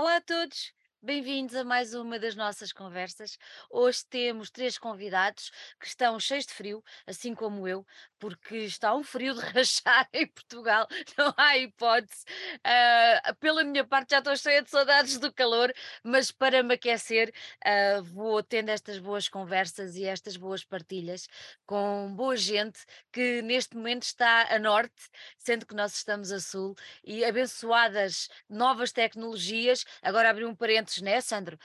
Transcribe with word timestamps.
Olá 0.00 0.16
a 0.16 0.20
todos, 0.22 0.72
bem-vindos 1.02 1.54
a 1.54 1.62
mais 1.62 1.92
uma 1.92 2.18
das 2.18 2.34
nossas 2.34 2.72
conversas. 2.72 3.36
Hoje 3.68 4.02
temos 4.08 4.50
três 4.50 4.78
convidados 4.78 5.50
que 5.78 5.86
estão 5.86 6.18
cheios 6.18 6.46
de 6.46 6.54
frio, 6.54 6.82
assim 7.06 7.34
como 7.34 7.68
eu, 7.68 7.86
porque 8.20 8.56
está 8.58 8.94
um 8.94 9.02
frio 9.02 9.34
de 9.34 9.40
rachar 9.58 10.08
em 10.12 10.26
Portugal, 10.28 10.86
não 11.18 11.34
há 11.36 11.58
hipótese. 11.58 12.24
Ah, 12.64 13.34
pela 13.40 13.64
minha 13.64 13.84
parte, 13.84 14.10
já 14.10 14.18
estou 14.18 14.36
cheia 14.36 14.62
de 14.62 14.70
saudades 14.70 15.18
do 15.18 15.32
calor, 15.32 15.72
mas 16.04 16.30
para 16.30 16.62
me 16.62 16.74
aquecer, 16.74 17.32
ah, 17.64 18.00
vou 18.02 18.42
tendo 18.42 18.68
estas 18.68 18.98
boas 18.98 19.28
conversas 19.28 19.96
e 19.96 20.04
estas 20.04 20.36
boas 20.36 20.64
partilhas 20.64 21.26
com 21.66 22.12
boa 22.14 22.36
gente 22.36 22.80
que 23.12 23.42
neste 23.42 23.76
momento 23.76 24.02
está 24.04 24.54
a 24.54 24.58
norte, 24.58 25.08
sendo 25.38 25.66
que 25.66 25.74
nós 25.74 25.94
estamos 25.94 26.30
a 26.32 26.40
sul, 26.40 26.74
e 27.04 27.24
abençoadas 27.24 28.28
novas 28.48 28.92
tecnologias. 28.92 29.84
Agora 30.02 30.30
abri 30.30 30.44
um 30.44 30.54
parênteses, 30.54 31.00
né, 31.02 31.20
Sandro? 31.20 31.58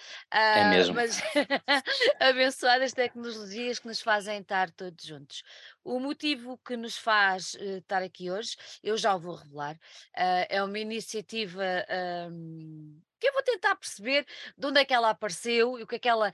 É 0.54 0.64
Ah, 0.64 0.64
mesmo. 0.64 0.96
mas 0.96 1.22
abençoadas 2.20 2.94
tecnologias 2.94 3.80
que 3.80 3.88
nos 3.88 4.02
fazem 4.02 4.40
estar 4.42 4.70
todos 4.72 5.04
juntos. 5.06 5.44
O 5.86 6.00
motivo 6.00 6.58
que 6.66 6.76
nos 6.76 6.98
faz 6.98 7.54
eh, 7.60 7.78
estar 7.78 8.02
aqui 8.02 8.32
hoje, 8.32 8.58
eu 8.82 8.98
já 8.98 9.16
o 9.16 9.20
vou 9.20 9.36
revelar, 9.36 9.80
ah, 10.18 10.48
é 10.50 10.64
uma 10.64 10.80
iniciativa 10.80 11.64
ahm, 11.88 13.00
que 13.20 13.28
eu 13.28 13.34
vou 13.34 13.44
tentar 13.44 13.76
perceber 13.76 14.26
de 14.58 14.66
onde 14.68 14.80
é 14.80 14.86
que 14.86 14.94
ela 14.96 15.12
apareceu 15.12 15.78
e 15.78 15.84
o 15.84 15.88
que 15.88 15.96
é 15.98 16.00
que 16.00 16.10
ela. 16.10 16.34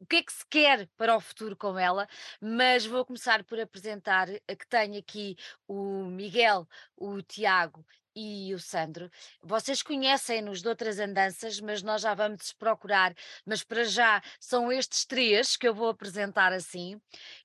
O 0.00 0.06
que 0.06 0.16
é 0.16 0.22
que 0.22 0.32
se 0.32 0.44
quer 0.48 0.88
para 0.96 1.16
o 1.16 1.20
futuro 1.20 1.56
com 1.56 1.78
ela? 1.78 2.06
Mas 2.40 2.86
vou 2.86 3.04
começar 3.04 3.44
por 3.44 3.58
apresentar 3.60 4.28
a 4.48 4.56
que 4.56 4.66
tenho 4.68 4.98
aqui 4.98 5.36
o 5.68 6.04
Miguel, 6.06 6.66
o 6.96 7.22
Tiago 7.22 7.84
e 8.20 8.54
o 8.54 8.58
Sandro. 8.58 9.10
Vocês 9.42 9.82
conhecem-nos 9.82 10.60
de 10.62 10.68
outras 10.68 10.98
andanças, 10.98 11.60
mas 11.60 11.82
nós 11.82 12.02
já 12.02 12.14
vamos 12.14 12.52
procurar. 12.52 13.14
Mas 13.46 13.62
para 13.62 13.84
já 13.84 14.22
são 14.38 14.70
estes 14.70 15.04
três 15.04 15.56
que 15.56 15.66
eu 15.66 15.74
vou 15.74 15.88
apresentar 15.88 16.52
assim, 16.52 17.00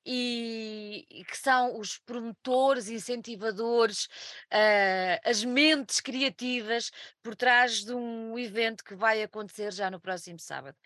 e, 0.05 1.23
que 1.27 1.37
são 1.37 1.79
os 1.79 1.97
promotores, 1.97 2.89
incentivadores, 2.89 4.07
ah, 4.51 5.19
as 5.23 5.43
mentes 5.43 5.99
criativas 6.01 6.91
por 7.23 7.35
trás 7.35 7.83
de 7.83 7.93
um 7.93 8.37
evento 8.37 8.83
que 8.83 8.95
vai 8.95 9.23
acontecer 9.23 9.71
já 9.71 9.89
no 9.89 9.99
próximo 9.99 10.39
sábado. 10.39 10.77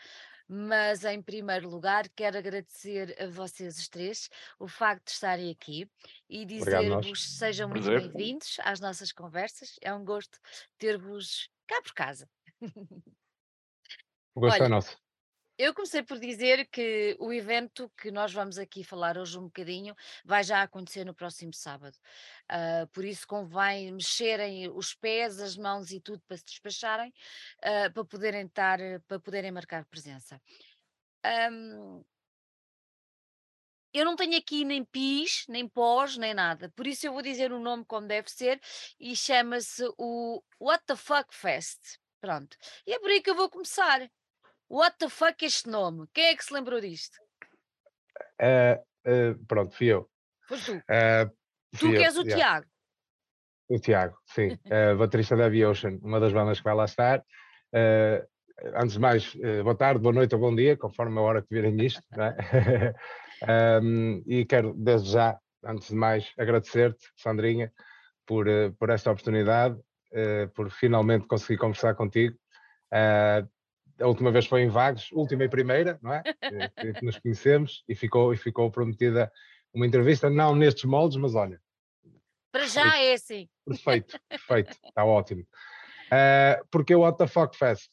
Mas, 0.51 1.05
em 1.05 1.21
primeiro 1.21 1.69
lugar, 1.69 2.09
quero 2.09 2.35
agradecer 2.35 3.15
a 3.21 3.27
vocês 3.27 3.77
os 3.77 3.87
três 3.87 4.29
o 4.57 4.67
facto 4.67 5.05
de 5.05 5.11
estarem 5.11 5.51
aqui 5.51 5.87
e 6.27 6.43
dizer-vos 6.43 7.37
sejam 7.37 7.69
muito 7.69 7.87
bem-vindos 7.87 8.57
às 8.63 8.79
nossas 8.79 9.11
conversas. 9.11 9.75
É 9.79 9.93
um 9.93 10.03
gosto 10.03 10.39
ter-vos 10.79 11.51
cá 11.67 11.79
por 11.83 11.93
casa. 11.93 12.27
O 14.33 14.39
gosto 14.39 14.63
é 14.63 14.63
Olha, 14.63 14.69
nosso. 14.69 14.97
Eu 15.59 15.73
comecei 15.73 16.01
por 16.01 16.17
dizer 16.17 16.67
que 16.67 17.17
o 17.19 17.33
evento 17.33 17.91
que 17.97 18.09
nós 18.11 18.31
vamos 18.31 18.57
aqui 18.57 18.81
falar 18.81 19.17
hoje 19.17 19.37
um 19.37 19.43
bocadinho 19.43 19.93
vai 20.23 20.41
já 20.41 20.63
acontecer 20.63 21.03
no 21.03 21.13
próximo 21.13 21.53
sábado. 21.53 21.97
Ah, 22.47 22.87
por 22.93 23.03
isso 23.03 23.27
convém 23.27 23.91
mexerem 23.91 24.69
os 24.69 24.93
pés, 24.95 25.39
as 25.41 25.57
mãos 25.57 25.91
e 25.91 25.99
tudo 25.99 26.21
para 26.25 26.37
se 26.37 26.45
despacharem, 26.45 27.13
ah, 27.61 27.89
para 27.93 28.05
poderem 28.05 28.45
estar, 28.45 28.79
para 29.05 29.19
poderem 29.19 29.51
marcar 29.51 29.85
presença. 29.85 30.41
Ahm, 31.23 32.03
eu 33.93 34.05
não 34.05 34.15
tenho 34.15 34.37
aqui 34.37 34.63
nem 34.63 34.85
pis, 34.85 35.45
nem 35.49 35.67
pós, 35.67 36.15
nem 36.17 36.33
nada. 36.33 36.69
Por 36.75 36.87
isso 36.87 37.05
eu 37.05 37.11
vou 37.13 37.21
dizer 37.21 37.51
o 37.51 37.59
nome 37.59 37.83
como 37.85 38.07
deve 38.07 38.29
ser 38.31 38.61
e 38.99 39.15
chama-se 39.15 39.83
o 39.97 40.41
What 40.59 40.85
the 40.85 40.95
Fuck 40.95 41.35
Fest. 41.35 41.99
Pronto. 42.21 42.57
E 42.87 42.93
é 42.93 42.99
por 42.99 43.09
aí 43.09 43.21
que 43.21 43.29
eu 43.29 43.35
vou 43.35 43.49
começar. 43.49 44.09
What 44.69 44.97
the 44.99 45.09
fuck 45.09 45.43
este 45.43 45.67
nome? 45.67 46.07
Quem 46.13 46.25
é 46.25 46.35
que 46.35 46.43
se 46.43 46.53
lembrou 46.53 46.79
disto? 46.79 47.17
Eh, 48.39 48.79
eh, 49.03 49.35
pronto, 49.47 49.75
fui 49.75 49.87
eu. 49.87 50.07
Foste 50.47 50.65
tu. 50.65 50.83
Eh, 50.87 51.25
Tu 51.71 51.89
que 51.89 51.95
eu, 51.97 52.01
és 52.03 52.17
o 52.17 52.21
yeah. 52.21 52.35
Tiago. 52.35 52.67
O 53.69 53.79
Tiago, 53.79 54.17
sim. 54.27 54.57
eh, 54.65 54.93
baterista 54.95 55.35
da 55.35 55.45
Aviation, 55.45 55.99
uma 56.01 56.19
das 56.19 56.33
bandas 56.33 56.59
que 56.59 56.63
vai 56.63 56.75
lá 56.75 56.85
estar. 56.85 57.23
Antes 58.75 58.93
de 58.93 58.99
mais, 58.99 59.35
boa 59.63 59.75
tarde, 59.75 60.01
boa 60.01 60.13
noite 60.13 60.35
ou 60.35 60.41
bom 60.41 60.53
dia, 60.55 60.75
conforme 60.75 61.17
a 61.17 61.21
hora 61.21 61.41
que 61.41 61.47
virem 61.51 61.79
isto. 61.85 62.01
é? 62.17 62.93
Ahm, 63.47 64.21
e 64.27 64.45
quero, 64.45 64.73
desde 64.75 65.11
já, 65.11 65.39
antes 65.63 65.89
de 65.89 65.95
mais, 65.95 66.33
agradecer-te, 66.37 67.09
Sandrinha, 67.15 67.71
por, 68.25 68.47
por 68.77 68.89
esta 68.89 69.11
oportunidade, 69.11 69.79
por 70.55 70.69
finalmente 70.71 71.25
conseguir 71.27 71.57
conversar 71.57 71.95
contigo. 71.95 72.37
Ah, 72.91 73.47
a 73.99 74.07
última 74.07 74.31
vez 74.31 74.45
foi 74.45 74.61
em 74.61 74.69
Vagos, 74.69 75.11
última 75.11 75.43
e 75.43 75.49
primeira, 75.49 75.99
não 76.01 76.13
é? 76.13 76.23
Que- 76.23 76.93
que 76.93 77.05
nos 77.05 77.17
conhecemos 77.19 77.83
e 77.87 77.95
ficou, 77.95 78.33
e 78.33 78.37
ficou 78.37 78.69
prometida 78.71 79.31
uma 79.73 79.85
entrevista, 79.85 80.29
não 80.29 80.55
nestes 80.55 80.85
moldes, 80.85 81.17
mas 81.17 81.35
olha, 81.35 81.61
Para 82.51 82.65
já 82.67 82.97
é 82.97 83.13
assim. 83.13 83.47
perfeito, 83.65 84.19
perfeito, 84.29 84.71
está 84.85 85.03
ótimo. 85.05 85.45
Ah, 86.11 86.59
porque 86.71 86.95
o 86.95 87.01
What 87.01 87.19
the 87.19 87.27
Fuck 87.27 87.55
Fest, 87.55 87.91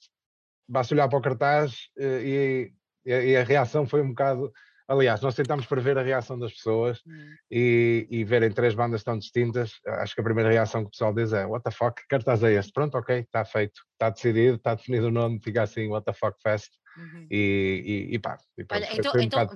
basta 0.67 0.94
olhar 0.94 1.06
para 1.06 1.19
o 1.19 1.22
cartaz 1.22 1.91
eh, 1.99 2.73
e, 3.05 3.12
a- 3.12 3.23
e 3.25 3.37
a 3.37 3.44
reação 3.44 3.87
foi 3.87 4.00
um 4.00 4.09
bocado. 4.09 4.50
Aliás, 4.88 5.20
nós 5.20 5.34
tentámos 5.34 5.66
prever 5.66 5.98
a 5.98 6.02
reação 6.02 6.38
das 6.38 6.52
pessoas 6.52 7.00
Hum. 7.06 7.34
e, 7.50 8.06
e 8.08 8.24
verem 8.24 8.50
três 8.50 8.74
bandas 8.74 9.02
tão 9.02 9.19
distintas. 9.19 9.72
Acho 9.84 10.14
que 10.14 10.20
a 10.20 10.24
primeira 10.24 10.50
reação 10.50 10.82
que 10.82 10.88
o 10.88 10.91
pessoal 10.91 11.12
diz 11.12 11.32
é: 11.32 11.44
What 11.44 11.64
the 11.64 11.70
fuck, 11.70 12.00
que 12.00 12.06
cartaz 12.08 12.42
é 12.42 12.52
este? 12.52 12.72
Pronto, 12.72 12.96
ok, 12.96 13.20
está 13.20 13.44
feito, 13.44 13.80
está 13.92 14.10
decidido, 14.10 14.56
está 14.56 14.75
definido 14.75 15.08
o 15.08 15.10
nome, 15.10 15.41
fica 15.42 15.62
assim: 15.62 15.88
What 15.88 16.04
the 16.04 16.12
fuck 16.12 16.41
Fest. 16.41 16.72
Uhum. 16.96 17.30
E, 17.30 18.08
e, 18.12 18.14
e 18.14 18.18
pá, 18.20 18.38
e 18.56 18.64
pronto, 18.64 18.86
Olha, 18.86 18.92
então, 18.94 19.14
um 19.16 19.22
então 19.22 19.46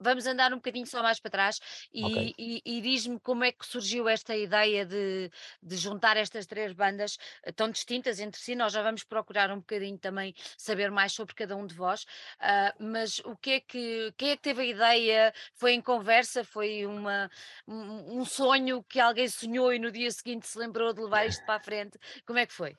vamos 0.00 0.26
andar 0.26 0.52
um 0.52 0.56
bocadinho 0.56 0.86
só 0.86 1.02
mais 1.02 1.20
para 1.20 1.30
trás 1.30 1.58
e, 1.92 2.32
e- 2.38 2.62
e 2.64 2.80
diz-me 2.80 3.20
como 3.20 3.44
é 3.44 3.52
que 3.52 3.66
surgiu 3.66 4.08
esta 4.08 4.34
ideia 4.36 4.84
de, 4.86 5.30
de 5.62 5.76
juntar 5.76 6.16
estas 6.16 6.46
três 6.46 6.72
bandas 6.72 7.18
eh, 7.44 7.52
tão 7.52 7.70
distintas 7.70 8.18
entre 8.18 8.40
si. 8.40 8.54
Nós 8.54 8.72
já 8.72 8.82
vamos 8.82 9.04
procurar 9.04 9.50
um 9.50 9.58
bocadinho 9.58 9.98
também 9.98 10.34
saber 10.56 10.90
mais 10.90 11.12
sobre 11.12 11.34
cada 11.34 11.54
um 11.56 11.66
de 11.66 11.74
vós, 11.74 12.04
ah, 12.40 12.74
mas 12.80 13.18
o 13.20 13.36
que 13.36 13.50
é 13.52 13.60
que 13.60 14.12
quem 14.16 14.30
é 14.30 14.36
que 14.36 14.42
teve 14.42 14.62
a 14.62 14.64
ideia? 14.66 15.32
Foi 15.54 15.72
em 15.72 15.82
conversa? 15.82 16.42
Foi 16.44 16.86
uma, 16.86 17.28
um, 17.68 18.20
um 18.20 18.24
sonho 18.24 18.82
que 18.84 18.98
alguém 19.00 19.28
sonhou 19.28 19.72
e 19.72 19.78
no 19.78 19.90
dia 19.92 20.10
seguinte 20.10 20.46
se 20.46 20.58
lembrou 20.58 20.92
de 20.94 21.02
levar 21.02 21.26
isto 21.26 21.44
para 21.44 21.56
a 21.56 21.60
frente? 21.60 21.98
Como 22.26 22.38
é 22.38 22.46
que 22.46 22.52
foi? 22.54 22.76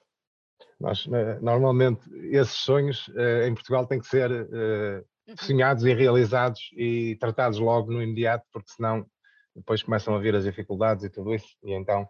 Nós, 0.79 1.07
eh, 1.11 1.39
normalmente, 1.41 2.01
esses 2.31 2.55
sonhos 2.57 3.09
eh, 3.15 3.47
em 3.47 3.53
Portugal 3.53 3.85
têm 3.87 3.99
que 3.99 4.07
ser 4.07 4.31
eh, 4.31 5.03
Uhum. 5.27 5.35
sonhados 5.39 5.83
e 5.83 5.93
realizados 5.93 6.69
e 6.77 7.17
tratados 7.19 7.59
logo 7.59 7.91
no 7.91 8.01
imediato, 8.01 8.45
porque 8.51 8.71
senão 8.71 9.05
depois 9.53 9.83
começam 9.83 10.15
a 10.15 10.19
vir 10.19 10.33
as 10.35 10.45
dificuldades 10.45 11.03
e 11.03 11.09
tudo 11.09 11.33
isso. 11.33 11.49
E 11.65 11.73
então 11.73 12.07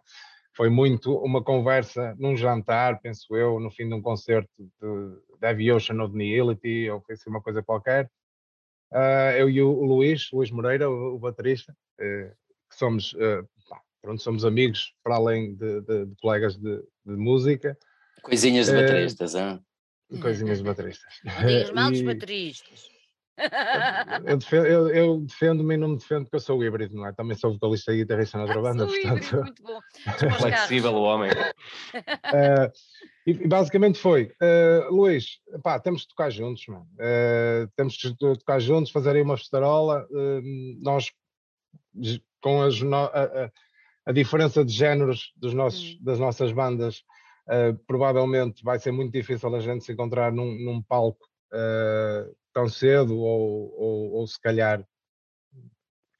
foi 0.56 0.68
muito 0.70 1.16
uma 1.18 1.42
conversa 1.42 2.14
num 2.16 2.36
jantar, 2.36 3.00
penso 3.00 3.34
eu, 3.36 3.58
no 3.58 3.70
fim 3.72 3.88
de 3.88 3.94
um 3.94 4.00
concerto 4.02 4.48
de, 4.58 5.38
de 5.40 5.46
Aviation 5.46 5.98
ou 6.00 6.08
de 6.08 6.16
Nihility, 6.16 6.88
ou 6.90 7.00
foi 7.00 7.14
assim 7.16 7.28
uma 7.28 7.42
coisa 7.42 7.60
qualquer. 7.62 8.08
Ah, 8.92 9.32
eu 9.36 9.50
e 9.50 9.60
o, 9.62 9.70
Luís, 9.84 10.30
Luís 10.32 10.50
Moreira, 10.52 10.88
o, 10.88 11.16
o 11.16 11.18
baterista, 11.18 11.74
que 11.98 12.76
somos, 12.76 13.16
pronto, 14.00 14.22
somos 14.22 14.44
amigos 14.44 14.94
para 15.02 15.16
além 15.16 15.56
de, 15.56 15.80
de- 15.82 16.06
de 16.06 16.16
colegas 16.20 16.56
de 16.56 16.82
música, 17.04 17.76
Coisinhas 18.22 18.66
de 18.66 18.72
Eh, 18.72 18.82
bateristas, 18.82 19.34
hã? 19.34 19.60
coisinhas 20.20 20.58
de 20.58 20.64
bateristas. 20.68 21.14
Dos 21.24 21.32
E- 22.00 22.04
bateristas. 22.04 22.88
Eu 24.26 24.36
defendo- 24.38 24.66
eu- 24.66 24.88
eu 24.88 25.20
defendo-me 25.20 25.74
e 25.74 25.76
não 25.76 25.88
me 25.90 25.96
defendo 25.98 26.24
porque 26.24 26.36
eu 26.36 26.40
sou 26.40 26.62
híbrido, 26.64 26.96
não 26.96 27.06
é? 27.06 27.12
Também 27.12 27.36
sou 27.36 27.52
vocalista 27.52 27.92
e 27.92 27.98
guitarrista 27.98 28.36
na 28.36 28.44
outra 28.44 28.60
banda, 28.60 28.84
Sou 28.86 28.96
híbrido, 28.96 29.20
portanto. 29.20 29.42
muito 29.44 29.62
bom. 29.62 29.80
Flexível 30.40 30.92
o 30.94 31.02
homem. 31.02 31.30
eh, 32.34 32.72
e 33.26 33.46
basicamente 33.46 33.98
foi, 33.98 34.32
eh, 34.42 34.86
Luís, 34.90 35.38
pá, 35.62 35.78
temos 35.78 36.00
de 36.02 36.08
tocar 36.08 36.30
juntos, 36.30 36.66
mano. 36.66 36.88
Eh, 36.98 37.68
temos 37.76 37.94
de 37.94 38.16
to- 38.16 38.36
tocar 38.36 38.58
juntos, 38.58 38.90
fazer 38.90 39.14
aí 39.14 39.22
uma 39.22 39.36
festarola. 39.36 40.04
nós, 40.82 41.12
com 42.40 42.62
as 42.62 42.80
a, 42.82 43.44
a- 43.44 43.50
a 44.06 44.12
diferença 44.12 44.64
de 44.64 44.72
géneros 44.72 45.32
dos 45.36 45.54
nossos, 45.54 45.92
Hum. 45.94 45.98
das 46.00 46.18
nossas 46.18 46.50
bandas, 46.50 47.02
eh, 47.48 47.72
provavelmente 47.86 48.62
vai 48.62 48.78
ser 48.78 48.92
muito 48.92 49.12
difícil 49.12 49.54
a 49.54 49.60
gente 49.60 49.84
se 49.84 49.92
encontrar 49.92 50.32
num, 50.32 50.54
num 50.64 50.82
palco 50.82 51.26
eh, 51.52 52.30
tão 52.52 52.68
cedo 52.68 53.18
ou, 53.18 53.74
ou, 53.78 54.12
ou 54.12 54.26
se 54.26 54.40
calhar 54.40 54.84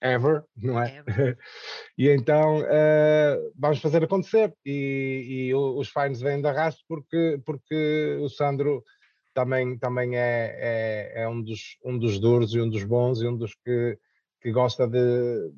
ever, 0.01 0.45
não 0.57 0.81
é? 0.81 0.99
Ever. 0.99 1.39
e 1.99 2.09
então 2.09 2.63
eh, 2.67 3.39
vamos 3.57 3.81
fazer 3.81 4.03
acontecer. 4.05 4.55
E, 4.65 5.49
e 5.51 5.55
os 5.55 5.91
Fines 5.91 6.21
vêm 6.21 6.41
de 6.41 6.49
arrasto 6.49 6.83
porque, 6.89 7.41
porque 7.45 8.19
o 8.21 8.29
Sandro 8.29 8.83
também, 9.35 9.79
também 9.79 10.17
é, 10.17 10.57
é, 10.59 11.23
é 11.23 11.29
um, 11.29 11.43
dos, 11.43 11.79
um 11.85 11.99
dos 11.99 12.19
duros 12.19 12.55
e 12.55 12.61
um 12.61 12.69
dos 12.69 12.85
bons 12.85 13.21
e 13.21 13.27
um 13.27 13.37
dos 13.37 13.55
que, 13.55 13.99
que 14.41 14.51
gosta 14.51 14.87
de, 14.87 15.53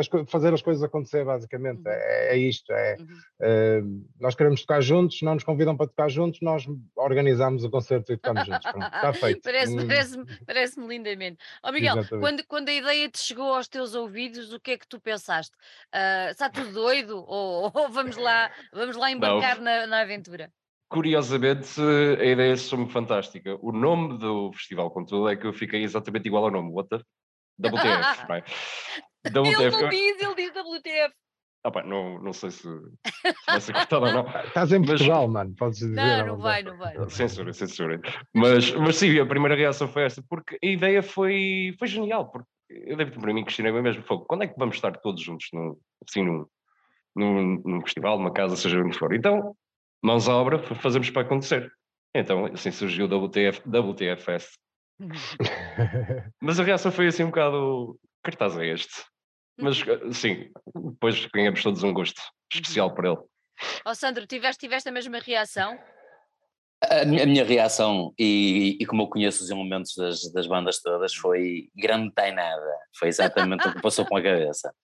as, 0.00 0.08
fazer 0.28 0.52
as 0.52 0.62
coisas 0.62 0.82
acontecer, 0.82 1.24
basicamente. 1.24 1.78
Uhum. 1.78 1.88
É, 1.92 2.34
é, 2.34 2.36
isto. 2.38 2.72
É, 2.72 2.96
uhum. 2.98 3.06
uh, 3.06 4.06
nós 4.20 4.34
queremos 4.34 4.60
tocar 4.62 4.80
juntos, 4.80 5.20
não 5.22 5.34
nos 5.34 5.44
convidam 5.44 5.76
para 5.76 5.86
tocar 5.86 6.08
juntos, 6.08 6.40
nós 6.40 6.64
organizamos 6.96 7.64
o 7.64 7.70
concerto 7.70 8.12
e 8.12 8.16
tocamos 8.16 8.46
juntos. 8.46 8.66
está 8.66 9.12
feito. 9.14 9.42
Parece-me 9.42 9.84
hum. 9.84 9.86
parece 9.86 10.24
parece 10.46 10.80
lindamente. 10.80 11.38
Ó 11.62 11.68
oh, 11.68 11.72
Miguel, 11.72 11.96
quando, 12.20 12.44
quando 12.46 12.68
a 12.68 12.72
ideia 12.72 13.08
te 13.08 13.18
chegou 13.18 13.54
aos 13.54 13.68
teus 13.68 13.94
ouvidos, 13.94 14.52
o 14.52 14.60
que 14.60 14.72
é 14.72 14.78
que 14.78 14.86
tu 14.86 15.00
pensaste? 15.00 15.56
Uh, 15.94 16.30
está 16.30 16.48
tudo 16.48 16.72
doido? 16.72 17.24
Ou, 17.32 17.70
ou, 17.74 17.88
vamos, 17.88 18.16
lá, 18.16 18.50
vamos 18.72 18.96
lá 18.96 19.10
embarcar 19.10 19.60
na, 19.60 19.86
na 19.86 20.00
aventura? 20.00 20.52
Curiosamente, 20.88 21.80
a 22.20 22.24
ideia 22.24 22.52
é 22.52 22.86
fantástica. 22.88 23.56
O 23.62 23.72
nome 23.72 24.18
do 24.18 24.52
festival, 24.52 24.90
contudo, 24.90 25.28
é 25.28 25.36
que 25.36 25.46
eu 25.46 25.52
fiquei 25.52 25.82
exatamente 25.82 26.26
igual 26.26 26.44
ao 26.44 26.50
nome. 26.50 26.70
The? 26.88 27.00
WTF, 27.58 28.26
vai. 28.26 28.44
WTF. 29.26 29.62
Ele 29.62 29.70
não 29.70 29.88
diz, 29.88 30.22
ele 30.22 30.34
diz 30.34 30.50
WTF. 30.50 31.14
Ah, 31.64 31.70
pá, 31.70 31.84
não, 31.84 32.20
não 32.20 32.32
sei 32.32 32.50
se, 32.50 32.62
se 32.62 33.34
vai 33.46 33.60
ser 33.60 33.72
cortado 33.72 34.06
ou 34.06 34.12
não. 34.12 34.26
Estás 34.44 34.72
em 34.72 34.84
Portugal, 34.84 35.28
mas... 35.28 35.32
mano, 35.32 35.54
podes 35.56 35.78
dizer. 35.78 35.94
Não, 35.94 36.26
não 36.26 36.38
vai, 36.38 36.62
não 36.62 36.76
vai. 36.76 36.96
Censura, 37.08 37.52
censura. 37.52 38.00
Mas, 38.34 38.72
mas 38.72 38.96
sim, 38.96 39.16
a 39.20 39.26
primeira 39.26 39.54
reação 39.54 39.86
foi 39.86 40.02
esta, 40.02 40.22
porque 40.28 40.58
a 40.62 40.66
ideia 40.66 41.02
foi, 41.02 41.74
foi 41.78 41.86
genial, 41.86 42.28
porque 42.32 42.48
eu 42.68 42.96
devo 42.96 43.20
para 43.20 43.32
mim 43.32 43.44
questionei 43.44 43.72
mesmo, 43.80 44.02
foi, 44.02 44.18
quando 44.26 44.42
é 44.42 44.48
que 44.48 44.58
vamos 44.58 44.74
estar 44.74 44.90
todos 44.98 45.22
juntos, 45.22 45.46
no, 45.52 45.78
assim, 46.08 46.24
num, 46.24 46.46
num, 47.14 47.62
num 47.64 47.80
festival, 47.82 48.18
numa 48.18 48.32
casa, 48.32 48.56
seja 48.56 48.80
onde 48.80 48.98
for. 48.98 49.14
Então, 49.14 49.54
mãos 50.02 50.28
à 50.28 50.34
obra, 50.34 50.58
fazemos 50.58 51.10
para 51.10 51.22
acontecer. 51.22 51.72
Então, 52.12 52.46
assim 52.46 52.72
surgiu 52.72 53.06
o 53.06 53.24
WTF, 53.24 53.62
WTFS. 53.68 54.58
mas 56.42 56.58
a 56.58 56.64
reação 56.64 56.90
foi 56.90 57.06
assim 57.06 57.22
um 57.22 57.28
bocado, 57.28 57.98
cartaz 58.22 58.58
é 58.58 58.66
este? 58.66 59.11
Mas 59.58 59.82
uhum. 59.82 60.12
sim, 60.12 60.50
depois 60.74 61.26
ganhamos 61.26 61.62
todos 61.62 61.82
um 61.82 61.92
gosto 61.92 62.20
especial 62.52 62.88
uhum. 62.88 62.94
para 62.94 63.08
ele. 63.10 63.18
Ó 63.84 63.90
oh, 63.90 63.94
Sandro, 63.94 64.26
tiveste, 64.26 64.60
tiveste 64.60 64.88
a 64.88 64.92
mesma 64.92 65.18
reação? 65.18 65.78
A 66.82 67.04
minha, 67.04 67.22
a 67.22 67.26
minha 67.26 67.44
reação, 67.44 68.12
e, 68.18 68.76
e, 68.80 68.86
como 68.86 69.02
eu 69.02 69.06
conheço 69.06 69.44
os 69.44 69.50
elementos 69.50 69.94
das, 69.94 70.32
das 70.32 70.48
bandas 70.48 70.80
todas, 70.80 71.14
foi 71.14 71.68
grande 71.76 72.12
nada. 72.16 72.78
Foi 72.98 73.06
exatamente 73.06 73.68
o 73.68 73.72
que 73.72 73.80
passou 73.80 74.04
com 74.04 74.16
a 74.16 74.22
cabeça. 74.22 74.74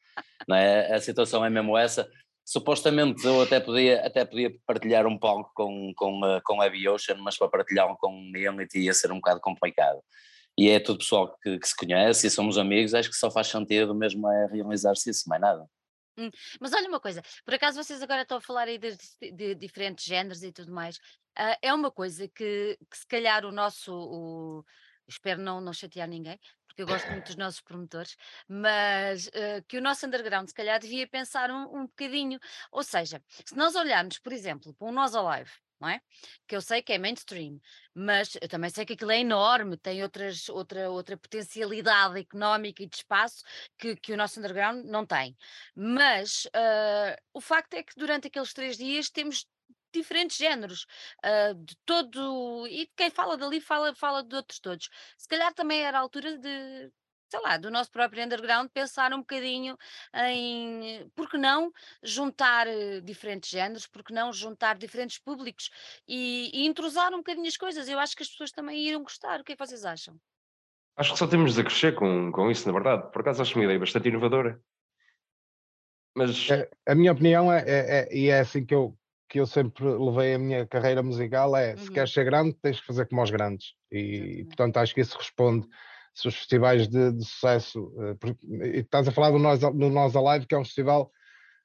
Não 0.46 0.54
é? 0.54 0.92
A 0.94 1.00
situação 1.00 1.44
é 1.44 1.50
mesmo 1.50 1.76
essa. 1.76 2.08
Supostamente 2.44 3.26
eu 3.26 3.42
até 3.42 3.58
podia, 3.58 4.06
até 4.06 4.24
podia 4.24 4.54
partilhar 4.64 5.06
um 5.06 5.18
palco 5.18 5.50
com, 5.54 5.92
com, 5.96 6.20
com 6.44 6.60
a 6.60 6.66
Heavy 6.66 6.88
Ocean, 6.88 7.16
mas 7.16 7.36
para 7.36 7.48
partilhar 7.48 7.90
um 7.90 7.96
com 7.96 8.12
Unity 8.12 8.78
ia 8.78 8.94
ser 8.94 9.10
um 9.10 9.16
bocado 9.16 9.40
complicado 9.40 9.98
e 10.58 10.68
é 10.68 10.80
tudo 10.80 10.98
pessoal 10.98 11.38
que, 11.40 11.56
que, 11.56 11.68
se 11.68 11.76
conhece 11.76 12.26
e 12.26 12.30
somos 12.30 12.58
amigos, 12.58 12.92
acho 12.92 13.08
que 13.08 13.16
só 13.16 13.30
faz 13.30 13.46
sentido 13.46 13.94
mesmo 13.94 14.28
é 14.28 14.46
realizar-se 14.48 15.08
isso, 15.08 15.28
mais 15.28 15.40
nada. 15.40 15.64
Hum, 16.18 16.30
mas 16.60 16.72
olha 16.72 16.88
uma 16.88 16.98
coisa, 16.98 17.22
por 17.44 17.54
acaso 17.54 17.80
vocês 17.80 18.02
agora 18.02 18.22
estão 18.22 18.38
a 18.38 18.40
falar 18.40 18.66
aí 18.66 18.76
de, 18.76 18.96
de, 19.32 19.54
diferentes 19.54 20.04
géneros 20.04 20.42
e 20.42 20.50
tudo 20.50 20.72
mais, 20.72 20.96
uh, 20.96 21.56
é 21.62 21.72
uma 21.72 21.92
coisa 21.92 22.26
que, 22.26 22.76
que, 22.90 22.98
se 22.98 23.06
calhar 23.06 23.44
o 23.44 23.52
nosso, 23.52 23.94
o, 23.94 24.64
espero 25.06 25.40
não, 25.40 25.60
não 25.60 25.72
chatear 25.72 26.08
ninguém, 26.08 26.40
porque 26.66 26.82
eu 26.82 26.88
gosto 26.88 27.08
muito 27.12 27.26
dos 27.26 27.36
nossos 27.36 27.60
promotores, 27.60 28.16
mas 28.48 29.28
uh, 29.28 29.62
que 29.68 29.78
o 29.78 29.80
nosso 29.80 30.06
underground 30.06 30.48
se 30.48 30.54
calhar 30.54 30.80
devia 30.80 31.06
pensar 31.06 31.52
um, 31.52 31.82
um 31.82 31.86
bocadinho, 31.86 32.40
ou 32.72 32.82
seja, 32.82 33.22
se 33.46 33.54
nós 33.54 33.76
olharmos, 33.76 34.18
por 34.18 34.32
exemplo, 34.32 34.74
para 34.74 34.88
o 34.88 34.92
Nós 34.92 35.14
Alive, 35.14 35.52
não 35.80 35.88
é? 35.88 36.00
Que 36.46 36.56
eu 36.56 36.60
sei 36.60 36.82
que 36.82 36.92
é 36.92 36.98
mainstream, 36.98 37.60
mas 37.94 38.36
eu 38.40 38.48
também 38.48 38.70
sei 38.70 38.84
que 38.84 38.94
aquilo 38.94 39.10
é 39.10 39.20
enorme, 39.20 39.76
tem 39.76 40.02
outras, 40.02 40.48
outra, 40.48 40.90
outra 40.90 41.16
potencialidade 41.16 42.18
económica 42.20 42.82
e 42.82 42.86
de 42.86 42.96
espaço 42.96 43.42
que, 43.78 43.96
que 43.96 44.12
o 44.12 44.16
nosso 44.16 44.38
underground 44.38 44.84
não 44.84 45.06
tem. 45.06 45.36
Mas 45.74 46.46
uh, 46.46 47.16
o 47.32 47.40
facto 47.40 47.74
é 47.74 47.82
que 47.82 47.94
durante 47.96 48.28
aqueles 48.28 48.52
três 48.52 48.76
dias 48.76 49.10
temos 49.10 49.46
diferentes 49.92 50.36
géneros, 50.36 50.86
uh, 51.24 51.54
de 51.54 51.76
todo, 51.84 52.66
e 52.68 52.90
quem 52.96 53.10
fala 53.10 53.36
dali 53.36 53.60
fala, 53.60 53.94
fala 53.94 54.22
de 54.22 54.34
outros 54.36 54.60
todos. 54.60 54.88
Se 55.16 55.28
calhar 55.28 55.52
também 55.54 55.80
era 55.80 55.98
a 55.98 56.00
altura 56.00 56.38
de 56.38 56.90
sei 57.28 57.40
lá, 57.40 57.56
do 57.56 57.70
nosso 57.70 57.90
próprio 57.90 58.24
underground, 58.24 58.70
pensar 58.70 59.12
um 59.12 59.18
bocadinho 59.18 59.76
em, 60.14 61.08
por 61.14 61.28
que 61.28 61.36
não 61.36 61.70
juntar 62.02 62.66
eh, 62.66 63.00
diferentes 63.00 63.50
géneros, 63.50 63.86
por 63.86 64.02
que 64.02 64.12
não 64.12 64.32
juntar 64.32 64.76
diferentes 64.76 65.18
públicos 65.18 65.70
e, 66.06 66.50
e 66.52 66.66
entrosar 66.66 67.12
um 67.12 67.18
bocadinho 67.18 67.46
as 67.46 67.56
coisas. 67.56 67.88
Eu 67.88 67.98
acho 67.98 68.16
que 68.16 68.22
as 68.22 68.28
pessoas 68.28 68.50
também 68.50 68.78
iriam 68.78 69.02
gostar. 69.02 69.40
O 69.40 69.44
que 69.44 69.52
é 69.52 69.56
que 69.56 69.66
vocês 69.66 69.84
acham? 69.84 70.18
Acho 70.96 71.12
que 71.12 71.18
só 71.18 71.26
temos 71.26 71.54
de 71.54 71.62
crescer 71.62 71.94
com, 71.94 72.32
com 72.32 72.50
isso, 72.50 72.66
na 72.66 72.72
verdade. 72.72 73.12
Por 73.12 73.20
acaso 73.20 73.42
acho 73.42 73.54
uma 73.54 73.64
ideia 73.64 73.78
bastante 73.78 74.08
inovadora. 74.08 74.60
Mas... 76.16 76.50
É, 76.50 76.68
a 76.86 76.94
minha 76.94 77.12
opinião 77.12 77.52
é, 77.52 77.60
é, 77.60 77.98
é, 78.00 78.16
e 78.16 78.28
é 78.28 78.40
assim 78.40 78.64
que 78.64 78.74
eu, 78.74 78.98
que 79.28 79.38
eu 79.38 79.46
sempre 79.46 79.84
levei 79.84 80.34
a 80.34 80.38
minha 80.38 80.66
carreira 80.66 81.02
musical, 81.02 81.54
é 81.54 81.72
uhum. 81.72 81.76
se 81.76 81.90
queres 81.92 82.12
ser 82.12 82.24
grande, 82.24 82.54
tens 82.54 82.80
que 82.80 82.86
fazer 82.86 83.06
como 83.06 83.22
os 83.22 83.30
grandes. 83.30 83.74
E, 83.92 84.44
portanto, 84.46 84.78
acho 84.78 84.94
que 84.94 85.00
isso 85.00 85.16
responde 85.16 85.68
se 86.18 86.26
os 86.26 86.34
festivais 86.34 86.88
de, 86.88 87.12
de 87.12 87.24
sucesso, 87.24 87.92
uh, 87.96 88.18
estás 88.74 89.06
a 89.06 89.12
falar 89.12 89.30
do 89.30 89.38
Nós, 89.38 89.60
do 89.60 89.88
Nós 89.88 90.16
Alive, 90.16 90.46
que 90.46 90.54
é 90.54 90.58
um 90.58 90.64
festival, 90.64 91.12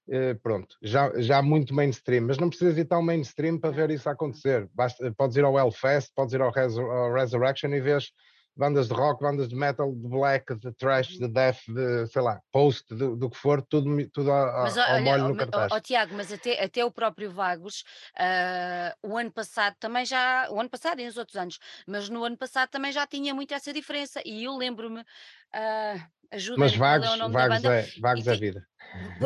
uh, 0.10 0.40
pronto, 0.44 0.78
já, 0.80 1.12
já 1.20 1.42
muito 1.42 1.74
mainstream, 1.74 2.28
mas 2.28 2.38
não 2.38 2.50
precisas 2.50 2.78
ir 2.78 2.86
tão 2.86 3.02
mainstream 3.02 3.58
para 3.58 3.72
ver 3.72 3.90
isso 3.90 4.08
acontecer. 4.08 4.70
Basta, 4.76 5.12
podes 5.18 5.38
ir 5.38 5.44
ao 5.44 5.58
Hellfest, 5.58 6.14
podes 6.16 6.36
ir 6.36 6.42
ao, 6.42 6.52
Resur 6.52 6.84
ao 6.84 7.12
Resurrection 7.12 7.70
e 7.70 7.82
vês 7.82 8.12
bandas 8.56 8.88
de 8.88 8.94
rock, 8.94 9.22
bandas 9.22 9.50
de 9.50 9.56
metal, 9.56 9.92
de 9.94 10.08
black, 10.08 10.56
de 10.56 10.72
trash, 10.74 11.18
de 11.18 11.28
death, 11.28 11.60
de 11.68 12.08
sei 12.08 12.22
lá, 12.22 12.40
post, 12.52 12.94
do, 12.94 13.16
do 13.16 13.30
que 13.30 13.38
for, 13.38 13.62
tudo, 13.62 13.90
tudo 14.10 14.32
a, 14.32 14.64
mas, 14.64 14.78
ao 14.78 14.96
olha, 14.96 15.02
molho 15.04 15.28
no 15.30 15.36
cartaz. 15.38 15.72
Ó, 15.72 15.80
Tiago, 15.80 16.14
mas 16.16 16.32
até, 16.32 16.64
até 16.64 16.86
o 16.86 16.92
próprio 16.92 17.32
Vagos, 17.32 17.84
uh, 18.16 19.10
o 19.10 19.18
ano 19.18 19.32
passado 19.32 19.76
também 19.80 20.06
já, 20.06 20.48
o 20.52 20.60
ano 20.60 20.70
passado 20.70 21.00
e 21.00 21.06
nos 21.06 21.18
outros 21.18 21.36
anos, 21.36 21.60
mas 21.88 22.10
no 22.10 22.24
ano 22.24 22.38
passado 22.38 22.70
também 22.70 22.92
já 22.92 23.08
tinha 23.08 23.34
muito 23.34 23.54
essa 23.54 23.74
diferença 23.74 24.22
e 24.26 24.44
eu 24.44 24.56
lembro-me, 24.56 25.04
uh, 25.56 26.02
ajuda 26.32 26.60
Mas 26.60 26.76
Vagos, 26.76 27.08
é, 27.10 27.28
vagos 27.30 27.66
é, 27.66 27.88
vagos 28.00 28.28
é 28.28 28.36
vida. 28.36 28.68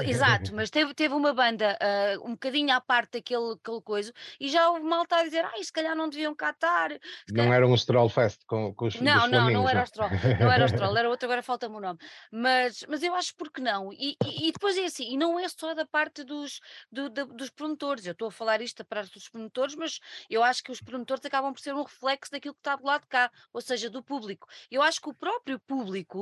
Exato, 0.05 0.53
mas 0.55 0.69
teve, 0.69 0.93
teve 0.93 1.13
uma 1.13 1.33
banda 1.33 1.77
uh, 1.81 2.25
um 2.25 2.31
bocadinho 2.31 2.73
à 2.73 2.79
parte 2.79 3.13
daquele 3.13 3.53
aquele 3.53 3.81
coisa 3.81 4.13
e 4.39 4.49
já 4.49 4.69
houve 4.69 4.83
malta 4.83 5.17
a 5.17 5.23
dizer, 5.23 5.43
ai, 5.43 5.63
se 5.63 5.73
calhar 5.73 5.95
não 5.95 6.09
deviam 6.09 6.33
catar. 6.35 6.91
Não 7.29 7.35
calhar... 7.35 7.53
era 7.53 7.67
um 7.67 7.75
Stroll 7.75 8.07
Fest 8.07 8.41
com, 8.47 8.73
com 8.73 8.85
os 8.85 8.99
Não, 9.01 9.27
não, 9.27 9.49
não 9.49 9.67
era 9.67 9.83
o 9.83 9.85
Stroll, 9.85 10.09
não 10.39 10.51
era 10.51 10.65
o 10.65 10.69
Stroll, 10.69 10.97
era 10.97 11.09
outro, 11.09 11.25
agora 11.25 11.43
falta-me 11.43 11.75
o 11.75 11.79
nome. 11.79 11.99
Mas, 12.31 12.85
mas 12.87 13.03
eu 13.03 13.13
acho 13.13 13.35
porque 13.35 13.59
não. 13.59 13.91
E, 13.91 14.15
e, 14.25 14.47
e, 14.47 14.51
depois 14.51 14.77
é 14.77 14.85
assim, 14.85 15.11
e 15.11 15.17
não 15.17 15.39
é 15.39 15.47
só 15.49 15.73
da 15.73 15.85
parte 15.85 16.23
dos, 16.23 16.59
do, 16.91 17.09
do, 17.09 17.25
dos 17.25 17.49
promotores, 17.49 18.05
eu 18.05 18.13
estou 18.13 18.29
a 18.29 18.31
falar 18.31 18.61
isto 18.61 18.77
da 18.77 18.85
parte 18.85 19.13
dos 19.13 19.27
promotores, 19.27 19.75
mas 19.75 19.99
eu 20.29 20.43
acho 20.43 20.63
que 20.63 20.71
os 20.71 20.81
promotores 20.81 21.25
acabam 21.25 21.53
por 21.53 21.59
ser 21.59 21.73
um 21.73 21.83
reflexo 21.83 22.31
daquilo 22.31 22.53
que 22.53 22.61
está 22.61 22.75
do 22.75 22.85
lado 22.85 23.01
de 23.01 23.07
cá, 23.07 23.31
ou 23.51 23.61
seja, 23.61 23.89
do 23.89 24.01
público. 24.01 24.47
Eu 24.71 24.81
acho 24.81 25.01
que 25.01 25.09
o 25.09 25.13
próprio 25.13 25.59
público 25.59 26.16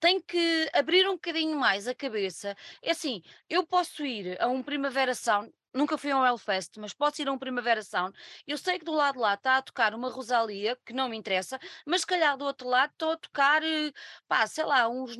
tem 0.00 0.20
que 0.20 0.68
abrir 0.72 1.08
um 1.08 1.14
bocadinho 1.14 1.56
mais 1.58 1.86
a 1.88 1.94
cabeça. 1.94 2.56
É 2.82 2.90
assim, 2.90 3.22
eu 3.48 3.66
posso 3.66 4.04
ir 4.04 4.40
a 4.40 4.48
um 4.48 4.62
Primavera 4.62 5.14
Sound, 5.14 5.52
nunca 5.72 5.98
fui 5.98 6.10
a 6.10 6.18
um 6.18 6.26
Hellfest, 6.26 6.78
mas 6.78 6.92
posso 6.92 7.20
ir 7.20 7.28
a 7.28 7.32
um 7.32 7.38
Primavera 7.38 7.82
Sound. 7.82 8.16
Eu 8.46 8.56
sei 8.56 8.78
que 8.78 8.84
do 8.84 8.92
lado 8.92 9.14
de 9.14 9.20
lá 9.20 9.34
está 9.34 9.58
a 9.58 9.62
tocar 9.62 9.94
uma 9.94 10.08
Rosalia, 10.10 10.76
que 10.84 10.92
não 10.92 11.08
me 11.08 11.16
interessa, 11.16 11.58
mas 11.84 12.00
se 12.00 12.06
calhar 12.06 12.36
do 12.36 12.44
outro 12.44 12.68
lado 12.68 12.90
estou 12.92 13.12
a 13.12 13.16
tocar, 13.16 13.62
eh, 13.62 13.92
pá, 14.26 14.46
sei 14.46 14.64
lá, 14.64 14.88
uns 14.88 15.16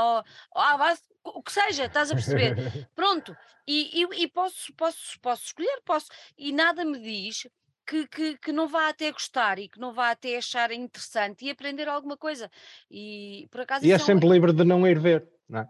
ou 0.00 0.24
o 1.24 1.42
que 1.42 1.52
seja, 1.52 1.84
estás 1.84 2.10
a 2.10 2.14
perceber? 2.14 2.54
Pronto, 2.94 3.36
e, 3.66 4.02
e, 4.02 4.22
e, 4.22 4.28
posso, 4.28 4.72
posso, 4.74 5.20
posso 5.20 5.44
escolher, 5.44 5.80
posso, 5.84 6.08
e 6.36 6.52
nada 6.52 6.84
me 6.84 6.98
diz 6.98 7.46
que, 7.90 8.06
que, 8.06 8.38
que, 8.38 8.52
não 8.52 8.68
vá 8.68 8.88
até 8.88 9.10
gostar 9.10 9.58
e 9.58 9.68
que 9.68 9.80
não 9.80 9.92
vá 9.92 10.12
até 10.12 10.36
achar 10.36 10.70
interessante 10.70 11.44
e 11.44 11.50
aprender 11.50 11.88
alguma 11.88 12.16
coisa. 12.16 12.48
E 12.88 13.48
por 13.50 13.62
acaso. 13.62 13.84
E 13.84 13.90
é, 13.90 13.96
é 13.96 13.98
sempre 13.98 14.26
um... 14.26 14.32
livre 14.32 14.52
de 14.52 14.62
não 14.62 14.86
ir 14.86 15.00
ver, 15.00 15.26
não 15.48 15.60
é? 15.60 15.68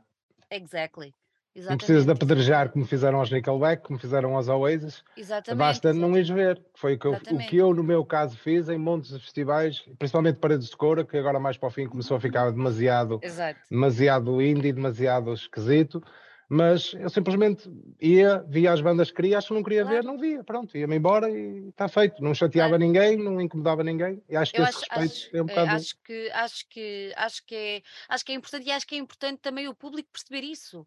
Exactly. 0.51 1.15
Exatamente. 1.53 1.71
Não 1.71 1.79
precisas 1.79 2.05
de 2.05 2.13
apedrejar 2.13 2.69
como 2.69 2.87
fizeram 2.87 3.19
aos 3.19 3.31
Nickelback, 3.31 3.83
como 3.83 3.99
fizeram 3.99 4.37
aos 4.37 4.49
Oasis. 4.49 5.03
Exatamente. 5.17 5.59
Basta 5.59 5.93
não 5.93 6.17
ires 6.17 6.29
ver. 6.29 6.63
Foi 6.77 6.95
o 6.95 6.99
que, 6.99 7.07
eu, 7.07 7.13
o 7.13 7.39
que, 7.39 7.57
eu, 7.57 7.75
no 7.75 7.83
meu 7.83 8.05
caso, 8.05 8.37
fiz 8.37 8.69
em 8.69 8.79
montes 8.79 9.11
de 9.11 9.19
festivais, 9.19 9.81
principalmente 9.99 10.39
Paredes 10.39 10.69
de 10.69 10.77
Coura, 10.77 11.05
que 11.05 11.17
agora 11.17 11.41
mais 11.41 11.57
para 11.57 11.69
o 11.69 11.73
fim 11.73 11.89
começou 11.89 12.19
a 12.19 12.21
ficar 12.21 12.51
demasiado, 12.53 13.19
demasiado 13.69 14.41
indie, 14.41 14.73
demasiado 14.73 15.33
esquisito 15.33 16.01
mas 16.53 16.95
eu 16.95 17.09
simplesmente 17.09 17.71
ia, 18.01 18.45
via 18.49 18.73
as 18.73 18.81
bandas 18.81 19.09
que 19.09 19.15
queria, 19.15 19.39
acho 19.39 19.47
que 19.47 19.55
não 19.55 19.63
queria 19.63 19.83
claro. 19.83 19.97
ver, 19.99 20.05
não 20.05 20.19
via, 20.19 20.43
pronto, 20.43 20.77
ia-me 20.77 20.97
embora 20.97 21.31
e 21.31 21.69
está 21.69 21.87
feito, 21.87 22.21
não 22.21 22.35
chateava 22.35 22.71
claro. 22.71 22.83
ninguém, 22.83 23.17
não 23.17 23.41
incomodava 23.41 23.85
ninguém, 23.85 24.21
e 24.29 24.35
acho 24.37 24.53
que 24.53 24.61
eu 24.61 24.65
esse 24.65 24.79
acho, 24.79 24.81
respeito 24.91 25.29
acho, 25.29 25.37
é 25.37 25.43
um 25.43 25.47
bocado... 25.47 25.71
Acho 25.71 25.95
que, 26.03 26.31
acho, 26.33 26.69
que, 26.69 27.13
acho, 27.17 27.47
que 27.47 27.55
é, 27.55 27.83
acho 28.09 28.25
que 28.25 28.33
é 28.33 28.35
importante 28.35 28.67
e 28.67 28.73
acho 28.73 28.85
que 28.85 28.97
é 28.97 28.99
importante 28.99 29.39
também 29.39 29.69
o 29.69 29.75
público 29.77 30.09
perceber 30.13 30.45
isso, 30.45 30.85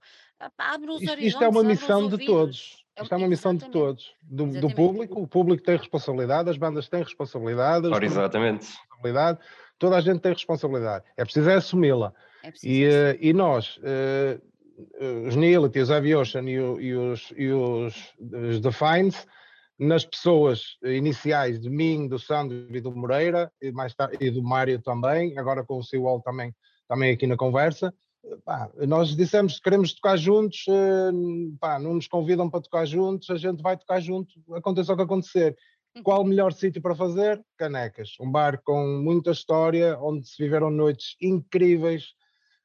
abre 0.57 0.91
os 0.91 1.01
isto, 1.01 1.19
isto 1.21 1.43
é 1.45 1.47
uma 1.47 1.63
missão 1.63 2.09
de 2.09 2.25
todos, 2.25 2.85
é 2.97 3.01
isto 3.01 3.13
é 3.13 3.17
uma 3.17 3.27
missão 3.29 3.55
de 3.55 3.69
todos, 3.69 4.13
do, 4.21 4.45
do, 4.47 4.69
público, 4.69 5.21
o 5.21 5.25
público 5.25 5.63
tem 5.63 5.77
responsabilidade, 5.77 6.49
as 6.49 6.57
bandas 6.57 6.89
têm 6.89 7.01
responsabilidade, 7.01 7.87
exatamente. 8.03 8.65
responsabilidade, 8.65 9.39
toda 9.79 9.95
a 9.95 10.01
gente 10.01 10.19
tem 10.19 10.33
responsabilidade, 10.33 11.05
é 11.15 11.23
preciso 11.23 11.49
é 11.49 11.55
assumi-la, 11.55 12.13
é 12.43 12.51
e, 12.61 12.85
uh, 12.85 13.17
e 13.21 13.31
nós... 13.31 13.79
Uh, 14.77 15.27
os 15.27 15.35
Nihility, 15.35 15.79
os 15.79 15.91
Aviation 15.91 16.47
e, 16.47 16.53
e, 16.53 16.95
os, 16.95 17.33
e 17.37 17.51
os, 17.51 17.95
os 18.19 18.59
Defines 18.59 19.25
nas 19.77 20.05
pessoas 20.05 20.77
iniciais 20.83 21.59
de 21.59 21.69
mim, 21.69 22.07
do 22.07 22.19
Sandro 22.19 22.67
e 22.75 22.81
do 22.81 22.95
Moreira 22.95 23.51
e, 23.61 23.71
mais 23.71 23.93
tarde, 23.93 24.17
e 24.19 24.29
do 24.29 24.43
Mário 24.43 24.81
também, 24.81 25.37
agora 25.37 25.63
com 25.63 25.77
o 25.77 25.83
Seawall 25.83 26.21
também, 26.21 26.53
também 26.87 27.11
aqui 27.11 27.27
na 27.27 27.35
conversa. 27.35 27.93
Pá, 28.45 28.71
nós 28.87 29.15
dissemos 29.15 29.55
que 29.55 29.63
queremos 29.63 29.93
tocar 29.93 30.15
juntos, 30.15 30.63
eh, 30.69 31.11
pá, 31.59 31.77
não 31.77 31.95
nos 31.95 32.07
convidam 32.07 32.49
para 32.49 32.61
tocar 32.61 32.85
juntos, 32.85 33.29
a 33.29 33.35
gente 33.35 33.61
vai 33.61 33.77
tocar 33.77 33.99
junto, 33.99 34.33
aconteça 34.53 34.93
o 34.93 34.95
que 34.95 35.01
acontecer. 35.01 35.57
Qual 36.03 36.21
o 36.21 36.25
melhor 36.25 36.53
sítio 36.53 36.81
para 36.81 36.95
fazer? 36.95 37.43
Canecas. 37.57 38.15
Um 38.19 38.31
bar 38.31 38.61
com 38.63 39.01
muita 39.03 39.31
história, 39.31 39.99
onde 39.99 40.27
se 40.27 40.41
viveram 40.41 40.71
noites 40.71 41.15
incríveis 41.21 42.13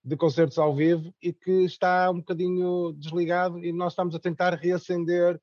de 0.05 0.17
concertos 0.17 0.59
ao 0.59 0.75
vivo 0.75 1.14
e 1.23 1.33
que 1.33 1.64
está 1.64 2.11
um 2.11 2.19
bocadinho 2.19 2.93
desligado 2.93 3.62
e 3.64 3.73
nós 3.73 3.93
estamos 3.93 4.14
a 4.14 4.19
tentar 4.19 4.55
reacender. 4.55 5.40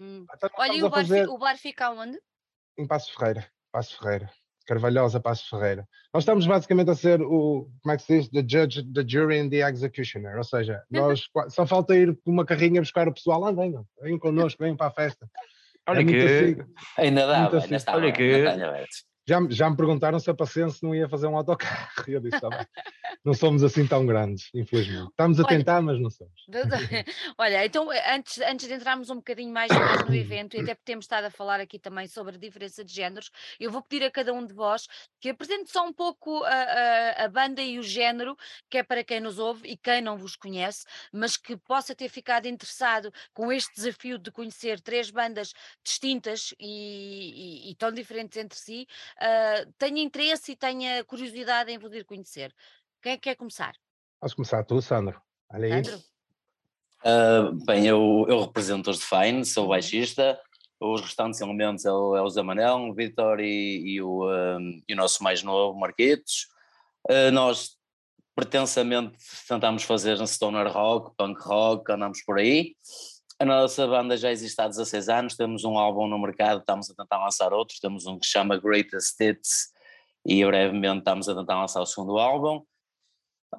Hum. 0.00 0.24
Olha, 0.56 0.74
e 0.74 0.82
o 0.82 0.90
bar, 0.90 1.00
fazer... 1.00 1.28
o 1.28 1.38
bar 1.38 1.56
fica 1.56 1.90
onde? 1.90 2.18
Em 2.76 2.86
Passo 2.86 3.12
Ferreira. 3.14 3.46
Passo 3.72 3.98
Ferreira. 3.98 4.30
Carvalhosa 4.66 5.18
Passo 5.18 5.48
Ferreira. 5.48 5.88
Nós 6.12 6.22
estamos 6.22 6.46
basicamente 6.46 6.90
a 6.90 6.94
ser 6.94 7.22
o, 7.22 7.70
como 7.82 7.92
é 7.92 7.96
que 7.96 8.02
se 8.02 8.18
diz? 8.18 8.28
The 8.28 8.42
judge, 8.42 8.92
the 8.92 9.02
jury 9.06 9.38
and 9.38 9.48
the 9.48 9.66
executioner. 9.68 10.36
Ou 10.36 10.44
seja, 10.44 10.82
nós 10.90 11.28
só 11.48 11.66
falta 11.66 11.96
ir 11.96 12.16
com 12.22 12.30
uma 12.30 12.44
carrinha 12.44 12.80
buscar 12.80 13.08
o 13.08 13.14
pessoal. 13.14 13.44
Ah, 13.46 13.52
venham, 13.52 13.86
venham 14.00 14.18
connosco, 14.18 14.62
venham 14.62 14.76
para 14.76 14.88
a 14.88 14.92
festa. 14.92 15.28
Olha 15.88 16.00
é 16.00 16.04
que 16.04 16.16
assim, 16.16 16.72
ainda 16.98 17.26
dá, 17.26 17.44
ainda 17.44 17.58
assim. 17.58 17.74
está, 17.74 17.96
olha 17.96 18.12
que 18.12 18.44
já, 19.28 19.38
já 19.50 19.68
me 19.68 19.76
perguntaram 19.76 20.18
se 20.18 20.30
a 20.30 20.34
paciência 20.34 20.80
não 20.82 20.94
ia 20.94 21.06
fazer 21.06 21.26
um 21.26 21.36
autocarro. 21.36 22.04
Eu 22.06 22.18
disse, 22.18 22.40
tá 22.40 22.66
não 23.24 23.34
somos 23.34 23.62
assim 23.62 23.86
tão 23.86 24.06
grandes, 24.06 24.48
infelizmente. 24.54 25.10
Estamos 25.10 25.38
a 25.38 25.42
Olha, 25.42 25.56
tentar, 25.56 25.82
mas 25.82 26.00
não 26.00 26.08
somos. 26.08 26.46
Olha, 27.36 27.66
então 27.66 27.88
antes, 27.90 28.38
antes 28.38 28.66
de 28.66 28.72
entrarmos 28.72 29.10
um 29.10 29.16
bocadinho 29.16 29.52
mais, 29.52 29.70
mais 29.70 30.08
no 30.08 30.14
evento, 30.14 30.56
e 30.56 30.60
até 30.60 30.74
porque 30.74 30.86
temos 30.86 31.04
estado 31.04 31.24
a 31.26 31.30
falar 31.30 31.60
aqui 31.60 31.78
também 31.78 32.06
sobre 32.06 32.36
a 32.36 32.38
diferença 32.38 32.82
de 32.82 32.92
géneros, 32.92 33.30
eu 33.60 33.70
vou 33.70 33.82
pedir 33.82 34.06
a 34.06 34.10
cada 34.10 34.32
um 34.32 34.46
de 34.46 34.54
vós 34.54 34.86
que 35.20 35.28
apresente 35.28 35.70
só 35.70 35.86
um 35.86 35.92
pouco 35.92 36.42
a, 36.44 36.48
a, 36.48 37.24
a 37.24 37.28
banda 37.28 37.60
e 37.60 37.78
o 37.78 37.82
género, 37.82 38.34
que 38.70 38.78
é 38.78 38.82
para 38.82 39.04
quem 39.04 39.20
nos 39.20 39.38
ouve 39.38 39.68
e 39.68 39.76
quem 39.76 40.00
não 40.00 40.16
vos 40.16 40.34
conhece, 40.34 40.86
mas 41.12 41.36
que 41.36 41.56
possa 41.56 41.94
ter 41.94 42.08
ficado 42.08 42.46
interessado 42.46 43.12
com 43.34 43.52
este 43.52 43.74
desafio 43.74 44.18
de 44.18 44.30
conhecer 44.30 44.80
três 44.80 45.10
bandas 45.10 45.52
distintas 45.84 46.54
e, 46.58 47.66
e, 47.68 47.70
e 47.70 47.74
tão 47.74 47.92
diferentes 47.92 48.38
entre 48.38 48.58
si, 48.58 48.86
uh, 49.20 49.72
tenha 49.78 50.02
interesse 50.02 50.52
e 50.52 50.56
tenha 50.56 51.04
curiosidade 51.04 51.70
em 51.70 51.78
poder 51.78 52.04
conhecer. 52.04 52.54
Quem 53.02 53.12
é 53.12 53.16
que 53.16 53.22
quer 53.22 53.36
começar? 53.36 53.74
Posso 54.20 54.34
começar 54.34 54.64
tu, 54.64 54.80
Sandro. 54.80 55.20
Olha 55.52 55.66
aí. 55.66 55.84
Sandro? 55.84 56.02
Uh, 57.04 57.64
bem, 57.64 57.86
eu, 57.86 58.26
eu 58.28 58.40
represento 58.40 58.90
os 58.90 58.98
Define, 58.98 59.44
sou 59.44 59.64
uhum. 59.64 59.70
baixista, 59.70 60.40
os 60.80 61.00
restantes 61.00 61.40
elementos 61.40 61.84
é 61.84 61.92
o, 61.92 62.16
é 62.16 62.22
o 62.22 62.28
Zé 62.28 62.42
Manel, 62.42 62.76
o 62.76 62.94
Vitor 62.94 63.40
e, 63.40 63.94
e, 63.94 64.02
o, 64.02 64.28
um, 64.28 64.82
e 64.88 64.92
o 64.92 64.96
nosso 64.96 65.22
mais 65.22 65.42
novo, 65.42 65.78
Marquitos. 65.78 66.48
Uh, 67.08 67.30
nós 67.32 67.76
pretensamente 68.34 69.16
tentamos 69.48 69.82
fazer 69.82 70.20
um 70.20 70.26
stoner 70.26 70.70
rock, 70.72 71.12
punk 71.16 71.40
rock, 71.40 71.90
andamos 71.90 72.22
por 72.22 72.38
aí. 72.38 72.76
A 73.40 73.44
nossa 73.44 73.86
banda 73.86 74.16
já 74.16 74.32
existe 74.32 74.60
há 74.60 74.66
16 74.66 75.08
anos, 75.08 75.36
temos 75.36 75.62
um 75.62 75.78
álbum 75.78 76.08
no 76.08 76.18
mercado, 76.18 76.58
estamos 76.58 76.90
a 76.90 76.94
tentar 76.94 77.18
lançar 77.18 77.52
outros, 77.52 77.78
temos 77.78 78.04
um 78.04 78.18
que 78.18 78.26
se 78.26 78.32
chama 78.32 78.58
Greatest 78.58 79.20
Hits 79.20 79.72
e 80.26 80.44
brevemente 80.44 80.98
estamos 80.98 81.28
a 81.28 81.36
tentar 81.36 81.60
lançar 81.60 81.80
o 81.80 81.86
segundo 81.86 82.18
álbum. 82.18 82.64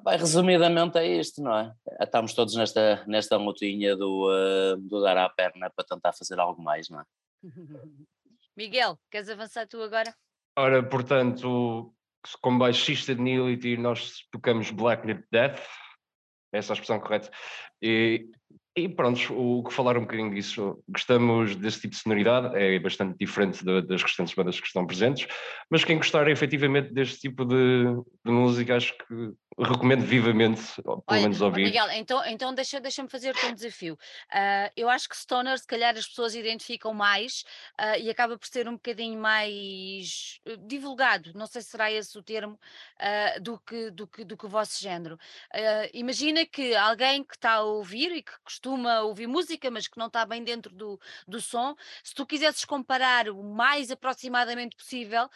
Bem, 0.04 0.18
resumidamente 0.18 0.98
é 0.98 1.06
isto, 1.06 1.42
não 1.42 1.56
é? 1.56 1.74
Estamos 1.98 2.34
todos 2.34 2.54
nesta, 2.54 3.02
nesta 3.06 3.38
lutinha 3.38 3.96
do, 3.96 4.28
uh, 4.28 4.76
do 4.76 5.00
dar 5.00 5.16
à 5.16 5.30
perna 5.30 5.70
para 5.70 5.84
tentar 5.84 6.12
fazer 6.12 6.38
algo 6.38 6.62
mais, 6.62 6.90
não 6.90 7.00
é? 7.00 7.04
Miguel, 8.54 8.98
queres 9.10 9.30
avançar 9.30 9.66
tu 9.66 9.82
agora? 9.82 10.14
Ora, 10.58 10.82
portanto, 10.82 11.94
como 12.42 12.58
baixista 12.58 13.14
de 13.14 13.22
Nihility, 13.22 13.78
nós 13.78 14.26
tocamos 14.30 14.70
Black 14.70 15.06
Death, 15.32 15.58
essa 16.52 16.72
é 16.72 16.72
a 16.72 16.74
expressão 16.74 17.00
correta, 17.00 17.30
e 17.80 18.30
e 18.76 18.88
pronto, 18.88 19.34
o 19.34 19.64
que 19.64 19.72
falar 19.72 19.96
um 19.98 20.02
bocadinho 20.02 20.32
disso, 20.32 20.82
gostamos 20.88 21.56
desse 21.56 21.80
tipo 21.80 21.94
de 21.94 22.00
sonoridade, 22.00 22.56
é 22.56 22.78
bastante 22.78 23.18
diferente 23.18 23.64
das 23.64 24.02
restantes 24.02 24.34
bandas 24.34 24.60
que 24.60 24.66
estão 24.66 24.86
presentes, 24.86 25.26
mas 25.68 25.84
quem 25.84 25.96
gostar 25.96 26.28
efetivamente 26.28 26.92
deste 26.92 27.20
tipo 27.20 27.44
de, 27.44 27.84
de 28.24 28.30
música, 28.30 28.76
acho 28.76 28.96
que 28.96 29.32
recomendo 29.58 30.04
vivamente, 30.04 30.62
pelo 30.82 31.02
Olha, 31.06 31.20
menos 31.22 31.40
ouvir. 31.40 31.64
Miguel, 31.64 31.90
então, 31.90 32.24
então 32.26 32.54
deixa-me 32.54 32.82
deixa 32.82 33.06
fazer-te 33.08 33.44
um 33.46 33.54
desafio. 33.54 33.94
Uh, 34.32 34.70
eu 34.76 34.88
acho 34.88 35.08
que 35.08 35.16
Stoner, 35.16 35.58
se 35.58 35.66
calhar 35.66 35.96
as 35.96 36.06
pessoas 36.06 36.34
identificam 36.34 36.94
mais 36.94 37.44
uh, 37.78 37.98
e 38.00 38.08
acaba 38.08 38.38
por 38.38 38.46
ser 38.46 38.68
um 38.68 38.74
bocadinho 38.74 39.20
mais 39.20 40.40
uh, 40.46 40.56
divulgado, 40.66 41.32
não 41.34 41.46
sei 41.46 41.60
se 41.60 41.70
será 41.70 41.90
esse 41.90 42.16
o 42.16 42.22
termo, 42.22 42.58
do, 43.40 43.58
que, 43.58 43.90
do, 43.90 44.06
que, 44.06 44.24
do 44.24 44.36
que 44.36 44.46
o 44.46 44.48
vosso 44.48 44.80
género. 44.80 45.18
imagina 45.92 46.44
que 46.44 46.74
alguém 46.74 47.24
que 47.24 47.34
está 47.34 47.54
a 47.54 47.62
ouvir 47.62 48.12
e 48.12 48.22
que 48.22 48.32
costuma 48.62 49.02
ouvir 49.02 49.26
música, 49.26 49.70
mas 49.70 49.86
que 49.86 49.98
não 49.98 50.06
está 50.06 50.24
bem 50.24 50.42
dentro 50.42 50.74
do, 50.74 50.98
do 51.28 51.40
som, 51.40 51.74
se 52.02 52.14
tu 52.14 52.24
quisesses 52.24 52.64
comparar 52.64 53.28
o 53.28 53.42
mais 53.42 53.90
aproximadamente 53.90 54.76
possível 54.76 55.28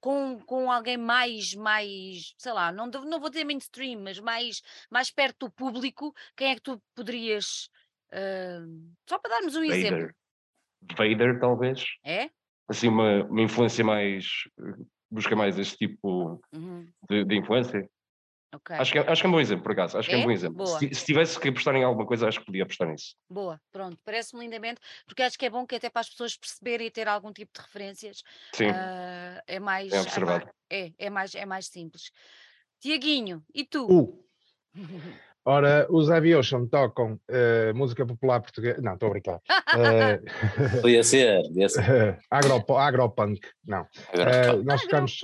com, 0.00 0.40
com 0.40 0.70
alguém 0.70 0.96
mais, 0.96 1.54
mais, 1.54 2.34
sei 2.36 2.52
lá, 2.52 2.72
não, 2.72 2.86
não 2.86 3.20
vou 3.20 3.28
vou 3.28 3.30
dizer 3.30 3.44
mainstream, 3.44 4.00
mas 4.00 4.18
mais, 4.18 4.62
mais 4.90 5.10
perto 5.10 5.46
do 5.46 5.52
público, 5.52 6.14
quem 6.36 6.50
é 6.50 6.54
que 6.54 6.62
tu 6.62 6.82
poderias. 6.94 7.70
Uh, 8.10 8.90
só 9.08 9.18
para 9.18 9.32
darmos 9.32 9.54
um 9.54 9.60
Vader. 9.60 9.78
exemplo. 9.78 10.14
Vader, 10.96 11.40
talvez. 11.40 11.84
É? 12.02 12.30
Assim, 12.66 12.88
uma, 12.88 13.24
uma 13.24 13.42
influência 13.42 13.84
mais. 13.84 14.26
Busca 15.10 15.34
mais 15.34 15.58
este 15.58 15.76
tipo 15.76 16.40
uhum. 16.52 16.86
de, 17.08 17.24
de, 17.24 17.36
influência. 17.36 17.88
Okay. 18.54 18.76
Acho, 18.76 18.92
que, 18.92 18.98
é, 18.98 19.10
acho 19.10 19.20
que 19.20 19.26
é 19.26 19.28
um 19.28 19.32
bom 19.32 19.40
exemplo, 19.40 19.62
por 19.62 19.72
acaso. 19.72 19.98
Acho 19.98 20.08
é? 20.08 20.10
que 20.10 20.16
é 20.16 20.18
um 20.18 20.24
bom 20.24 20.30
exemplo. 20.30 20.66
Se, 20.66 20.94
se, 20.94 21.04
tivesse 21.04 21.38
que 21.38 21.48
apostar 21.48 21.74
em 21.76 21.84
alguma 21.84 22.06
coisa, 22.06 22.28
acho 22.28 22.40
que 22.40 22.46
podia 22.46 22.62
apostar 22.62 22.88
nisso. 22.88 23.14
Boa, 23.28 23.60
pronto. 23.70 23.98
Parece-me 24.04 24.42
lindamente, 24.42 24.80
porque 25.06 25.22
acho 25.22 25.38
que 25.38 25.46
é 25.46 25.50
bom 25.50 25.66
que 25.66 25.74
até 25.74 25.90
para 25.90 26.00
as 26.00 26.08
pessoas 26.08 26.36
perceberem 26.36 26.86
e 26.86 26.90
ter 26.90 27.06
algum 27.08 27.32
tipo 27.32 27.52
de 27.52 27.60
referências. 27.60 28.22
Sim. 28.54 28.70
Uh, 28.70 29.42
é 29.46 29.60
mais. 29.60 29.92
É 29.92 30.00
observado. 30.00 30.48
É, 30.70 30.92
é, 30.98 31.10
mais, 31.10 31.34
é 31.34 31.44
mais 31.44 31.66
simples. 31.66 32.10
Tiaguinho, 32.80 33.44
e 33.54 33.64
tu? 33.64 33.86
Uh. 33.86 34.24
Ora, 35.48 35.86
os 35.88 36.10
Aviation 36.10 36.66
tocam 36.66 37.14
uh, 37.14 37.74
música 37.74 38.04
popular 38.04 38.38
portuguesa. 38.42 38.82
Não, 38.82 38.92
estou 38.92 39.08
a 39.08 39.12
brincar. 39.12 39.36
Uh, 39.36 40.80
podia 40.82 41.02
ser, 41.02 41.42
podia 41.44 41.68
ser. 41.70 42.18
Agro, 42.30 42.76
agropunk, 42.76 43.40
não. 43.64 43.80
Uh, 43.82 44.62
nós 44.62 44.82
tocamos, 44.82 45.20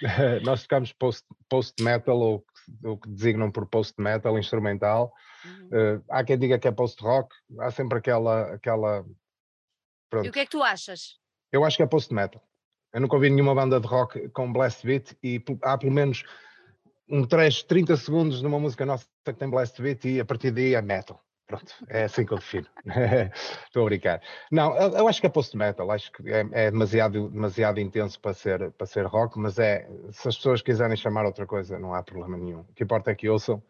nós 0.44 0.62
tocamos 0.62 0.92
post, 0.92 1.24
post 1.48 1.80
metal, 1.80 2.18
ou 2.18 2.44
o 2.84 2.96
que 2.96 3.08
designam 3.08 3.50
por 3.50 3.66
post 3.66 4.00
metal, 4.00 4.38
instrumental. 4.38 5.12
Uhum. 5.44 6.02
há 6.10 6.24
quem 6.24 6.38
diga 6.38 6.58
que 6.58 6.68
é 6.68 6.72
post 6.72 7.02
rock, 7.02 7.34
há 7.60 7.70
sempre 7.70 7.98
aquela. 7.98 8.54
aquela 8.54 9.04
Pronto. 10.10 10.26
E 10.26 10.28
o 10.28 10.32
que 10.32 10.40
é 10.40 10.44
que 10.44 10.50
tu 10.50 10.62
achas? 10.62 11.18
Eu 11.52 11.64
acho 11.64 11.76
que 11.76 11.82
é 11.82 11.86
post 11.86 12.12
metal. 12.12 12.42
Eu 12.92 13.00
nunca 13.00 13.14
ouvi 13.14 13.30
nenhuma 13.30 13.54
banda 13.54 13.80
de 13.80 13.86
rock 13.86 14.28
com 14.30 14.52
blast 14.52 14.84
beat 14.84 15.16
e 15.22 15.42
há 15.62 15.78
pelo 15.78 15.92
menos 15.92 16.24
um 17.08 17.24
trecho 17.24 17.64
30 17.66 17.96
segundos 17.96 18.42
numa 18.42 18.58
música 18.58 18.84
nossa 18.84 19.06
que 19.24 19.32
tem 19.32 19.48
blast 19.48 19.80
beat 19.80 20.04
e 20.04 20.20
a 20.20 20.24
partir 20.24 20.50
daí 20.50 20.74
é 20.74 20.82
metal. 20.82 21.22
Pronto, 21.50 21.74
é 21.88 22.04
assim 22.04 22.24
que 22.24 22.32
eu 22.32 22.38
defino. 22.38 22.66
Estou 23.66 23.82
a 23.82 23.84
brincar. 23.86 24.22
Não, 24.52 24.76
eu, 24.76 24.90
eu, 24.90 25.08
acho 25.08 25.20
que 25.20 25.26
é 25.26 25.30
post-metal, 25.30 25.90
acho 25.90 26.12
que 26.12 26.30
é, 26.30 26.46
é, 26.52 26.70
demasiado, 26.70 27.28
demasiado 27.28 27.80
intenso 27.80 28.20
para 28.20 28.32
ser, 28.32 28.70
para 28.70 28.86
ser 28.86 29.04
rock, 29.04 29.36
mas 29.36 29.58
é, 29.58 29.88
se 30.12 30.28
as 30.28 30.36
pessoas 30.36 30.62
quiserem 30.62 30.96
chamar 30.96 31.26
outra 31.26 31.46
coisa, 31.46 31.76
não 31.76 31.92
há 31.92 32.04
problema 32.04 32.36
nenhum. 32.36 32.60
O 32.60 32.72
que 32.72 32.84
importa 32.84 33.10
é 33.10 33.16
que 33.16 33.28
ouçam. 33.28 33.60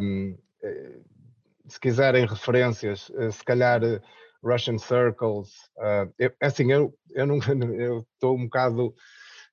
Um, 0.00 0.34
se 1.68 1.78
quiserem 1.78 2.26
referências, 2.26 3.12
eh, 3.16 3.30
se 3.30 3.44
calhar 3.44 3.84
eh, 3.84 4.00
Russian 4.42 4.78
Circles, 4.78 5.50
uh, 5.76 6.12
eu, 6.18 6.32
assim, 6.40 6.72
eu, 6.72 6.92
eu, 7.10 7.26
não, 7.26 7.38
eu 7.78 8.06
estou 8.14 8.36
um 8.36 8.44
bocado 8.44 8.94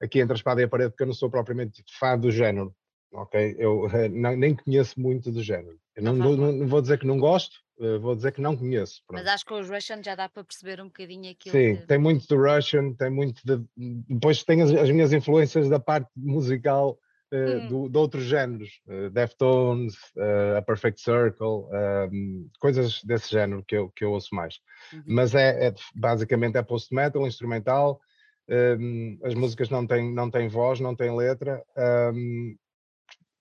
aqui 0.02 0.20
entre 0.20 0.34
a 0.34 0.36
espada 0.36 0.62
e 0.62 0.64
a 0.64 0.68
parede, 0.68 0.92
porque 0.92 1.04
eu 1.04 1.08
não 1.08 1.14
sou 1.14 1.30
propriamente 1.30 1.84
fã 2.00 2.18
do 2.18 2.32
género, 2.32 2.74
ok? 3.14 3.56
Eu 3.60 3.88
não, 4.12 4.36
nem 4.36 4.56
conheço 4.56 5.00
muito 5.00 5.32
do 5.32 5.44
género. 5.44 5.78
Eu 6.00 6.04
não, 6.04 6.14
não, 6.14 6.36
não, 6.36 6.52
não 6.52 6.68
vou 6.68 6.82
dizer 6.82 6.98
que 6.98 7.06
não 7.06 7.18
gosto, 7.18 7.58
uh, 7.80 8.00
vou 8.00 8.16
dizer 8.16 8.32
que 8.32 8.42
não 8.42 8.56
conheço. 8.56 9.02
Pronto. 9.06 9.22
Mas 9.22 9.34
acho 9.34 9.46
que 9.46 9.54
os 9.54 9.70
Russian 9.70 10.02
já 10.04 10.16
dá 10.16 10.30
para 10.30 10.44
perceber 10.44 10.82
um 10.82 10.86
bocadinho 10.86 11.32
aquilo. 11.32 11.52
Sim, 11.52 11.86
tem 11.86 11.98
muito 11.98 12.28
do 12.28 12.42
Russian, 12.42 12.94
tem 12.94 13.10
muito 13.10 13.42
de. 13.46 13.64
Depois 14.08 14.44
tem 14.44 14.62
as, 14.62 14.72
as 14.74 14.90
minhas 14.90 15.14
influências 15.14 15.70
da 15.70 15.80
parte 15.80 16.10
musical. 16.16 16.98
Uh, 17.32 17.38
hum. 17.38 17.68
do, 17.68 17.90
de 17.90 17.98
outros 18.00 18.24
géneros, 18.24 18.82
uh, 18.88 19.12
Deftones, 19.12 19.94
uh, 20.18 20.58
a 20.58 20.64
Perfect 20.64 21.00
Circle, 21.00 21.68
ehm, 21.72 22.48
coisas 22.60 23.04
desse 23.04 23.30
género 23.30 23.64
que 23.68 23.76
eu, 23.76 23.92
que 23.92 24.04
eu 24.04 24.14
ouço 24.14 24.34
mais. 24.34 24.56
Uhum. 24.92 25.04
Mas 25.06 25.36
é, 25.36 25.68
é, 25.68 25.76
basicamente 25.94 26.58
é 26.58 26.64
post-metal, 26.64 27.28
instrumental, 27.28 28.02
um, 28.50 29.20
as 29.24 29.36
músicas 29.36 29.70
não 29.70 29.86
têm, 29.86 30.12
não 30.12 30.30
têm 30.32 30.48
voz, 30.48 30.80
não 30.80 30.96
têm 30.96 31.16
letra. 31.16 31.64
Um, 31.78 32.56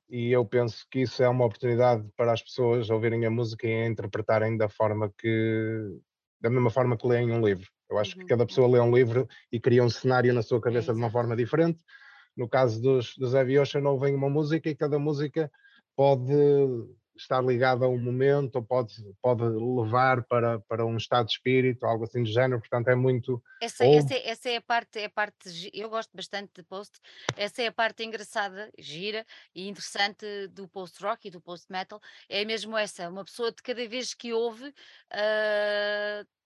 e 0.09 0.33
eu 0.33 0.45
penso 0.45 0.87
que 0.91 1.01
isso 1.01 1.23
é 1.23 1.29
uma 1.29 1.45
oportunidade 1.45 2.09
para 2.17 2.33
as 2.33 2.43
pessoas 2.43 2.89
ouvirem 2.89 3.27
a 3.27 3.31
música 3.31 3.67
e 3.67 3.83
a 3.83 3.87
interpretarem 3.87 4.57
da 4.57 4.69
forma 4.69 5.13
que 5.19 5.99
da 6.41 6.49
mesma 6.49 6.71
forma 6.71 6.97
que 6.97 7.07
leem 7.07 7.31
um 7.31 7.45
livro. 7.45 7.69
Eu 7.91 7.99
acho 7.99 8.15
uhum. 8.15 8.23
que 8.23 8.29
cada 8.29 8.47
pessoa 8.47 8.69
lê 8.69 8.81
um 8.81 8.95
livro 8.95 9.27
e 9.51 9.59
cria 9.59 9.83
um 9.83 9.91
cenário 9.91 10.33
na 10.33 10.43
sua 10.43 10.61
cabeça 10.61 10.93
é 10.93 10.95
de 10.95 11.01
uma 11.01 11.11
forma 11.11 11.37
diferente. 11.37 11.83
No 12.37 12.49
caso 12.49 12.81
dos, 12.81 13.17
dos 13.17 13.35
Heavy 13.35 13.59
Ocean, 13.59 13.83
ouvem 13.89 14.15
uma 14.15 14.31
música 14.31 14.69
e 14.69 14.77
cada 14.77 14.99
música 14.99 15.51
pode 15.97 16.33
estar 17.23 17.43
ligado 17.43 17.85
a 17.85 17.89
um 17.89 17.99
momento 17.99 18.57
ou 18.57 18.63
pode, 18.63 18.95
pode 19.21 19.43
levar 19.43 20.25
para, 20.25 20.59
para 20.61 20.85
um 20.87 20.97
estado 20.97 21.27
de 21.27 21.33
espírito, 21.33 21.85
algo 21.85 22.05
assim 22.05 22.23
do 22.23 22.29
género, 22.29 22.61
portanto 22.61 22.89
é 22.89 22.95
muito... 22.95 23.43
Essa, 23.61 23.85
ou... 23.85 23.95
essa, 23.95 24.15
essa, 24.15 24.49
é 24.49 24.57
a 24.57 24.63
parte, 24.63 24.99
é 24.99 25.05
a 25.07 25.11
parte, 25.11 25.71
eu 25.73 25.89
gosto 25.89 26.11
bastante 26.15 26.51
de 26.55 26.63
post, 26.63 26.99
essa 27.37 27.63
é 27.63 27.67
a 27.67 27.73
parte 27.73 28.05
engraçada, 28.05 28.71
gira 28.79 29.25
e 29.55 29.69
interessante 29.69 30.27
do 30.49 30.69
post-rock 30.69 31.29
e 31.29 31.31
do 31.31 31.41
post-metal, 31.41 32.01
é 32.29 32.45
mesmo 32.45 32.77
essa, 32.77 33.09
uma 33.09 33.25
pessoa 33.25 33.51
de 33.51 33.63
cada 33.63 33.87
vez 33.89 34.15
que 34.15 34.33
ouve... 34.33 34.69
Uh, 35.13 36.38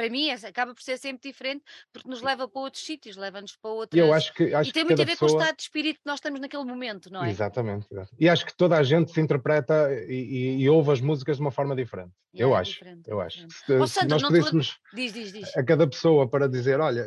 para 0.00 0.08
mim 0.08 0.30
acaba 0.30 0.74
por 0.74 0.82
ser 0.82 0.96
sempre 0.96 1.30
diferente 1.30 1.62
porque 1.92 2.08
nos 2.08 2.22
leva 2.22 2.48
para 2.48 2.62
outros 2.62 2.82
sítios, 2.82 3.16
leva-nos 3.16 3.54
para 3.56 3.70
outros. 3.70 4.00
Eu 4.00 4.14
acho 4.14 4.32
que, 4.32 4.54
acho 4.54 4.70
e 4.70 4.72
tem 4.72 4.84
muito 4.84 5.02
a 5.02 5.04
ver 5.04 5.12
pessoa... 5.12 5.30
com 5.30 5.36
o 5.36 5.40
estado 5.40 5.56
de 5.56 5.62
espírito 5.62 5.96
que 5.96 6.06
nós 6.06 6.14
estamos 6.14 6.40
naquele 6.40 6.64
momento, 6.64 7.12
não 7.12 7.22
é? 7.22 7.28
Exatamente. 7.28 7.86
E 8.18 8.26
acho 8.26 8.46
que 8.46 8.56
toda 8.56 8.78
a 8.78 8.82
gente 8.82 9.12
se 9.12 9.20
interpreta 9.20 9.92
e, 10.08 10.14
e, 10.14 10.62
e 10.62 10.70
ouve 10.70 10.92
as 10.92 11.02
músicas 11.02 11.36
de 11.36 11.42
uma 11.42 11.50
forma 11.50 11.76
diferente. 11.76 12.12
Yeah, 12.34 12.50
eu, 12.50 12.56
é 12.56 12.60
acho, 12.60 12.80
eu 13.06 13.20
acho. 13.20 13.46
Se, 13.50 13.74
oh, 13.74 13.86
se 13.86 14.06
nós 14.06 14.22
pedíssemos 14.22 14.78
diz, 14.94 15.12
diz, 15.12 15.32
diz. 15.32 15.56
a 15.56 15.62
cada 15.62 15.86
pessoa 15.86 16.26
para 16.26 16.48
dizer, 16.48 16.80
olha, 16.80 17.06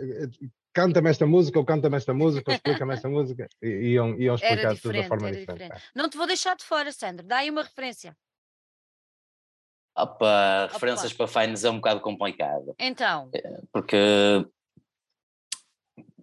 canta-me 0.71 1.09
esta 1.09 1.25
música 1.25 1.57
ou 1.57 1.65
canta-me 1.65 1.97
esta 1.97 2.13
música 2.13 2.51
ou 2.51 2.55
explica-me 2.55 2.93
esta 2.93 3.09
música, 3.09 3.47
e 3.61 3.93
iam, 3.93 4.19
iam 4.19 4.35
explicar 4.35 4.77
tudo 4.77 4.93
da 4.93 5.03
forma 5.05 5.31
diferente. 5.31 5.51
diferente. 5.53 5.73
É. 5.73 5.99
Não 5.99 6.09
te 6.09 6.17
vou 6.17 6.27
deixar 6.27 6.55
de 6.55 6.63
fora, 6.63 6.91
Sandra, 6.91 7.25
dá 7.25 7.37
aí 7.37 7.49
uma 7.49 7.63
referência. 7.63 8.15
Opa, 9.95 10.69
referências 10.71 11.11
Opa. 11.11 11.27
para 11.27 11.41
Fines 11.45 11.63
é 11.63 11.69
um 11.69 11.75
bocado 11.75 12.01
complicado. 12.01 12.73
Então. 12.79 13.29
É, 13.33 13.61
porque 13.71 13.97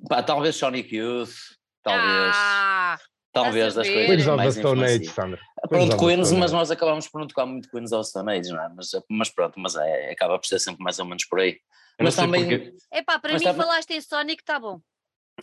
pá, 0.08 0.22
talvez 0.22 0.56
Sonic 0.56 0.94
Youth, 0.94 1.34
talvez. 1.82 2.34
Ah, 2.34 2.98
talvez 3.32 3.74
das 3.74 3.88
coisas 3.88 4.26
mais 4.26 4.54
Stone 4.54 4.84
Age, 4.84 5.06
Sandra. 5.06 5.40
Pronto, 5.68 5.96
Queens, 5.96 6.32
mas 6.32 6.52
nós 6.52 6.70
acabamos 6.70 7.08
por 7.08 7.20
não 7.20 7.28
tocar 7.28 7.46
muito 7.46 7.70
Queens 7.70 7.92
ao 7.92 8.02
Stone 8.02 8.32
Age, 8.32 8.50
não 8.50 8.62
é? 8.62 8.68
Mas, 8.74 8.88
mas 9.08 9.30
pronto, 9.30 9.60
mas 9.60 9.76
é, 9.76 10.10
acaba 10.10 10.38
por 10.38 10.46
ser 10.46 10.58
sempre 10.58 10.82
mais 10.82 10.98
ou 10.98 11.04
menos 11.04 11.24
por 11.26 11.40
aí. 11.40 11.58
Mas 12.00 12.16
também. 12.16 12.42
Porque... 12.42 12.76
Epá, 12.92 13.18
para 13.18 13.34
mim 13.34 13.38
também... 13.38 13.62
falaste 13.62 13.90
em 13.90 14.00
Sonic, 14.00 14.42
tá 14.42 14.58
bom 14.58 14.80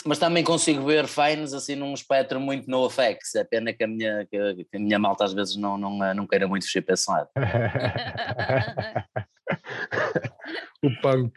mas 0.06 0.20
também 0.20 0.44
consigo 0.44 0.86
ver 0.86 1.08
Fines 1.08 1.54
assim 1.54 1.76
num 1.76 1.94
espectro 1.94 2.40
muito 2.40 2.70
no 2.70 2.90
FX. 2.90 3.36
É 3.36 3.44
pena 3.44 3.74
que 3.74 3.84
a 3.84 3.88
minha, 3.88 4.26
que, 4.26 4.66
que 4.66 4.78
a 4.78 4.80
minha 4.80 5.00
malta 5.00 5.26
às 5.26 5.34
vezes 5.34 5.56
não, 5.56 5.78
não, 5.78 6.14
não 6.14 6.28
queira 6.28 6.48
muito 6.48 6.66
fugir 6.66 6.82
para 6.82 6.94
esse 6.94 7.10
lado. 7.10 7.30
o 10.84 11.02
punk. 11.02 11.34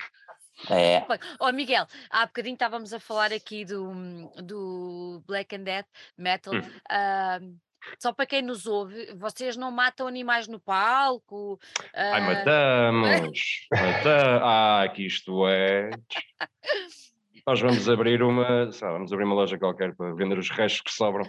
É. 0.69 1.03
Oh, 1.39 1.51
Miguel, 1.53 1.87
há 2.11 2.27
bocadinho 2.27 2.55
estávamos 2.55 2.93
a 2.93 3.01
falar 3.01 3.33
aqui 3.33 3.65
do, 3.65 3.95
do 4.43 5.23
Black 5.27 5.57
and 5.57 5.63
Death 5.63 5.87
Metal. 6.19 6.55
Hum. 6.55 6.61
Uh, 6.61 7.57
só 7.99 8.13
para 8.13 8.27
quem 8.27 8.43
nos 8.43 8.67
ouve, 8.67 9.11
vocês 9.15 9.57
não 9.57 9.71
matam 9.71 10.07
animais 10.07 10.47
no 10.47 10.61
palco? 10.61 11.55
Uh... 11.55 11.59
Ai, 11.95 12.21
matamos! 12.21 13.41
matamos! 13.73 14.43
Ah, 14.45 14.87
que 14.95 15.07
isto 15.07 15.49
é. 15.49 15.89
Nós 17.51 17.61
vamos 17.61 17.89
abrir 17.89 18.23
uma, 18.23 18.71
sabe, 18.71 18.93
vamos 18.93 19.13
abrir 19.13 19.25
uma 19.25 19.35
loja 19.35 19.59
qualquer 19.59 19.93
para 19.97 20.15
vender 20.15 20.39
os 20.39 20.49
restos 20.51 20.83
que 20.83 20.93
sobram. 20.93 21.25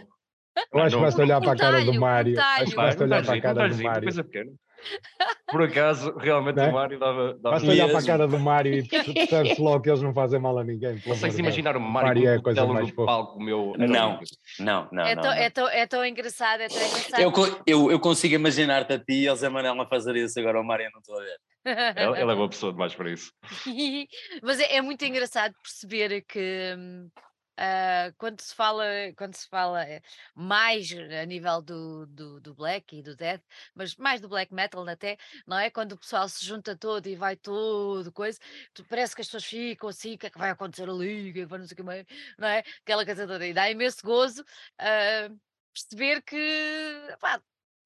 Eu 0.71 0.79
acho 0.81 0.95
que 0.95 1.01
basta 1.01 1.21
olhar 1.23 1.41
para 1.41 1.53
a 1.53 1.55
cara 1.55 1.83
do 1.83 1.93
Mário. 1.95 2.39
Acho 2.39 2.65
que 2.65 2.75
basta 2.75 3.03
olhar 3.03 3.25
para 3.25 3.33
a 3.33 3.41
cara 3.41 3.69
do 3.69 3.83
Mário. 3.83 4.03
Coisa 4.03 4.23
pequena. 4.23 4.51
Por 5.49 5.63
acaso, 5.63 6.15
realmente 6.17 6.59
o 6.59 6.71
Mário 6.71 6.99
dava. 6.99 7.33
dava 7.33 7.55
Basta 7.55 7.71
olhar 7.71 7.89
para 7.89 7.99
a 7.99 8.05
cara 8.05 8.27
do 8.27 8.37
Mário 8.37 8.71
e 8.71 8.87
percebe-se 8.87 9.59
logo 9.61 9.81
que 9.81 9.89
eles 9.89 10.01
não 10.03 10.13
fazem 10.13 10.39
mal 10.39 10.59
a 10.59 10.63
ninguém. 10.63 10.99
Consegue-se 10.99 11.39
imaginar 11.41 11.75
o 11.75 11.79
Mário, 11.79 12.07
Mário 12.07 12.27
é 12.27 12.35
a 12.35 12.41
coisa 12.41 12.67
mais 12.67 12.87
no 12.87 13.05
palco 13.05 13.41
meu. 13.41 13.73
Não, 13.79 13.87
não, 13.87 14.19
não. 14.89 15.07
É, 15.07 15.15
não, 15.15 15.21
tão, 15.21 15.31
não. 15.31 15.31
É, 15.33 15.49
tão, 15.49 15.67
é 15.69 15.87
tão 15.87 16.05
engraçado, 16.05 16.61
é 16.61 16.67
tão 16.67 16.77
engraçado. 16.77 17.19
Eu, 17.19 17.31
eu, 17.65 17.91
eu 17.93 17.99
consigo 17.99 18.35
imaginar-te 18.35 18.93
a 18.93 18.99
ti 18.99 19.23
e 19.23 19.27
ao 19.27 19.35
Zé 19.35 19.49
Manel 19.49 19.81
a 19.81 19.87
fazer 19.87 20.15
isso, 20.17 20.39
agora 20.39 20.61
o 20.61 20.63
Mário 20.63 20.87
não 20.93 20.99
estou 20.99 21.17
a 21.17 21.23
ver. 21.23 21.37
Ele, 21.65 22.21
ele 22.21 22.31
é 22.31 22.33
uma 22.33 22.49
pessoa 22.49 22.71
demais 22.71 22.95
para 22.95 23.11
isso. 23.11 23.31
Mas 24.41 24.59
é, 24.59 24.75
é, 24.75 24.81
muito 24.81 25.03
engraçado 25.05 25.53
perceber 25.61 26.21
que 26.23 26.75
uh, 27.61 28.13
quando 28.17 28.41
se 28.41 28.53
fala, 28.55 28.85
quando 29.15 29.35
se 29.35 29.47
fala 29.47 29.83
eh, 29.83 30.01
mais 30.35 30.89
a 30.91 31.25
nível 31.25 31.61
do, 31.61 32.05
do, 32.07 32.41
do, 32.41 32.55
black 32.55 32.97
e 32.97 33.03
do 33.03 33.15
death, 33.15 33.41
mas 33.75 33.95
mais 33.95 34.19
do 34.21 34.29
black 34.29 34.53
metal 34.53 34.87
até, 34.87 35.17
não 35.47 35.57
é? 35.57 35.69
Quando 35.69 35.93
o 35.93 35.97
pessoal 35.97 36.27
se 36.27 36.45
junta 36.45 36.75
todo 36.75 37.07
e 37.07 37.15
vai 37.15 37.35
todo, 37.35 38.11
coisa, 38.11 38.39
tu, 38.73 38.83
parece 38.85 39.15
que 39.15 39.21
as 39.21 39.27
pessoas 39.27 39.45
ficam 39.45 39.89
assim, 39.89 40.15
o 40.15 40.17
que 40.17 40.27
é 40.27 40.29
que 40.29 40.39
vai 40.39 40.49
acontecer 40.49 40.89
ali, 40.89 41.29
o 41.29 41.33
que 41.33 41.39
é 41.41 41.43
que 41.43 41.45
vai 41.45 41.59
não 41.59 41.67
sei 41.67 41.73
o 41.75 41.77
que 41.77 41.83
mais, 41.83 42.05
não 42.37 42.47
é? 42.47 42.63
Aquela 42.83 43.05
coisa 43.05 43.27
toda, 43.27 43.45
e 43.45 43.53
dá 43.53 43.69
imenso 43.69 43.99
gozo. 44.03 44.41
Uh, 44.79 45.39
perceber 45.73 46.21
que 46.23 46.37
pá, 47.19 47.41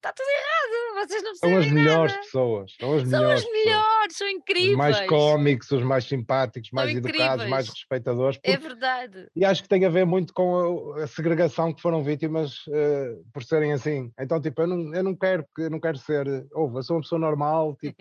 está 0.06 0.12
tudo 0.12 0.28
errado, 0.28 1.08
vocês 1.08 1.22
não 1.22 1.34
São 1.34 1.56
as 1.56 1.70
melhores 1.70 2.12
nada. 2.12 2.24
pessoas, 2.24 2.76
são 2.78 2.94
as 2.94 3.02
são 3.02 3.10
melhores. 3.10 3.42
São 3.42 3.50
as 3.50 3.64
melhores, 3.64 4.16
são 4.16 4.28
incríveis. 4.28 4.70
Os 4.70 4.76
mais 4.76 5.00
cómicos, 5.06 5.70
os 5.70 5.82
mais 5.82 6.04
simpáticos, 6.04 6.70
mais 6.72 6.90
são 6.90 6.98
educados, 6.98 7.24
incríveis. 7.24 7.50
mais 7.50 7.68
respeitadores. 7.68 8.38
É 8.42 8.52
porque, 8.52 8.66
é 8.66 8.68
verdade. 8.68 9.28
E 9.34 9.44
acho 9.44 9.62
que 9.62 9.68
tem 9.68 9.84
a 9.84 9.88
ver 9.88 10.06
muito 10.06 10.32
com 10.32 10.92
a, 10.94 11.04
a 11.04 11.06
segregação 11.06 11.72
que 11.72 11.82
foram 11.82 12.02
vítimas 12.02 12.66
uh, 12.68 13.24
por 13.32 13.42
serem 13.42 13.72
assim. 13.72 14.12
Então, 14.18 14.40
tipo, 14.40 14.62
eu 14.62 14.66
não, 14.66 14.94
eu 14.94 15.02
não 15.02 15.14
quero, 15.14 15.44
eu 15.58 15.70
não 15.70 15.80
quero 15.80 15.98
ser, 15.98 16.26
ouve, 16.52 16.76
eu 16.76 16.82
sou 16.82 16.96
uma 16.96 17.02
pessoa 17.02 17.18
normal, 17.18 17.76
tipo. 17.80 17.96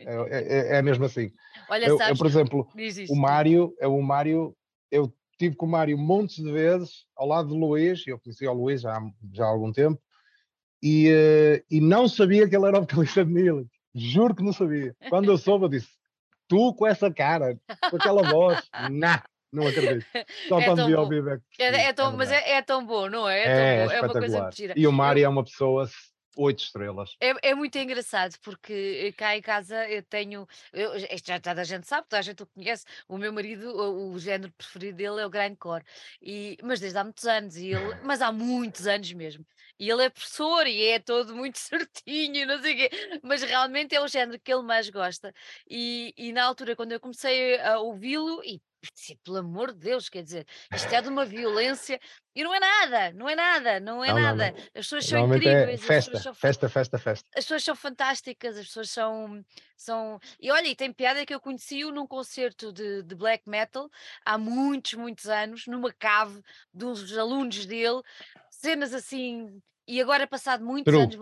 É, 0.00 0.14
é, 0.30 0.76
é, 0.76 0.82
mesmo 0.82 1.06
assim. 1.06 1.32
Olha, 1.68 1.86
eu, 1.86 1.98
sabes, 1.98 2.12
eu, 2.12 2.16
por 2.16 2.26
exemplo, 2.26 2.68
o 3.10 3.16
Mário, 3.16 3.74
eu, 3.80 3.96
o 3.96 4.02
Mário, 4.02 4.54
eu 4.92 5.12
tive 5.36 5.56
com 5.56 5.66
o 5.66 5.68
Mário 5.68 5.98
montes 5.98 6.36
de 6.36 6.52
vezes 6.52 7.04
ao 7.16 7.26
lado 7.26 7.48
do 7.48 7.56
Luís, 7.56 8.06
eu 8.06 8.16
conheci 8.18 8.46
o 8.46 8.52
Luís 8.52 8.80
já, 8.80 8.96
já 9.32 9.44
há 9.44 9.48
algum 9.48 9.72
tempo, 9.72 10.00
e, 10.82 11.08
uh, 11.08 11.64
e 11.70 11.80
não 11.80 12.08
sabia 12.08 12.48
que 12.48 12.56
ele 12.56 12.66
era 12.66 12.78
o 12.78 12.82
vocalista 12.82 13.24
de 13.24 13.32
Nihilus. 13.32 13.66
Juro 13.94 14.34
que 14.34 14.42
não 14.42 14.52
sabia. 14.52 14.94
Quando 15.08 15.30
eu 15.30 15.38
soube, 15.38 15.64
eu 15.64 15.68
disse: 15.68 15.88
Tu 16.46 16.74
com 16.74 16.86
essa 16.86 17.12
cara, 17.12 17.58
com 17.90 17.96
aquela 17.96 18.22
voz, 18.22 18.62
nah, 18.90 19.22
não 19.52 19.66
acredito. 19.66 20.06
Só 20.48 20.60
é 20.60 20.64
quando 20.64 20.86
vi 20.86 20.94
ao 20.94 21.08
vivo 21.08 21.30
é. 21.30 21.40
É, 21.58 21.84
é 21.86 21.92
tão, 21.92 22.12
é 22.12 22.16
mas 22.16 22.30
é, 22.30 22.52
é, 22.52 22.62
tão 22.62 22.84
bom, 22.84 23.08
não 23.08 23.28
é? 23.28 23.42
É, 23.42 23.78
tão 23.78 23.86
bom. 23.86 23.92
é 23.92 24.00
uma 24.00 24.20
coisa 24.20 24.44
mentira. 24.44 24.74
E 24.76 24.86
o 24.86 24.92
Mário 24.92 25.24
é 25.24 25.28
uma 25.28 25.44
pessoa 25.44 25.88
oito 26.38 26.62
estrelas. 26.62 27.16
É, 27.20 27.50
é, 27.50 27.54
muito 27.54 27.76
engraçado 27.76 28.38
porque 28.40 29.12
cá 29.16 29.36
em 29.36 29.42
casa 29.42 29.88
eu 29.88 30.02
tenho, 30.02 30.46
eu, 30.72 30.96
isto 30.96 31.26
já 31.26 31.40
toda 31.40 31.60
a 31.60 31.64
gente 31.64 31.86
sabe, 31.86 32.06
toda 32.08 32.20
a 32.20 32.22
gente 32.22 32.42
o 32.42 32.46
conhece, 32.46 32.84
o 33.08 33.18
meu 33.18 33.32
marido, 33.32 33.68
o, 33.68 34.12
o 34.12 34.18
género 34.18 34.52
preferido 34.52 34.96
dele 34.96 35.20
é 35.20 35.26
o 35.26 35.30
grindcore, 35.30 35.84
e, 36.22 36.56
mas 36.62 36.78
desde 36.80 36.98
há 36.98 37.04
muitos 37.04 37.26
anos, 37.26 37.56
e 37.56 37.72
ele, 37.72 37.94
mas 38.04 38.22
há 38.22 38.30
muitos 38.30 38.86
anos 38.86 39.12
mesmo, 39.12 39.44
e 39.78 39.90
ele 39.90 40.04
é 40.04 40.10
professor 40.10 40.66
e 40.66 40.84
é 40.86 40.98
todo 41.00 41.34
muito 41.34 41.58
certinho, 41.58 42.46
não 42.46 42.62
sei 42.62 42.74
o 42.74 42.76
quê, 42.76 43.20
mas 43.22 43.42
realmente 43.42 43.94
é 43.94 44.00
o 44.00 44.08
género 44.08 44.38
que 44.38 44.52
ele 44.52 44.62
mais 44.62 44.88
gosta, 44.88 45.34
e, 45.68 46.14
e 46.16 46.32
na 46.32 46.44
altura 46.44 46.76
quando 46.76 46.92
eu 46.92 47.00
comecei 47.00 47.60
a 47.60 47.80
ouvi-lo, 47.80 48.42
e 48.44 48.62
pelo 49.24 49.38
amor 49.38 49.72
de 49.72 49.78
Deus, 49.78 50.08
quer 50.08 50.22
dizer, 50.22 50.46
isto 50.72 50.92
é 50.92 51.00
de 51.02 51.08
uma 51.08 51.24
violência 51.24 52.00
e 52.34 52.44
não 52.44 52.54
é 52.54 52.60
nada, 52.60 53.12
não 53.12 53.28
é 53.28 53.34
nada, 53.34 53.80
não 53.80 54.04
é 54.04 54.08
não, 54.08 54.20
nada. 54.20 54.50
Não, 54.50 54.58
não. 54.58 54.64
As 54.66 54.72
pessoas 54.72 55.06
são 55.06 55.32
é 55.32 55.36
incríveis. 55.36 55.82
É 55.82 55.86
festa, 55.86 56.18
são, 56.18 56.34
festa, 56.34 56.68
festa, 56.68 56.98
festa. 56.98 57.28
As 57.36 57.44
pessoas 57.44 57.64
são 57.64 57.74
fantásticas, 57.74 58.56
as 58.56 58.66
pessoas 58.66 58.90
são. 58.90 59.44
são... 59.76 60.20
E 60.40 60.50
olha, 60.50 60.68
e 60.68 60.76
tem 60.76 60.92
piada 60.92 61.26
que 61.26 61.34
eu 61.34 61.40
conheci-o 61.40 61.90
num 61.90 62.06
concerto 62.06 62.72
de, 62.72 63.02
de 63.02 63.14
black 63.14 63.48
metal 63.48 63.90
há 64.24 64.38
muitos, 64.38 64.94
muitos 64.94 65.26
anos, 65.26 65.66
numa 65.66 65.92
cave 65.92 66.40
de 66.72 66.84
uns 66.84 67.16
alunos 67.16 67.66
dele, 67.66 68.02
cenas 68.50 68.94
assim. 68.94 69.60
E 69.86 70.00
agora, 70.00 70.26
passado 70.26 70.64
muitos 70.64 70.94
anos. 70.94 71.16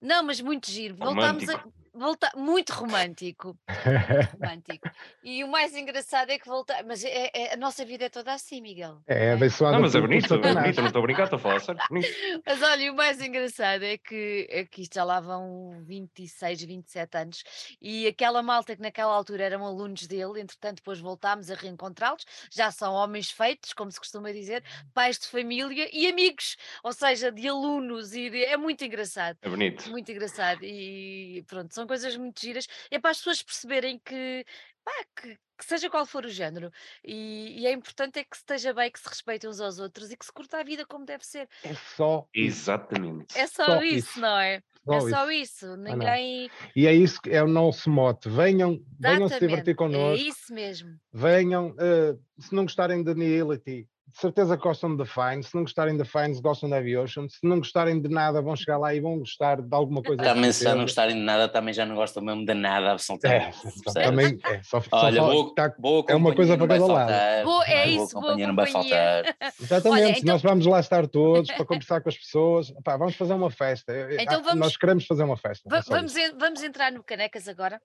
Não, 0.00 0.22
mas 0.22 0.40
muito 0.40 0.70
giro. 0.70 0.96
Voltámos 0.96 1.48
a 1.48 1.64
volta 1.98 2.30
muito 2.36 2.72
romântico. 2.72 3.58
romântico. 4.40 4.88
E 5.22 5.42
o 5.44 5.48
mais 5.48 5.74
engraçado 5.74 6.30
é 6.30 6.38
que 6.38 6.46
volta, 6.46 6.74
mas 6.86 7.04
é, 7.04 7.30
é, 7.34 7.54
a 7.54 7.56
nossa 7.56 7.84
vida 7.84 8.04
é 8.04 8.08
toda 8.08 8.32
assim, 8.32 8.60
Miguel. 8.60 9.02
É, 9.06 9.26
é 9.26 9.32
abençoada. 9.32 9.74
Não, 9.74 9.82
mas 9.82 9.94
é 9.94 10.00
bonito, 10.00 10.34
é 10.34 10.38
bonito, 10.38 10.80
não 10.80 10.86
estou 10.86 11.00
a 11.00 11.02
brincar, 11.02 11.24
estou 11.24 11.36
a 11.36 11.40
falar 11.40 11.60
sério. 11.60 11.80
Mas 12.46 12.62
olha, 12.62 12.92
o 12.92 12.96
mais 12.96 13.20
engraçado 13.20 13.82
é 13.82 13.98
que, 13.98 14.46
é 14.50 14.64
que 14.64 14.82
isto 14.82 14.94
já 14.94 15.04
lá 15.04 15.20
vão 15.20 15.82
26, 15.84 16.62
27 16.64 17.16
anos 17.16 17.44
e 17.80 18.06
aquela 18.06 18.42
malta 18.42 18.76
que 18.76 18.82
naquela 18.82 19.12
altura 19.12 19.44
eram 19.44 19.66
alunos 19.66 20.06
dele, 20.06 20.40
entretanto 20.40 20.76
depois 20.76 21.00
voltámos 21.00 21.50
a 21.50 21.54
reencontrá-los, 21.54 22.24
já 22.52 22.70
são 22.70 22.94
homens 22.94 23.30
feitos, 23.30 23.72
como 23.72 23.90
se 23.90 23.98
costuma 23.98 24.32
dizer, 24.32 24.62
pais 24.94 25.18
de 25.18 25.26
família 25.26 25.88
e 25.92 26.06
amigos, 26.06 26.56
ou 26.82 26.92
seja, 26.92 27.32
de 27.32 27.48
alunos 27.48 28.14
e 28.14 28.30
de... 28.30 28.44
é 28.44 28.56
muito 28.56 28.84
engraçado. 28.84 29.36
É 29.42 29.48
bonito. 29.48 29.90
Muito 29.90 30.10
engraçado 30.10 30.64
e 30.64 31.44
pronto, 31.46 31.74
são 31.74 31.86
coisas 31.88 32.16
muito 32.16 32.40
giras, 32.40 32.66
é 32.90 32.98
para 33.00 33.10
as 33.10 33.16
pessoas 33.18 33.42
perceberem 33.42 33.98
que, 34.04 34.44
pá, 34.84 34.92
que, 35.20 35.34
que 35.58 35.64
seja 35.64 35.90
qual 35.90 36.06
for 36.06 36.24
o 36.24 36.28
género, 36.28 36.70
e, 37.04 37.60
e 37.62 37.66
é 37.66 37.72
importante 37.72 38.20
é 38.20 38.24
que 38.24 38.36
se 38.36 38.42
esteja 38.42 38.72
bem, 38.72 38.90
que 38.92 39.00
se 39.00 39.08
respeitem 39.08 39.50
uns 39.50 39.60
aos 39.60 39.80
outros 39.80 40.12
e 40.12 40.16
que 40.16 40.24
se 40.24 40.32
curta 40.32 40.58
a 40.58 40.62
vida 40.62 40.86
como 40.86 41.04
deve 41.04 41.26
ser. 41.26 41.48
É 41.64 41.74
só 41.96 42.28
Exatamente. 42.32 43.36
É 43.36 43.46
só, 43.46 43.64
Só 43.64 43.82
isso, 43.82 43.96
isso. 44.10 44.20
não 44.20 44.38
é? 44.38 44.62
só 44.84 44.92
é 44.94 44.98
isso. 44.98 45.10
só 45.10 45.30
isso. 45.30 45.66
não. 45.76 45.76
Ninguém. 45.96 46.50
E 46.76 46.86
é 46.86 46.92
isso 46.94 47.20
que 47.20 47.30
é 47.30 47.42
o 47.42 47.48
nosso 47.48 47.90
mote. 47.90 48.28
Venham, 48.28 48.78
venham 49.00 49.28
se 49.28 49.40
divertir 49.40 49.72
É 49.72 49.74
connosco. 49.74 50.24
isso 50.26 50.54
mesmo. 50.54 50.96
Venham, 51.12 51.74
eh, 51.78 52.14
se 52.38 52.54
não 52.54 52.62
gostarem 52.64 53.02
de 53.02 53.14
Nihility, 53.14 53.88
de 54.12 54.18
certeza 54.20 54.56
gostam 54.56 54.96
de 54.96 55.04
Fine. 55.04 55.42
Se 55.42 55.54
não 55.54 55.62
gostarem 55.62 55.96
de 55.96 56.04
Fines, 56.04 56.40
gostam 56.40 56.68
de 56.68 56.74
Aviation. 56.76 57.28
Se 57.28 57.38
não 57.42 57.58
gostarem 57.58 58.00
de 58.00 58.08
nada, 58.08 58.40
vão 58.40 58.56
chegar 58.56 58.78
lá 58.78 58.94
e 58.94 59.00
vão 59.00 59.18
gostar 59.18 59.60
de 59.60 59.68
alguma 59.74 60.02
coisa. 60.02 60.22
Também 60.22 60.50
se 60.52 60.64
já 60.64 60.74
não 60.74 60.82
gostarem 60.82 61.14
de 61.16 61.22
nada, 61.22 61.48
também 61.48 61.74
já 61.74 61.84
não 61.84 61.94
gostam 61.94 62.22
mesmo 62.22 62.44
de 62.46 62.54
nada, 62.54 62.86
É, 62.86 62.90
absolutamente. 62.92 63.56
só- 63.56 63.62
percebes? 63.62 64.08
também 64.08 64.38
é, 64.44 64.62
só, 64.62 64.80
só 64.80 64.88
Olha, 64.92 65.20
fal- 65.22 65.30
boa, 65.32 65.54
tá- 65.54 65.74
boa 65.78 66.04
é 66.08 66.14
uma 66.14 66.30
companhia 66.30 66.36
coisa 66.36 66.58
para 66.58 66.68
cada 66.68 66.86
lado. 66.92 67.44
Boa- 67.44 67.64
é 67.66 67.84
boa 67.84 67.86
isso, 67.86 68.12
boa 68.14 68.22
companhia 68.24 68.46
não 68.48 68.56
vai 68.56 68.66
companhia. 68.72 68.94
faltar. 69.24 69.36
Exatamente, 69.60 70.02
Olha, 70.04 70.10
então- 70.18 70.32
nós 70.32 70.42
vamos 70.42 70.66
lá 70.66 70.80
estar 70.80 71.06
todos 71.06 71.50
para 71.52 71.64
conversar 71.66 72.00
com 72.00 72.08
as 72.08 72.16
pessoas, 72.16 72.72
pá, 72.82 72.96
vamos 72.96 73.14
fazer 73.14 73.34
uma 73.34 73.50
festa. 73.50 73.92
Então 74.18 74.38
ah, 74.38 74.42
vamos- 74.42 74.60
Nós 74.60 74.76
queremos 74.76 75.04
fazer 75.06 75.22
uma 75.24 75.36
festa. 75.36 75.68
Va- 75.70 75.78
é 75.78 75.82
só 75.82 75.94
vamos, 75.94 76.16
isso. 76.16 76.34
en- 76.34 76.38
vamos 76.38 76.62
entrar 76.62 76.90
no 76.92 77.04
Canecas 77.04 77.46
agora. 77.48 77.80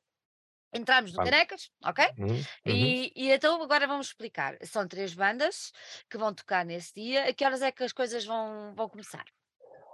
Entramos 0.73 1.11
no 1.11 1.17
Vamos. 1.17 1.29
Canecas, 1.29 1.69
ok? 1.83 2.05
Uhum, 2.17 2.27
uhum. 2.27 2.41
E, 2.65 3.11
e 3.15 3.31
então 3.31 3.61
agora 3.61 3.85
vamos 3.87 4.07
explicar. 4.07 4.57
São 4.63 4.87
três 4.87 5.13
bandas 5.13 5.71
que 6.09 6.17
vão 6.17 6.33
tocar 6.33 6.65
nesse 6.65 6.93
dia. 6.95 7.29
A 7.29 7.33
que 7.33 7.45
horas 7.45 7.61
é 7.61 7.71
que 7.71 7.83
as 7.83 7.93
coisas 7.93 8.25
vão, 8.25 8.73
vão 8.75 8.89
começar? 8.89 9.23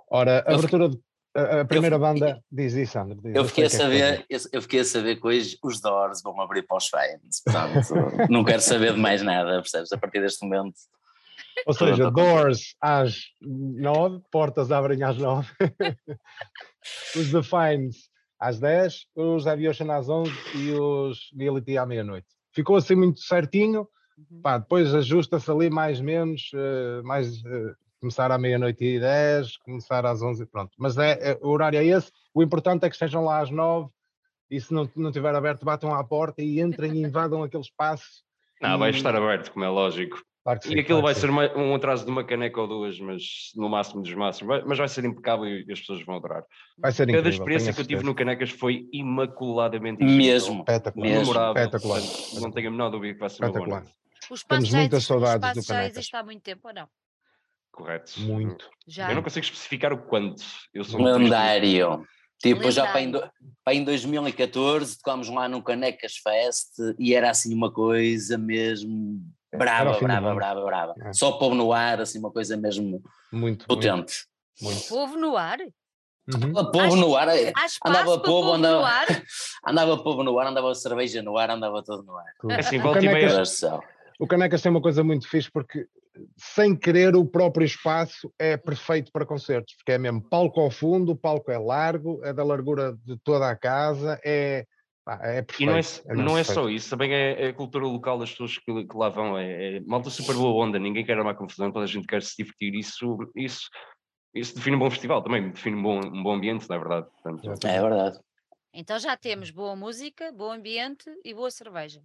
Ora, 0.09 0.43
a 0.47 0.51
Eu 0.51 0.57
abertura, 0.57 0.89
de- 0.89 0.99
a, 1.35 1.61
a 1.61 1.65
primeira 1.65 1.97
fiquei- 1.97 2.13
banda, 2.19 2.43
diz 2.51 2.73
isso, 2.73 2.93
Sandra. 2.93 3.15
diz, 3.21 3.35
Eu 3.35 3.45
fiquei, 3.45 3.65
a 3.65 3.67
o 3.67 3.69
que 3.69 3.75
é 3.75 3.79
saber, 3.79 4.25
eu, 4.29 4.39
eu 4.53 4.61
fiquei 4.61 4.79
a 4.79 4.85
saber 4.85 5.15
que 5.17 5.27
hoje 5.27 5.57
os 5.63 5.79
Doors 5.81 6.21
vão 6.23 6.39
abrir 6.41 6.63
para 6.63 6.77
os 6.77 6.87
fans. 6.87 7.41
Portanto, 7.43 7.93
não 8.31 8.43
quero 8.43 8.61
saber 8.61 8.93
de 8.93 8.99
mais 8.99 9.21
nada, 9.21 9.61
percebes? 9.61 9.91
A 9.91 9.97
partir 9.97 10.21
deste 10.21 10.43
momento. 10.45 10.75
Ou 11.65 11.73
seja, 11.73 12.09
doors 12.09 12.73
às 12.79 13.17
nove, 13.41 14.21
portas 14.31 14.71
abrem 14.71 15.03
às 15.03 15.17
nove. 15.17 15.49
os 17.15 17.31
The 17.31 17.43
Fines 17.43 18.08
às 18.39 18.59
10, 18.59 19.05
os 19.15 19.45
Aviation 19.45 19.91
às 19.91 20.07
11 20.07 20.31
e 20.55 20.71
os 20.71 21.29
Nihility 21.33 21.77
à 21.77 21.85
meia-noite. 21.85 22.27
Ficou 22.53 22.77
assim 22.77 22.95
muito 22.95 23.19
certinho. 23.19 23.87
Uhum. 24.17 24.41
Pá, 24.41 24.57
depois 24.57 24.93
ajusta-se 24.95 25.49
ali 25.51 25.69
mais 25.69 25.99
menos, 25.99 26.51
eh, 26.53 27.01
mais 27.03 27.43
eh, 27.45 27.73
começar 27.99 28.31
à 28.31 28.37
meia-noite 28.37 28.83
e 28.83 28.99
10, 28.99 29.57
começar 29.57 30.05
às 30.05 30.21
11, 30.21 30.45
pronto. 30.45 30.71
Mas 30.77 30.97
é, 30.97 31.31
é- 31.31 31.39
o 31.41 31.49
horário 31.49 31.79
é 31.79 31.85
esse. 31.85 32.11
O 32.33 32.41
importante 32.41 32.85
é 32.85 32.89
que 32.89 32.95
estejam 32.95 33.23
lá 33.23 33.39
às 33.39 33.49
9 33.49 33.89
e 34.49 34.59
se 34.59 34.73
não, 34.73 34.89
não 34.95 35.11
tiver 35.11 35.35
aberto, 35.35 35.65
batam 35.65 35.93
à 35.93 36.03
porta 36.03 36.41
e 36.41 36.59
entrem 36.59 36.93
e 36.93 37.03
invadam 37.03 37.43
aquele 37.43 37.63
espaço. 37.63 38.23
Não, 38.61 38.77
vai 38.77 38.89
estar 38.89 39.15
aberto, 39.15 39.51
como 39.51 39.63
é 39.63 39.69
lógico. 39.69 40.21
Claro 40.49 40.59
sim, 40.63 40.69
E 40.69 40.79
aquilo 40.79 40.99
claro 40.99 41.03
vai 41.03 41.13
ser 41.15 41.29
uma- 41.29 41.57
um 41.57 41.75
atraso 41.75 42.03
de 42.05 42.09
uma 42.09 42.23
caneca 42.23 42.59
ou 42.59 42.67
duas, 42.67 42.99
mas 42.99 43.21
no 43.55 43.69
máximo 43.69 44.01
dos 44.01 44.13
máximos. 44.15 44.47
Vai- 44.47 44.63
Mas 44.65 44.77
vai 44.79 44.87
ser 44.87 45.05
impecável 45.05 45.45
e 45.45 45.71
as 45.71 45.79
pessoas 45.79 46.03
vão 46.03 46.15
adorar. 46.15 46.43
Vai 46.77 46.91
ser 46.91 47.05
Cada 47.05 47.19
incrível. 47.19 47.29
experiência 47.31 47.73
que 47.73 47.81
eu 47.81 47.85
tive 47.85 48.03
no 48.03 48.15
Canecas 48.15 48.49
foi 48.49 48.87
imaculadamente. 48.91 50.03
Mesmo. 50.03 50.59
Espetacular. 50.61 51.07
Mesmo. 51.07 51.33
Espetacular. 51.33 52.01
Não 52.41 52.51
tenho 52.51 52.67
a 52.67 52.71
menor 52.71 52.89
dúvida 52.89 53.13
que 53.13 53.19
vai 53.19 53.29
ser 53.29 53.43
uma 53.43 53.49
boa 53.51 53.59
Espetacular. 53.59 53.81
noite. 53.83 53.95
O 54.31 54.33
espaço 54.33 54.61
Temos 54.61 54.73
muitas 54.73 55.03
saudades 55.05 55.39
do 55.39 55.45
espaço 55.59 55.67
já 55.67 55.73
Canecas. 55.75 55.97
existe 55.97 56.15
há 56.15 56.23
muito 56.23 56.41
tempo 56.41 56.67
ou 56.67 56.73
não? 56.73 56.87
Correto. 57.71 58.19
Muito. 58.21 58.69
Já. 58.87 59.09
Eu 59.09 59.15
não 59.15 59.23
consigo 59.23 59.45
especificar 59.45 59.93
o 59.93 59.97
quanto. 59.99 60.43
Eu 60.73 60.83
sou. 60.83 60.99
Lendário. 61.01 62.03
Tipo, 62.41 62.71
já 62.71 62.87
para 62.87 63.01
em, 63.01 63.05
Lendário. 63.07 63.27
do- 63.27 63.33
para 63.63 63.73
em 63.75 63.83
2014 63.83 64.97
tocámos 64.97 65.29
lá 65.29 65.47
no 65.47 65.61
Canecas 65.61 66.15
Fest 66.17 66.69
e 66.97 67.13
era 67.13 67.29
assim 67.29 67.53
uma 67.53 67.71
coisa 67.71 68.37
mesmo 68.37 69.21
brava, 69.57 69.91
do 69.93 69.99
brava, 69.99 70.27
mundo. 70.27 70.35
brava, 70.35 70.63
brava. 70.65 70.95
É. 71.01 71.13
Só 71.13 71.33
povo 71.33 71.55
no 71.55 71.71
ar, 71.73 72.01
assim 72.01 72.19
uma 72.19 72.31
coisa 72.31 72.55
mesmo 72.57 73.01
Muito. 73.31 73.65
Potente. 73.67 74.25
muito. 74.61 74.87
Povo 74.87 75.17
no 75.17 75.35
ar? 75.37 75.57
Uhum. 76.31 76.53
Povo 76.53 76.79
Acho- 76.81 76.95
no 76.95 77.15
ar, 77.15 77.27
é- 77.29 77.51
andava 77.85 78.05
povo, 78.05 78.23
povo 78.23 78.53
andava, 78.53 78.79
no 78.79 78.85
ar? 78.85 79.07
andava 79.65 79.97
povo 80.03 80.23
no 80.23 80.37
ar, 80.39 80.47
andava 80.47 80.75
cerveja 80.75 81.21
no 81.23 81.37
ar, 81.37 81.49
andava 81.49 81.81
tudo 81.83 82.03
no 82.03 82.15
ar. 82.15 82.25
É 82.51 82.59
assim, 82.59 82.77
O 82.77 82.81
volta 82.83 83.03
e 83.03 83.09
meia. 83.09 83.43
O 84.19 84.27
Canecas 84.27 84.61
tem 84.61 84.69
uma 84.69 84.81
coisa 84.81 85.03
muito 85.03 85.27
fixe 85.27 85.49
porque, 85.51 85.87
sem 86.37 86.75
querer, 86.75 87.15
o 87.15 87.25
próprio 87.25 87.65
espaço 87.65 88.31
é 88.37 88.57
perfeito 88.57 89.11
para 89.11 89.25
concertos, 89.25 89.73
porque 89.77 89.93
é 89.93 89.97
mesmo 89.97 90.21
palco 90.21 90.59
ao 90.59 90.69
fundo, 90.69 91.13
o 91.13 91.15
palco 91.15 91.49
é 91.49 91.57
largo, 91.57 92.19
é 92.23 92.31
da 92.33 92.43
largura 92.43 92.95
de 93.05 93.17
toda 93.23 93.49
a 93.49 93.55
casa, 93.55 94.19
é, 94.23 94.65
pá, 95.03 95.19
é 95.23 95.39
E 95.39 95.43
perfeito. 95.43 95.65
não 95.65 95.73
é, 95.73 95.75
mesmo 95.75 96.23
não 96.23 96.37
é 96.37 96.43
só 96.43 96.69
isso, 96.69 96.89
também 96.89 97.13
é, 97.13 97.45
é 97.45 97.47
a 97.49 97.53
cultura 97.53 97.85
local 97.85 98.17
das 98.19 98.31
pessoas 98.31 98.57
que, 98.57 98.85
que 98.85 98.97
lá 98.97 99.09
vão. 99.09 99.37
É, 99.37 99.77
é 99.77 99.79
malta 99.81 100.09
super 100.09 100.35
boa 100.35 100.65
onda, 100.65 100.79
ninguém 100.79 101.05
quer 101.05 101.17
armar 101.17 101.35
confusão, 101.35 101.71
toda 101.71 101.85
a 101.85 101.87
gente 101.87 102.07
quer 102.07 102.21
se 102.21 102.35
divertir. 102.37 102.75
Isso, 102.75 103.17
isso, 103.35 103.69
isso 104.33 104.55
define 104.55 104.75
um 104.75 104.79
bom 104.79 104.89
festival 104.89 105.21
também, 105.21 105.49
define 105.49 105.75
um 105.75 105.83
bom, 105.83 105.99
um 105.99 106.23
bom 106.23 106.33
ambiente, 106.33 106.69
na 106.69 106.77
verdade. 106.77 107.07
Portanto. 107.11 107.65
É 107.65 107.81
verdade. 107.81 108.19
Então 108.73 108.99
já 108.99 109.17
temos 109.17 109.49
boa 109.49 109.75
música, 109.75 110.31
bom 110.31 110.51
ambiente 110.51 111.09
e 111.23 111.33
boa 111.33 111.49
cerveja. 111.49 112.03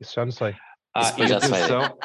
Isso 0.00 0.14
já 0.14 0.24
não 0.24 0.32
sei. 0.32 0.56
Ah, 0.94 1.14
e 1.18 1.32
atenção, 1.32 1.98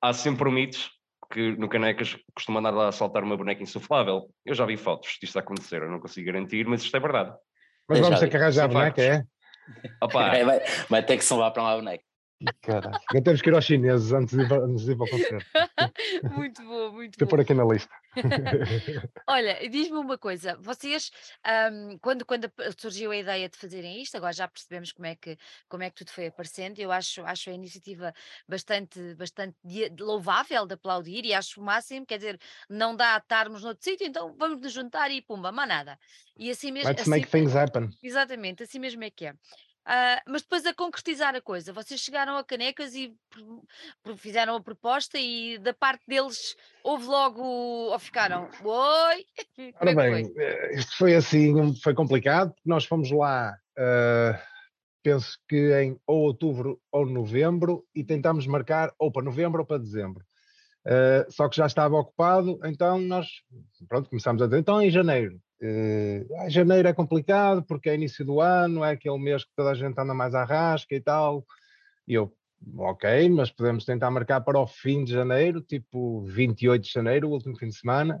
há 0.00 0.12
sempre 0.12 0.48
um 0.48 0.52
mito 0.52 0.90
que 1.30 1.56
no 1.56 1.68
Canecas 1.68 2.16
costuma 2.34 2.60
andar 2.60 2.70
lá 2.70 2.88
a 2.88 2.92
saltar 2.92 3.22
uma 3.22 3.36
boneca 3.36 3.62
insuflável. 3.62 4.30
Eu 4.44 4.54
já 4.54 4.64
vi 4.64 4.76
fotos 4.76 5.16
disto 5.20 5.36
a 5.36 5.40
acontecer, 5.40 5.82
eu 5.82 5.90
não 5.90 6.00
consigo 6.00 6.26
garantir, 6.26 6.66
mas 6.66 6.82
isto 6.82 6.96
é 6.96 7.00
verdade. 7.00 7.36
Mas 7.88 8.00
vamos 8.00 8.20
ter 8.20 8.28
que 8.28 8.36
arranjar 8.36 8.64
a 8.64 8.68
boneca, 8.68 9.02
é? 9.02 9.22
Opa, 10.02 10.36
É, 10.36 10.44
vai, 10.44 10.60
vai 10.88 11.02
ter 11.02 11.16
que 11.16 11.24
salvar 11.24 11.52
para 11.52 11.62
lá 11.62 11.72
a 11.72 11.76
boneca. 11.76 12.04
Caralho. 12.62 13.00
Ainda 13.10 13.24
temos 13.24 13.40
que 13.42 13.48
ir 13.50 13.54
aos 13.54 13.64
chineses 13.64 14.12
antes 14.12 14.36
de 14.36 14.42
ir 14.44 14.52
antes 14.52 14.84
de 14.84 14.92
ir 14.92 14.96
para 14.96 15.06
o 15.06 15.08
concerto. 15.08 15.50
muito 16.30 16.62
boa, 16.64 16.92
muito 16.92 17.18
Estou 17.18 17.28
por 17.28 17.40
boa. 17.40 17.40
aqui 17.40 17.54
na 17.54 17.64
lista. 17.64 17.94
Olha, 19.28 19.68
diz-me 19.68 19.96
uma 19.98 20.16
coisa, 20.16 20.56
vocês, 20.60 21.10
ahm, 21.44 21.98
quando, 22.00 22.24
quando 22.24 22.48
surgiu 22.78 23.10
a 23.10 23.16
ideia 23.16 23.48
de 23.48 23.56
fazerem 23.58 24.00
isto, 24.00 24.16
agora 24.16 24.32
já 24.32 24.46
percebemos 24.48 24.92
como 24.92 25.06
é 25.06 25.16
que, 25.16 25.36
como 25.68 25.82
é 25.82 25.90
que 25.90 25.96
tudo 25.96 26.10
foi 26.12 26.26
aparecendo, 26.28 26.78
eu 26.78 26.92
acho, 26.92 27.24
acho 27.24 27.50
a 27.50 27.52
iniciativa 27.52 28.12
bastante, 28.48 29.14
bastante 29.16 29.56
louvável 29.98 30.64
de 30.66 30.74
aplaudir 30.74 31.24
e 31.24 31.34
acho 31.34 31.60
o 31.60 31.64
máximo, 31.64 32.06
quer 32.06 32.18
dizer, 32.18 32.38
não 32.70 32.94
dá 32.94 33.16
a 33.16 33.18
estarmos 33.18 33.62
noutro 33.64 33.82
sítio, 33.82 34.06
então 34.06 34.34
vamos 34.38 34.60
nos 34.60 34.72
juntar 34.72 35.10
e 35.10 35.20
pumba, 35.22 35.50
mais 35.50 35.68
nada. 35.68 35.98
E 36.36 36.48
assim 36.50 36.70
mesmo, 36.70 36.92
Let's 36.92 37.00
assim, 37.00 37.10
make 37.10 37.28
things 37.30 37.54
happen. 37.54 37.90
exatamente, 38.02 38.62
assim 38.62 38.78
mesmo 38.78 39.02
é 39.04 39.10
que 39.10 39.26
é. 39.26 39.34
Ah, 39.88 40.20
mas 40.26 40.42
depois 40.42 40.66
a 40.66 40.74
concretizar 40.74 41.36
a 41.36 41.40
coisa, 41.40 41.72
vocês 41.72 42.00
chegaram 42.00 42.36
a 42.36 42.42
Canecas 42.42 42.92
e 42.96 43.14
fizeram 44.16 44.56
a 44.56 44.60
proposta 44.60 45.16
e 45.16 45.58
da 45.58 45.72
parte 45.72 46.02
deles 46.08 46.56
houve 46.82 47.06
logo, 47.06 47.40
ou 47.40 47.98
ficaram, 48.00 48.50
oi, 48.64 49.24
Ora 49.80 49.90
é 49.92 49.94
bem, 49.94 50.24
foi? 50.24 50.42
eh, 50.42 50.74
isto 50.74 50.96
foi 50.96 51.14
assim, 51.14 51.72
foi 51.76 51.94
complicado, 51.94 52.52
porque 52.52 52.68
nós 52.68 52.84
fomos 52.84 53.12
lá, 53.12 53.56
eh, 53.78 54.42
penso 55.04 55.38
que 55.48 55.72
em 55.80 55.96
ou 56.04 56.22
outubro 56.22 56.80
ou 56.90 57.06
novembro, 57.06 57.86
e 57.94 58.02
tentámos 58.02 58.44
marcar 58.48 58.92
ou 58.98 59.12
para 59.12 59.22
novembro 59.22 59.60
ou 59.60 59.66
para 59.66 59.78
dezembro. 59.78 60.24
Eh, 60.84 61.26
só 61.30 61.48
que 61.48 61.56
já 61.56 61.66
estava 61.66 61.94
ocupado, 61.94 62.58
então 62.64 63.00
nós, 63.00 63.28
pronto, 63.88 64.10
começámos 64.10 64.42
a 64.42 64.46
dizer, 64.46 64.58
então 64.58 64.82
em 64.82 64.90
janeiro. 64.90 65.40
Ah, 65.62 66.48
janeiro 66.48 66.88
é 66.88 66.92
complicado, 66.92 67.62
porque 67.64 67.88
é 67.88 67.94
início 67.94 68.24
do 68.24 68.40
ano, 68.40 68.84
é 68.84 68.92
aquele 68.92 69.18
mês 69.18 69.44
que 69.44 69.54
toda 69.56 69.70
a 69.70 69.74
gente 69.74 69.98
anda 69.98 70.14
mais 70.14 70.34
à 70.34 70.44
rasca 70.44 70.94
e 70.94 71.00
tal. 71.00 71.46
E 72.06 72.14
eu, 72.14 72.32
ok, 72.76 73.28
mas 73.30 73.50
podemos 73.50 73.84
tentar 73.84 74.10
marcar 74.10 74.40
para 74.40 74.58
o 74.58 74.66
fim 74.66 75.04
de 75.04 75.12
janeiro, 75.12 75.60
tipo 75.60 76.22
28 76.22 76.82
de 76.82 76.90
janeiro, 76.92 77.28
o 77.28 77.32
último 77.32 77.56
fim 77.56 77.68
de 77.68 77.76
semana. 77.76 78.20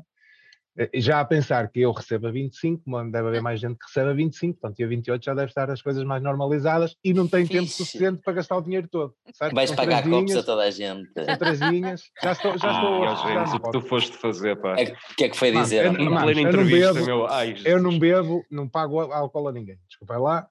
Eh, 0.78 0.90
Já 0.94 1.20
a 1.20 1.24
pensar 1.24 1.68
que 1.70 1.80
eu 1.80 1.90
recebo 1.92 2.26
a 2.26 2.30
25, 2.30 2.82
mas 2.86 3.10
deve 3.10 3.28
haver 3.28 3.40
mais 3.42 3.58
gente 3.60 3.78
que 3.78 3.86
recebe 3.86 4.10
a 4.10 4.12
25, 4.12 4.58
portanto, 4.60 4.76
dia 4.76 4.86
28 4.86 5.24
já 5.24 5.34
deve 5.34 5.48
estar 5.48 5.70
as 5.70 5.80
coisas 5.80 6.04
mais 6.04 6.22
normalizadas 6.22 6.94
e 7.02 7.14
não 7.14 7.26
tem 7.26 7.46
tempo 7.46 7.66
suficiente 7.66 8.20
para 8.22 8.34
gastar 8.34 8.56
o 8.58 8.62
dinheiro 8.62 8.86
todo. 8.88 9.14
certo? 9.32 9.54
Vais 9.54 9.70
São 9.70 9.76
pagar 9.76 10.02
copos 10.08 10.36
a 10.36 10.42
toda 10.42 10.62
a 10.64 10.70
gente. 10.70 11.08
São 11.24 11.36
três 11.38 11.60
linhas, 11.60 12.02
já 12.22 12.32
estou, 12.32 12.58
já 12.58 12.68
ah, 12.70 12.72
estou 12.74 12.94
a 13.02 13.06
gajo, 13.06 13.50
já 13.50 13.56
o 13.56 13.62
que 13.62 13.70
tu 13.72 13.80
foste 13.80 14.16
fazer, 14.16 14.56
pá. 14.56 14.76
É, 14.78 14.84
O 14.84 15.14
que 15.16 15.24
é 15.24 15.28
que 15.30 15.36
foi 15.36 15.50
dizer? 15.52 15.86
eu- 15.86 15.92
não 15.94 16.64
bebo, 16.66 17.04
meu. 17.06 17.26
Ai, 17.26 17.50
Eu 17.50 17.56
Jesus. 17.56 17.82
não 17.82 17.98
bebo, 17.98 18.44
não 18.50 18.68
pago 18.68 19.00
álcool 19.00 19.48
a 19.48 19.52
ninguém. 19.52 19.78
Desculpa 19.88 20.18
lá. 20.18 20.48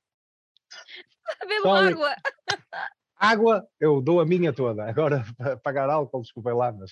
Bebo 1.47 1.63
sorry. 1.63 1.93
água. 1.93 2.15
Água, 3.25 3.67
eu 3.79 4.01
dou 4.01 4.19
a 4.19 4.25
minha 4.25 4.53
toda. 4.53 4.83
Agora, 4.89 5.23
pa- 5.37 5.57
pagar 5.57 5.89
álcool, 5.89 6.21
desculpem 6.21 6.53
lá, 6.53 6.71
mas 6.71 6.91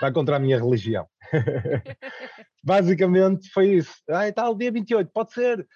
vai 0.00 0.12
contra 0.12 0.36
a 0.36 0.38
minha 0.38 0.58
religião. 0.58 1.06
Basicamente 2.64 3.48
foi 3.50 3.74
isso. 3.74 3.94
Ah, 4.08 4.28
e 4.28 4.32
tal, 4.32 4.54
dia 4.54 4.72
28, 4.72 5.10
pode 5.12 5.32
ser. 5.32 5.66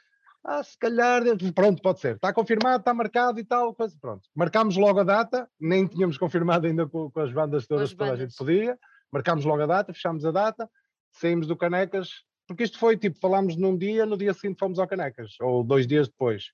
Ah, 0.45 0.63
se 0.63 0.77
calhar, 0.77 1.23
pronto, 1.55 1.81
pode 1.81 2.01
ser. 2.01 2.17
Está 2.17 2.33
confirmado, 2.33 2.81
está 2.81 2.93
marcado 2.93 3.39
e 3.39 3.45
tal, 3.45 3.75
coisa, 3.75 3.97
pronto. 4.01 4.23
Marcámos 4.35 4.77
logo 4.77 5.01
a 5.01 5.05
data, 5.05 5.49
nem 5.61 5.87
tínhamos 5.87 6.19
confirmado 6.19 6.67
ainda 6.67 6.87
com, 6.87 7.11
com 7.11 7.21
as 7.21 7.33
bandas 7.33 7.67
todas 7.67 7.85
as 7.85 7.91
que 7.91 7.97
toda 7.97 8.13
a 8.13 8.17
gente 8.17 8.35
podia. 8.37 8.77
Marcámos 9.13 9.45
logo 9.45 9.63
a 9.63 9.67
data, 9.67 9.93
fechámos 9.93 10.25
a 10.25 10.33
data, 10.33 10.69
saímos 11.13 11.47
do 11.47 11.57
Canecas 11.57 12.09
porque 12.47 12.65
isto 12.65 12.79
foi 12.79 12.97
tipo, 12.97 13.19
falámos 13.19 13.57
num 13.57 13.77
dia, 13.77 14.05
no 14.05 14.17
dia 14.17 14.35
seguinte 14.35 14.59
fomos 14.59 14.79
ao 14.79 14.87
Canecas, 14.87 15.37
ou 15.41 15.65
dois 15.65 15.87
dias 15.87 16.09
depois. 16.09 16.47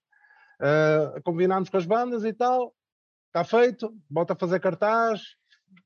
Uh, 0.60 1.20
combinámos 1.22 1.68
com 1.70 1.76
as 1.76 1.86
bandas 1.86 2.24
e 2.24 2.32
tal, 2.32 2.72
está 3.28 3.44
feito, 3.44 3.94
volta 4.10 4.32
a 4.32 4.36
fazer 4.36 4.60
cartaz, 4.60 5.22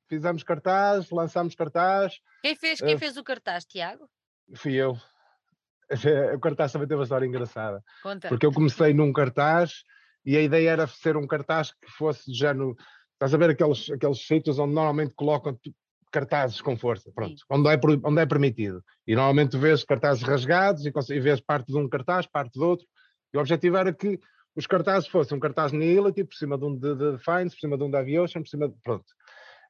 fizemos 0.08 0.42
cartaz, 0.42 1.10
lançámos 1.10 1.54
cartaz. 1.54 2.20
Quem 2.42 2.56
fez, 2.56 2.80
quem 2.80 2.94
uh, 2.94 2.98
fez 2.98 3.16
o 3.16 3.24
cartaz, 3.24 3.64
Tiago? 3.64 4.08
Fui 4.54 4.74
eu. 4.74 4.96
O 6.34 6.40
cartaz 6.40 6.72
também 6.72 6.88
teve 6.88 6.98
uma 6.98 7.02
história 7.02 7.26
engraçada. 7.26 7.84
Conta. 8.02 8.28
Porque 8.28 8.46
eu 8.46 8.52
comecei 8.52 8.94
num 8.94 9.12
cartaz 9.12 9.82
e 10.24 10.38
a 10.38 10.40
ideia 10.40 10.70
era 10.70 10.86
ser 10.86 11.18
um 11.18 11.26
cartaz 11.26 11.72
que 11.72 11.90
fosse 11.90 12.32
já 12.32 12.54
no. 12.54 12.74
Estás 13.12 13.34
a 13.34 13.36
ver 13.36 13.50
aqueles, 13.50 13.90
aqueles 13.90 14.26
sítios 14.26 14.58
onde 14.58 14.74
normalmente 14.74 15.12
colocam 15.14 15.58
cartazes 16.10 16.62
com 16.62 16.76
força, 16.76 17.10
pronto, 17.14 17.42
onde 17.50 17.68
é, 17.68 17.78
onde 18.04 18.22
é 18.22 18.26
permitido. 18.26 18.82
E 19.06 19.14
normalmente 19.14 19.56
vês 19.58 19.84
cartazes 19.84 20.22
rasgados 20.22 20.86
e, 20.86 20.92
e 21.10 21.20
vês 21.20 21.40
parte 21.40 21.66
de 21.66 21.76
um 21.76 21.88
cartaz, 21.88 22.26
parte 22.26 22.58
do 22.58 22.66
outro. 22.66 22.86
E 23.32 23.36
o 23.36 23.40
objetivo 23.40 23.76
era 23.76 23.92
que 23.92 24.18
os 24.54 24.66
cartazes 24.66 25.08
fossem 25.08 25.36
um 25.36 25.40
cartaz 25.40 25.72
Nihility 25.72 26.24
por 26.24 26.34
cima 26.34 26.58
de 26.58 26.64
um 26.64 26.76
de, 26.76 26.94
de 26.94 27.18
por 27.24 27.58
cima 27.58 27.76
de 27.76 27.84
um 27.84 27.90
da 27.90 28.00
Aviation, 28.00 28.42
por 28.42 28.48
cima 28.48 28.68
de. 28.68 28.74
Pronto. 28.82 29.06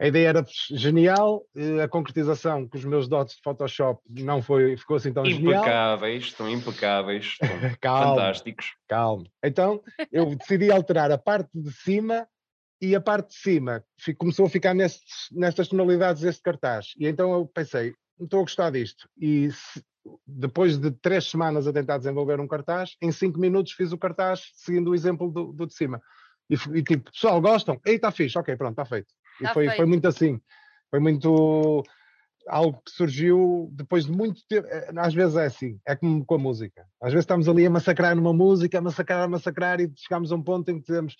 A 0.00 0.06
ideia 0.08 0.28
era 0.30 0.44
genial, 0.70 1.44
a 1.80 1.86
concretização 1.86 2.66
com 2.66 2.76
os 2.76 2.84
meus 2.84 3.06
dotes 3.06 3.36
de 3.36 3.42
Photoshop 3.42 4.02
não 4.08 4.42
foi, 4.42 4.76
ficou 4.76 4.96
assim 4.96 5.12
tão 5.12 5.24
impecáveis, 5.24 5.44
genial. 5.44 5.62
Impecáveis, 5.62 6.24
estão 6.24 6.50
impecáveis, 6.50 7.24
estão 7.40 7.76
calma, 7.80 8.06
fantásticos. 8.08 8.74
Calma. 8.88 9.24
Então 9.44 9.80
eu 10.10 10.26
decidi 10.34 10.72
alterar 10.72 11.12
a 11.12 11.18
parte 11.18 11.50
de 11.54 11.70
cima 11.72 12.26
e 12.80 12.96
a 12.96 13.00
parte 13.00 13.28
de 13.28 13.36
cima 13.36 13.84
começou 14.18 14.46
a 14.46 14.50
ficar 14.50 14.74
nestes, 14.74 15.28
nestas 15.30 15.68
tonalidades 15.68 16.22
deste 16.22 16.42
cartaz. 16.42 16.94
E 16.98 17.06
então 17.06 17.32
eu 17.32 17.46
pensei, 17.46 17.94
não 18.18 18.24
estou 18.24 18.40
a 18.40 18.42
gostar 18.42 18.70
disto. 18.70 19.08
E 19.16 19.52
se, 19.52 19.84
depois 20.26 20.78
de 20.78 20.90
três 20.90 21.30
semanas 21.30 21.66
a 21.66 21.72
tentar 21.72 21.98
desenvolver 21.98 22.40
um 22.40 22.48
cartaz, 22.48 22.96
em 23.00 23.12
cinco 23.12 23.38
minutos 23.38 23.72
fiz 23.72 23.92
o 23.92 23.98
cartaz 23.98 24.50
seguindo 24.54 24.90
o 24.90 24.94
exemplo 24.94 25.30
do, 25.30 25.52
do 25.52 25.66
de 25.66 25.74
cima. 25.74 26.00
E, 26.50 26.54
e 26.78 26.82
tipo, 26.82 27.10
pessoal, 27.10 27.40
gostam? 27.40 27.80
Ei, 27.84 27.96
está 27.96 28.10
fixe, 28.10 28.38
ok, 28.38 28.56
pronto, 28.56 28.72
está 28.72 28.84
feito. 28.84 29.08
E 29.40 29.44
tá 29.44 29.54
foi, 29.54 29.68
foi 29.70 29.86
muito 29.86 30.06
assim. 30.06 30.40
Foi 30.90 31.00
muito 31.00 31.82
algo 32.48 32.82
que 32.84 32.90
surgiu 32.90 33.70
depois 33.72 34.06
de 34.06 34.12
muito 34.12 34.42
tempo. 34.48 34.66
Eh, 34.68 34.92
às 34.96 35.14
vezes 35.14 35.36
é 35.36 35.46
assim, 35.46 35.80
é 35.86 35.96
como 35.96 36.24
com 36.24 36.34
a 36.34 36.38
música. 36.38 36.84
Às 37.00 37.12
vezes 37.12 37.22
estamos 37.22 37.48
ali 37.48 37.64
a 37.64 37.70
massacrar 37.70 38.14
numa 38.14 38.32
música, 38.32 38.78
a 38.78 38.82
massacrar, 38.82 39.22
a 39.22 39.28
massacrar, 39.28 39.80
e 39.80 39.90
chegamos 39.96 40.32
a 40.32 40.36
um 40.36 40.42
ponto 40.42 40.70
em 40.70 40.80
que 40.80 40.86
dizemos 40.86 41.16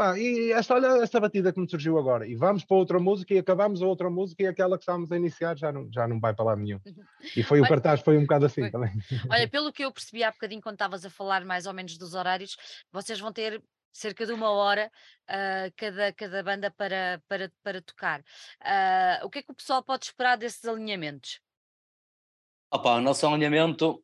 Pá, 0.00 0.18
e 0.18 0.50
esta, 0.52 0.72
olha 0.72 1.02
esta 1.02 1.20
batida 1.20 1.52
que 1.52 1.60
me 1.60 1.68
surgiu 1.68 1.98
agora, 1.98 2.26
e 2.26 2.34
vamos 2.34 2.64
para 2.64 2.74
outra 2.74 2.98
música 2.98 3.34
e 3.34 3.38
acabamos 3.38 3.82
a 3.82 3.86
outra 3.86 4.08
música 4.08 4.42
e 4.42 4.46
aquela 4.46 4.78
que 4.78 4.82
estávamos 4.82 5.12
a 5.12 5.16
iniciar 5.18 5.58
já 5.58 5.70
não, 5.70 5.92
já 5.92 6.08
não 6.08 6.18
vai 6.18 6.32
para 6.32 6.46
lá 6.46 6.56
nenhum. 6.56 6.80
E 7.36 7.42
foi 7.42 7.58
Olha, 7.58 7.66
o 7.66 7.68
cartaz, 7.68 8.00
foi 8.00 8.16
um 8.16 8.22
bocado 8.22 8.46
assim 8.46 8.62
foi. 8.62 8.70
também. 8.70 8.90
Olha, 9.28 9.46
pelo 9.52 9.70
que 9.70 9.84
eu 9.84 9.92
percebi 9.92 10.24
há 10.24 10.30
bocadinho 10.30 10.62
quando 10.62 10.76
estavas 10.76 11.04
a 11.04 11.10
falar 11.10 11.44
mais 11.44 11.66
ou 11.66 11.74
menos 11.74 11.98
dos 11.98 12.14
horários, 12.14 12.56
vocês 12.90 13.20
vão 13.20 13.30
ter 13.30 13.62
cerca 13.92 14.24
de 14.24 14.32
uma 14.32 14.48
hora 14.48 14.90
uh, 15.28 15.70
cada, 15.76 16.14
cada 16.14 16.42
banda 16.42 16.70
para, 16.70 17.22
para, 17.28 17.52
para 17.62 17.82
tocar. 17.82 18.20
Uh, 18.20 19.26
o 19.26 19.28
que 19.28 19.40
é 19.40 19.42
que 19.42 19.52
o 19.52 19.54
pessoal 19.54 19.82
pode 19.82 20.06
esperar 20.06 20.38
desses 20.38 20.64
alinhamentos? 20.64 21.42
Opa, 22.72 22.94
o 22.94 23.00
nosso 23.02 23.26
alinhamento 23.26 24.02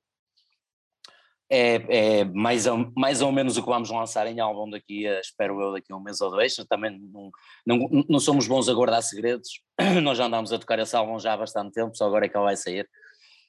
é, 1.50 2.20
é 2.20 2.24
mais, 2.24 2.66
ou, 2.66 2.92
mais 2.96 3.22
ou 3.22 3.30
menos 3.30 3.56
o 3.56 3.62
que 3.62 3.68
vamos 3.68 3.90
lançar 3.90 4.26
em 4.26 4.40
álbum 4.40 4.68
daqui, 4.68 5.06
a, 5.06 5.20
espero 5.20 5.60
eu, 5.60 5.72
daqui 5.72 5.92
a 5.92 5.96
um 5.96 6.00
mês 6.00 6.20
ou 6.20 6.30
dois. 6.30 6.54
Também 6.68 6.98
não, 6.98 7.30
não, 7.66 8.04
não 8.08 8.20
somos 8.20 8.46
bons 8.46 8.68
a 8.68 8.74
guardar 8.74 9.02
segredos, 9.02 9.60
nós 10.02 10.18
já 10.18 10.26
andámos 10.26 10.52
a 10.52 10.58
tocar 10.58 10.78
esse 10.78 10.96
álbum 10.96 11.18
já 11.18 11.32
há 11.32 11.36
bastante 11.36 11.72
tempo, 11.72 11.96
só 11.96 12.06
agora 12.06 12.26
é 12.26 12.28
que 12.28 12.36
ele 12.36 12.44
vai 12.44 12.56
sair. 12.56 12.88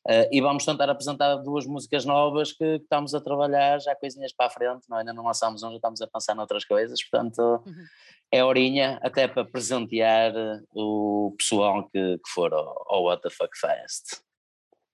Uh, 0.07 0.23
e 0.31 0.39
vamos 0.39 0.63
tentar 0.63 0.89
apresentar 0.89 1.35
duas 1.37 1.65
músicas 1.65 2.05
novas 2.05 2.53
que, 2.53 2.79
que, 2.79 2.83
estamos 2.83 3.13
a 3.13 3.19
trabalhar, 3.19 3.77
já 3.79 3.93
coisinhas 3.93 4.31
para 4.31 4.45
a 4.45 4.49
frente, 4.49 4.85
não, 4.87 4.97
ainda 4.97 5.11
não 5.11 5.25
lançámos 5.25 5.63
um, 5.63 5.69
já 5.71 5.75
estamos 5.75 6.01
a 6.01 6.07
pensar 6.07 6.33
noutras 6.33 6.63
coisas, 6.63 7.03
portanto 7.03 7.39
uhum. 7.39 7.85
é 8.31 8.41
horinha 8.41 8.99
até 9.03 9.27
para 9.27 9.43
presentear 9.43 10.31
o 10.73 11.35
pessoal 11.37 11.89
que, 11.89 12.19
que 12.19 12.29
for 12.29 12.53
ao, 12.53 12.85
ao 12.87 13.03
What 13.03 13.21
the 13.21 13.29
Fuck 13.29 13.57
Fest. 13.59 14.21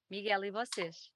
Miguel, 0.10 0.46
e 0.46 0.52
vocês? 0.52 1.12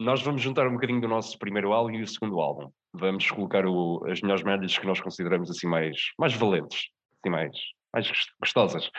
Nós 0.00 0.22
vamos 0.22 0.40
juntar 0.40 0.66
um 0.66 0.72
bocadinho 0.72 1.00
do 1.00 1.06
nosso 1.06 1.38
primeiro 1.38 1.74
álbum 1.74 1.90
e 1.90 2.02
o 2.02 2.08
segundo 2.08 2.40
álbum. 2.40 2.72
Vamos 2.94 3.30
colocar 3.30 3.66
o, 3.66 4.02
as 4.10 4.22
melhores 4.22 4.42
médias 4.42 4.78
que 4.78 4.86
nós 4.86 4.98
consideramos 4.98 5.50
assim 5.50 5.66
mais, 5.66 5.94
mais 6.18 6.32
valentes, 6.32 6.88
assim 7.20 7.30
mais, 7.30 7.54
mais 7.92 8.10
gostosas. 8.40 8.90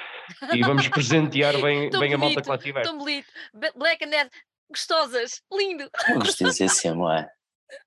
E 0.53 0.61
vamos 0.61 0.87
presentear 0.89 1.59
bem, 1.59 1.89
bem 1.89 2.13
a 2.13 2.19
malta 2.19 2.43
que 2.43 2.49
lá 2.49 2.57
tiver. 2.57 2.83
Tão 2.83 2.99
bonito. 2.99 3.27
Black 3.75 4.05
and 4.05 4.09
Dead, 4.11 4.29
gostosas, 4.69 5.41
lindo. 5.51 5.89
Gostosíssimo, 6.13 7.09
é. 7.09 7.27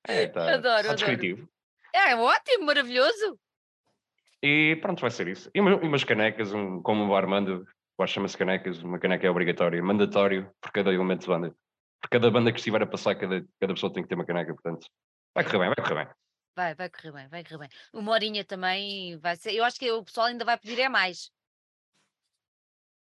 é 0.08 0.26
tá, 0.26 0.54
adoro, 0.54 0.88
tá 0.88 0.94
descritivo. 0.94 1.48
É 1.94 2.16
ótimo, 2.16 2.66
maravilhoso. 2.66 3.38
E 4.42 4.76
pronto, 4.82 5.00
vai 5.00 5.12
ser 5.12 5.28
isso. 5.28 5.48
E, 5.54 5.60
umas 5.60 6.02
canecas, 6.02 6.52
um, 6.52 6.82
como 6.82 7.06
o 7.06 7.14
Armando, 7.14 7.64
chama-se 8.08 8.36
canecas, 8.36 8.82
uma 8.82 8.98
caneca 8.98 9.24
é 9.24 9.30
obrigatória, 9.30 9.80
mandatório 9.80 10.50
por 10.60 10.72
cada 10.72 10.92
elemento 10.92 11.20
de 11.20 11.28
banda 11.28 11.54
por 12.04 12.10
cada 12.10 12.30
banda 12.30 12.52
que 12.52 12.58
estiver 12.58 12.82
a 12.82 12.86
passar, 12.86 13.14
cada, 13.14 13.42
cada 13.58 13.72
pessoa 13.72 13.90
tem 13.90 14.02
que 14.02 14.08
ter 14.10 14.14
uma 14.14 14.26
caneca, 14.26 14.52
portanto, 14.52 14.86
vai 15.34 15.42
correr 15.42 15.58
bem, 15.58 15.68
vai 15.68 15.76
correr 15.76 16.04
bem. 16.04 16.14
Vai, 16.54 16.74
vai 16.74 16.90
correr 16.90 17.12
bem, 17.12 17.28
vai 17.28 17.44
correr 17.44 17.58
bem. 17.58 17.68
Uma 17.94 18.12
horinha 18.12 18.44
também 18.44 19.18
vai 19.18 19.34
ser. 19.36 19.54
Eu 19.54 19.64
acho 19.64 19.78
que 19.78 19.90
o 19.90 20.04
pessoal 20.04 20.26
ainda 20.26 20.44
vai 20.44 20.58
pedir 20.58 20.80
é 20.80 20.88
mais. 20.88 21.32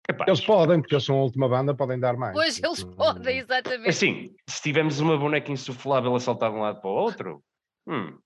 Capaz. 0.04 0.28
Eles 0.28 0.42
podem, 0.42 0.82
porque 0.82 0.94
eles 0.94 1.06
são 1.06 1.16
a 1.20 1.24
última 1.24 1.48
banda, 1.48 1.74
podem 1.74 2.00
dar 2.00 2.18
mais. 2.18 2.34
Pois, 2.34 2.62
eles 2.62 2.84
podem, 2.84 3.38
exatamente. 3.38 3.90
Assim, 3.90 4.36
se 4.48 4.62
tivermos 4.62 5.00
uma 5.00 5.18
boneca 5.18 5.52
insuflável 5.52 6.14
a 6.14 6.20
saltar 6.20 6.52
de 6.52 6.58
um 6.58 6.62
lado 6.62 6.82
para 6.82 6.90
o 6.90 6.94
outro, 6.94 7.44
hum, 7.88 8.20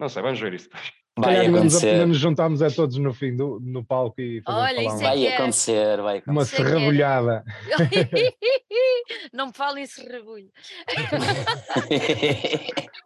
não 0.00 0.08
sei, 0.08 0.20
vamos 0.20 0.40
ver 0.40 0.54
isso 0.54 0.68
depois. 0.68 0.92
Vai 1.20 1.46
acontecer. 1.46 2.06
Nos 2.06 2.18
juntámos 2.18 2.62
a 2.62 2.70
todos 2.70 2.96
no 2.96 3.12
fim 3.12 3.36
do 3.36 3.60
no 3.60 3.84
palco 3.84 4.20
e 4.20 4.42
Olha, 4.46 4.82
isso 4.82 4.96
é 4.96 5.02
vai 5.02 5.26
é. 5.26 5.36
acontecer, 5.36 6.00
vai 6.00 6.18
acontecer. 6.18 6.30
Uma 6.30 6.44
serrabulhada. 6.44 7.44
Não 9.32 9.48
me 9.48 9.52
falem 9.52 9.86
serrabulho. 9.86 10.50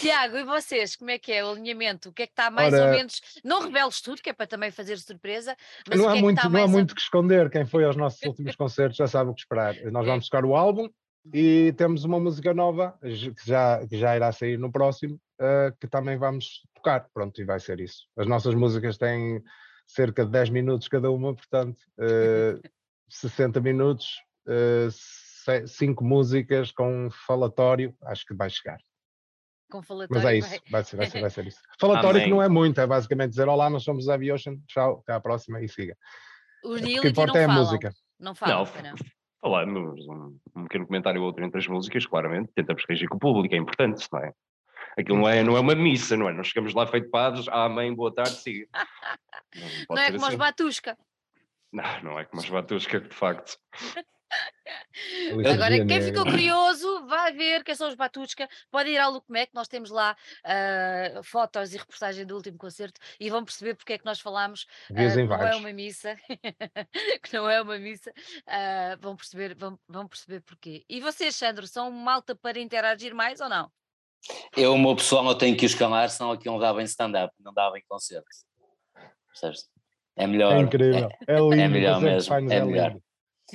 Tiago, 0.00 0.36
e 0.36 0.44
vocês, 0.44 0.94
como 0.94 1.10
é 1.10 1.18
que 1.18 1.32
é 1.32 1.44
o 1.44 1.50
alinhamento? 1.50 2.10
O 2.10 2.12
que 2.12 2.22
é 2.22 2.26
que 2.26 2.32
está 2.32 2.48
mais 2.48 2.72
Ora, 2.72 2.84
ou 2.84 2.90
menos? 2.92 3.20
Não 3.44 3.62
reveles 3.62 4.00
tudo, 4.00 4.22
que 4.22 4.30
é 4.30 4.32
para 4.32 4.46
também 4.46 4.70
fazer 4.70 4.96
surpresa, 4.98 5.56
mas 5.88 5.98
não 5.98 6.08
há 6.08 6.16
é 6.16 6.20
muito, 6.20 6.48
não 6.48 6.62
há 6.62 6.68
muito 6.68 6.94
que 6.94 7.00
esconder. 7.00 7.50
Quem 7.50 7.66
foi 7.66 7.84
aos 7.84 7.96
nossos 7.96 8.22
últimos 8.22 8.54
concertos 8.54 8.96
já 8.96 9.08
sabe 9.08 9.30
o 9.30 9.34
que 9.34 9.40
esperar. 9.40 9.74
Nós 9.90 10.06
vamos 10.06 10.28
tocar 10.28 10.44
o 10.44 10.54
álbum 10.54 10.88
e 11.32 11.72
temos 11.76 12.04
uma 12.04 12.18
música 12.18 12.54
nova 12.54 12.98
que 13.00 13.46
já, 13.46 13.86
que 13.86 13.98
já 13.98 14.16
irá 14.16 14.30
sair 14.32 14.58
no 14.58 14.70
próximo, 14.70 15.20
uh, 15.40 15.76
que 15.80 15.86
também 15.86 16.16
vamos 16.16 16.62
tocar. 16.74 17.08
Pronto, 17.12 17.40
e 17.40 17.44
vai 17.44 17.60
ser 17.60 17.80
isso. 17.80 18.06
As 18.16 18.26
nossas 18.26 18.54
músicas 18.54 18.96
têm 18.96 19.42
cerca 19.86 20.24
de 20.24 20.30
10 20.30 20.50
minutos 20.50 20.88
cada 20.88 21.10
uma, 21.10 21.34
portanto, 21.34 21.78
uh, 21.98 22.60
60 23.08 23.60
minutos, 23.60 24.20
uh, 24.46 25.66
5 25.66 26.04
músicas 26.04 26.70
com 26.72 27.08
falatório, 27.10 27.94
acho 28.02 28.26
que 28.26 28.34
vai 28.34 28.50
chegar. 28.50 28.78
Com 29.70 29.82
falatório. 29.82 30.22
Mas 30.22 30.32
é 30.32 30.36
isso, 30.36 30.62
vai, 30.70 30.84
ser, 30.84 30.96
vai, 30.96 31.06
ser, 31.06 31.20
vai 31.20 31.30
ser 31.30 31.46
isso. 31.46 31.60
Falatório 31.78 32.20
Amém. 32.20 32.24
que 32.24 32.30
não 32.30 32.42
é 32.42 32.48
muito, 32.48 32.80
é 32.80 32.86
basicamente 32.86 33.30
dizer 33.30 33.48
olá, 33.48 33.68
nós 33.68 33.82
somos 33.82 34.08
a 34.08 34.14
Aviation, 34.14 34.56
tchau, 34.66 35.00
até 35.02 35.12
à 35.12 35.20
próxima 35.20 35.60
e 35.60 35.68
siga. 35.68 35.96
O 36.64 36.76
é, 36.76 36.80
que 36.80 37.08
importa 37.08 37.38
é 37.38 37.44
a 37.44 37.48
música. 37.48 37.92
Não 38.18 38.34
fala, 38.34 38.68
não. 38.82 38.94
Falamos 39.48 40.06
um, 40.06 40.38
um 40.54 40.62
pequeno 40.64 40.86
comentário 40.86 41.20
ou 41.22 41.26
outro 41.26 41.42
entre 41.42 41.58
as 41.58 41.66
músicas, 41.66 42.04
claramente, 42.04 42.50
tentamos 42.54 42.84
reagir 42.86 43.08
com 43.08 43.16
o 43.16 43.18
público, 43.18 43.54
é 43.54 43.58
importante, 43.58 44.06
não 44.12 44.20
é? 44.20 44.32
Aquilo 44.98 45.18
não 45.18 45.28
é, 45.28 45.42
não 45.42 45.56
é 45.56 45.60
uma 45.60 45.74
missa, 45.74 46.16
não 46.18 46.28
é? 46.28 46.34
Nós 46.34 46.48
chegamos 46.48 46.74
lá 46.74 46.86
feito 46.86 47.08
padres, 47.08 47.46
ah, 47.48 47.68
mãe, 47.68 47.94
boa 47.94 48.12
tarde, 48.14 48.34
siga. 48.34 48.66
Não, 49.56 49.96
não 49.96 50.02
é 50.02 50.12
como 50.12 50.26
assim. 50.26 50.34
os 50.34 50.38
Batusca. 50.38 50.98
Não, 51.72 52.02
não 52.02 52.18
é 52.18 52.24
como 52.24 52.42
os 52.42 52.48
Batusca, 52.48 53.00
de 53.00 53.14
facto. 53.14 53.58
Agora, 55.52 55.86
quem 55.86 56.02
ficou 56.02 56.24
curioso, 56.24 57.06
vai 57.06 57.32
ver 57.32 57.64
quem 57.64 57.74
são 57.74 57.88
os 57.88 57.94
Batushka, 57.94 58.48
pode 58.70 58.90
ir 58.90 58.98
ao 58.98 59.12
Lucmec, 59.12 59.54
nós 59.54 59.68
temos 59.68 59.90
lá 59.90 60.16
uh, 60.44 61.22
fotos 61.22 61.72
e 61.72 61.78
reportagem 61.78 62.26
do 62.26 62.34
último 62.34 62.58
concerto 62.58 63.00
e 63.18 63.30
vão 63.30 63.44
perceber 63.44 63.74
porque 63.74 63.94
é 63.94 63.98
que 63.98 64.04
nós 64.04 64.20
falamos 64.20 64.66
uh, 64.90 64.94
que 64.94 65.26
não 65.26 65.46
é 65.46 65.56
uma 65.56 65.72
missa, 65.72 66.16
que 67.22 67.32
não 67.32 67.48
é 67.48 67.62
uma 67.62 67.78
missa, 67.78 68.10
uh, 68.10 69.00
vão, 69.00 69.16
perceber, 69.16 69.54
vão, 69.54 69.78
vão 69.88 70.06
perceber 70.06 70.40
porquê. 70.40 70.84
E 70.88 71.00
vocês, 71.00 71.36
Sandro, 71.36 71.66
são 71.66 71.90
malta 71.90 72.34
para 72.34 72.58
interagir 72.58 73.14
mais 73.14 73.40
ou 73.40 73.48
não? 73.48 73.70
Eu, 74.56 74.74
o 74.74 74.78
meu 74.78 74.96
pessoal, 74.96 75.24
eu 75.26 75.34
tenho 75.36 75.56
que 75.56 75.64
os 75.64 75.74
calar, 75.74 76.10
senão 76.10 76.32
aqui 76.32 76.46
não 76.46 76.58
dava 76.58 76.82
em 76.82 76.84
stand-up, 76.84 77.32
não 77.40 77.52
dava 77.52 77.78
em 77.78 77.84
concerto. 77.88 78.26
É 80.18 80.26
melhor. 80.26 80.52
É 80.52 80.60
incrível, 80.60 81.08
é, 81.26 81.34
é 81.34 81.38
lindo. 81.38 81.54
É 81.54 81.68
melhor 81.68 82.00
mesmo, 82.00 82.34
é, 82.34 82.38
é 82.38 82.64
melhor. 82.64 82.90
Lindo. 82.90 83.02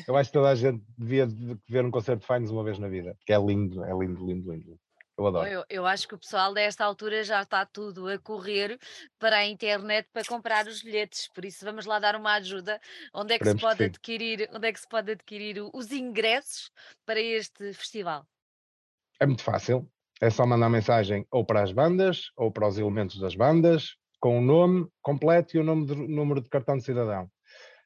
Eu 0.08 0.16
acho 0.18 0.30
que 0.30 0.34
toda 0.34 0.50
a 0.50 0.56
gente 0.56 0.84
devia 0.98 1.28
ver 1.70 1.86
um 1.86 1.92
concerto 1.92 2.22
de 2.22 2.28
Fines 2.28 2.50
uma 2.50 2.64
vez 2.64 2.80
na 2.80 2.88
vida, 2.88 3.14
porque 3.16 3.34
é 3.34 3.38
lindo, 3.38 3.84
é 3.84 3.92
lindo, 3.92 4.26
lindo, 4.26 4.52
lindo. 4.52 4.80
Eu 5.16 5.28
adoro. 5.28 5.48
Eu, 5.48 5.64
eu 5.70 5.86
acho 5.86 6.08
que 6.08 6.16
o 6.16 6.18
pessoal 6.18 6.54
desta 6.54 6.84
altura 6.84 7.24
já 7.24 7.44
está 7.44 7.64
tudo 7.66 8.08
a 8.08 8.18
correr 8.18 8.80
para 9.20 9.38
a 9.38 9.46
internet 9.46 10.10
para 10.12 10.26
comprar 10.26 10.66
os 10.66 10.82
bilhetes, 10.82 11.30
por 11.36 11.46
isso 11.46 11.64
vamos 11.64 11.86
lá 11.86 12.00
dar 12.00 12.16
uma 12.16 12.34
ajuda. 12.34 12.82
Onde 13.14 13.36
é 13.36 13.38
que 13.38 13.46
se 13.46 13.52
Esperemos 13.52 13.62
que 13.62 13.68
pode 13.68 13.78
sim. 13.78 13.84
adquirir, 13.84 14.50
onde 14.52 14.68
é 14.68 14.74
que 14.74 14.80
se 14.80 14.88
pode 14.88 15.12
adquirir 15.12 15.62
os 15.72 15.92
ingressos 15.92 16.72
para 17.06 17.20
este 17.20 17.74
festival? 17.74 18.26
É 19.20 19.28
muito 19.28 19.44
fácil. 19.44 19.88
É 20.20 20.32
só 20.32 20.48
mandar 20.48 20.70
mensagem 20.70 21.28
ou 21.30 21.46
para 21.46 21.62
as 21.62 21.72
bandas 21.72 22.32
ou 22.36 22.52
para 22.52 22.68
os 22.68 22.80
elementos 22.80 23.20
das 23.20 23.36
bandas 23.36 23.96
com 24.24 24.38
o 24.40 24.42
nome 24.42 24.88
completo 25.02 25.58
e 25.58 25.60
o 25.60 25.66
nome 25.66 25.86
de- 25.86 25.96
número 26.08 26.40
de 26.40 26.48
cartão 26.48 26.78
de 26.78 26.84
cidadão. 26.86 27.28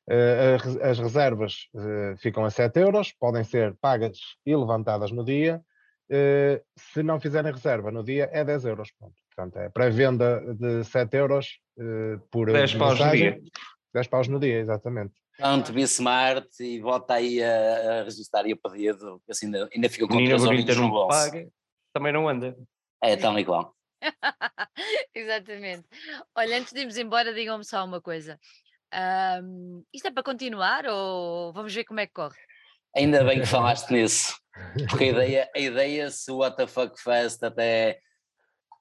Eh, 0.07 0.55
a 0.83 0.89
as 0.91 0.99
reservas 0.99 1.67
eh, 1.75 2.13
ficam 2.17 2.45
a 2.45 2.51
7 2.51 2.79
euros, 2.79 3.11
podem 3.19 3.43
ser 3.43 3.75
pagas 3.81 4.19
e 4.45 4.55
levantadas 4.55 5.11
no 5.11 5.25
dia. 5.25 5.59
Eh, 6.11 6.61
se 6.77 7.01
não 7.01 7.19
fizerem 7.19 7.51
reserva 7.51 7.89
no 7.89 8.03
dia, 8.03 8.29
é 8.31 8.43
10 8.45 8.65
euros. 8.65 8.91
Pronto. 8.99 9.15
Portanto, 9.35 9.57
é 9.57 9.69
pré-venda 9.69 10.39
de 10.53 10.83
7 10.83 11.17
euros 11.17 11.59
por 12.29 12.51
10 12.51 12.75
paus 12.75 12.99
no 12.99 13.09
dia. 13.11 13.41
10 13.95 14.07
paus 14.07 14.27
no 14.27 14.39
dia, 14.39 14.59
exatamente. 14.59 15.15
Pronto, 15.39 15.73
be 15.73 15.81
smart 15.87 16.47
e 16.59 16.79
volta 16.79 17.15
aí 17.15 17.41
a, 17.41 18.01
a 18.01 18.03
registrar 18.03 18.45
aí 18.45 18.53
o 18.53 18.57
pedido, 18.57 19.19
assim 19.27 19.47
ainda, 19.47 19.67
ainda 19.73 19.89
fica 19.89 20.07
com 20.07 20.13
Menina 20.15 20.35
três 20.35 20.43
bonita 20.45 20.71
horinhos 20.71 20.77
no 20.77 20.83
não 20.83 20.89
bolso. 20.91 21.17
paga, 21.31 21.47
também 21.93 22.13
não 22.13 22.29
anda. 22.29 22.55
É 23.03 23.15
tão 23.15 23.37
igual. 23.39 23.73
Exatamente. 25.13 25.87
Olha, 26.35 26.57
antes 26.57 26.73
de 26.73 26.79
irmos 26.81 26.97
embora, 26.97 27.33
digam-me 27.33 27.63
só 27.65 27.83
uma 27.85 28.01
coisa. 28.01 28.39
Ahm, 28.91 29.83
isto 29.93 30.07
é 30.07 30.11
para 30.11 30.23
continuar 30.23 30.85
ou 30.87 31.51
vamos 31.53 31.73
ver 31.73 31.83
como 31.83 31.99
é 31.99 32.07
que 32.07 32.13
corre? 32.13 32.37
Ainda 32.95 33.23
bem 33.23 33.41
que 33.41 33.45
falaste 33.47 33.91
nisso, 33.91 34.35
porque 34.87 35.03
a 35.05 35.07
ideia, 35.07 35.51
a 35.55 35.59
ideia 35.59 36.09
se 36.09 36.31
o 36.31 36.37
WTF 36.39 37.01
Fest 37.03 37.43
até 37.43 37.99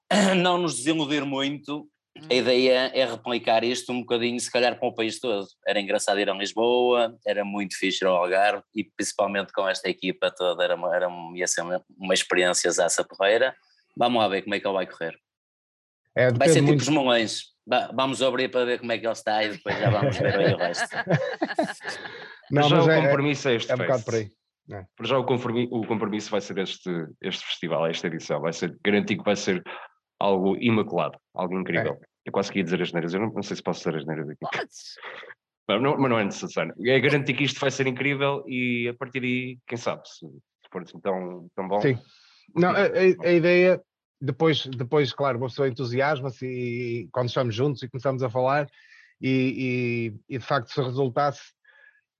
não 0.37 0.57
nos 0.57 0.77
desiludir 0.77 1.25
muito, 1.25 1.87
a 2.31 2.33
ideia 2.33 2.91
é 2.95 3.05
replicar 3.05 3.63
isto 3.63 3.91
um 3.91 3.99
bocadinho, 3.99 4.39
se 4.39 4.51
calhar, 4.51 4.79
para 4.79 4.87
o 4.87 4.95
país 4.95 5.19
todo. 5.19 5.45
Era 5.67 5.79
engraçado 5.79 6.19
ir 6.19 6.29
a 6.29 6.33
Lisboa, 6.33 7.15
era 7.27 7.45
muito 7.45 7.77
fixe 7.77 8.03
ir 8.03 8.07
ao 8.07 8.15
Algarve 8.15 8.63
e 8.73 8.83
principalmente 8.83 9.53
com 9.53 9.67
esta 9.67 9.87
equipa 9.87 10.31
toda, 10.35 10.63
era, 10.63 10.75
uma- 10.75 10.95
era, 10.95 11.07
ia 11.35 11.45
ser 11.47 11.61
uma, 11.61 11.83
uma 11.95 12.13
experiência 12.13 12.69
essa 12.69 13.03
porreira. 13.03 13.55
Vamos 13.97 14.21
lá 14.21 14.27
ver 14.27 14.41
como 14.43 14.55
é 14.55 14.59
que 14.59 14.67
ele 14.67 14.73
vai 14.73 14.87
correr. 14.87 15.17
É, 16.15 16.31
Vai 16.31 16.47
ser 16.49 16.55
tipo 16.55 16.67
muito. 16.67 16.81
os 16.81 16.89
melões. 16.89 17.41
Va- 17.67 17.91
Vamos 17.93 18.21
abrir 18.21 18.49
para 18.49 18.65
ver 18.65 18.79
como 18.79 18.91
é 18.91 18.97
que 18.97 19.05
ele 19.05 19.13
está 19.13 19.43
e 19.43 19.49
depois 19.51 19.77
já 19.77 19.89
vamos 19.89 20.17
ver 20.17 20.35
aí 20.39 20.53
o 20.53 20.57
resto. 20.57 20.87
Não, 22.51 22.63
já 22.69 22.77
mas 22.77 22.85
o 22.87 22.91
é, 22.91 22.99
é, 22.99 23.01
compromisso 23.01 23.49
é 23.49 23.55
este 23.55 23.71
é 23.71 23.75
um 23.75 23.77
bocado 23.77 24.03
por 24.03 24.15
aí. 24.15 24.31
Para 24.95 25.05
já 25.07 25.17
o 25.17 25.25
compromisso, 25.25 25.73
o 25.73 25.85
compromisso 25.85 26.29
vai 26.31 26.41
ser 26.41 26.57
este, 26.59 26.89
este 27.21 27.45
festival, 27.45 27.85
esta 27.87 28.07
edição. 28.07 28.39
Vai 28.41 28.53
ser, 28.53 28.77
garantir 28.83 29.17
que 29.17 29.23
vai 29.23 29.35
ser 29.35 29.61
algo 30.19 30.55
imaculado, 30.57 31.17
algo 31.33 31.57
incrível. 31.59 31.99
Eu 32.25 32.31
quase 32.31 32.51
que 32.51 32.59
ia 32.59 32.63
dizer 32.63 32.81
as 32.81 32.91
neiras, 32.91 33.13
eu 33.13 33.19
não, 33.21 33.31
não 33.31 33.43
sei 33.43 33.55
se 33.55 33.63
posso 33.63 33.79
dizer 33.79 33.97
as 33.97 34.05
neiras 34.05 34.27
aqui. 34.29 34.39
Podes. 34.41 34.95
Mas 35.67 35.81
não, 35.81 35.97
mas 35.97 36.09
não 36.09 36.19
é 36.19 36.23
necessário. 36.25 36.73
É 36.85 36.99
garantir 36.99 37.33
que 37.33 37.43
isto 37.43 37.59
vai 37.59 37.69
ser 37.71 37.87
incrível 37.87 38.43
e 38.47 38.87
a 38.89 38.93
partir 38.93 39.19
daí, 39.19 39.57
quem 39.67 39.77
sabe, 39.77 40.07
se, 40.07 40.19
se 40.25 40.69
for 40.71 40.81
assim 40.81 40.99
tão, 40.99 41.47
tão 41.55 41.67
bom. 41.67 41.79
Sim. 41.81 41.97
Não, 42.55 42.69
a, 42.69 42.83
a- 42.83 43.27
a 43.27 43.31
ideia, 43.31 43.81
depois, 44.19 44.65
depois, 44.65 45.13
claro, 45.13 45.37
uma 45.37 45.47
pessoa 45.47 45.67
entusiasma-se 45.67 46.45
e 46.45 47.09
quando 47.11 47.29
estamos 47.29 47.53
juntos 47.53 47.83
e 47.83 47.89
começamos 47.89 48.23
a 48.23 48.29
falar, 48.29 48.67
e, 49.21 50.13
e- 50.29 50.35
e 50.35 50.37
de 50.37 50.45
facto, 50.45 50.71
se 50.71 50.81
resultasse, 50.81 51.41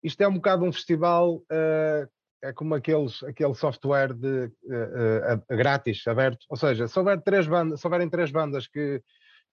isto 0.03 0.21
é 0.21 0.27
um 0.27 0.35
bocado 0.35 0.63
um 0.63 0.71
festival, 0.71 1.43
eh, 1.51 2.07
é 2.43 2.53
como 2.53 2.75
aqueles, 2.75 3.23
aquele 3.23 3.53
software 3.55 4.13
de 4.13 4.45
eh, 4.69 5.41
eh, 5.49 5.55
grátis, 5.55 6.07
aberto. 6.07 6.45
Ou 6.49 6.55
seja, 6.57 6.87
se, 6.87 6.97
houver 6.99 7.21
três 7.21 7.47
bandas, 7.47 7.79
se 7.81 7.87
houverem 7.87 8.09
três 8.09 8.31
bandas 8.31 8.67
que, 8.67 9.01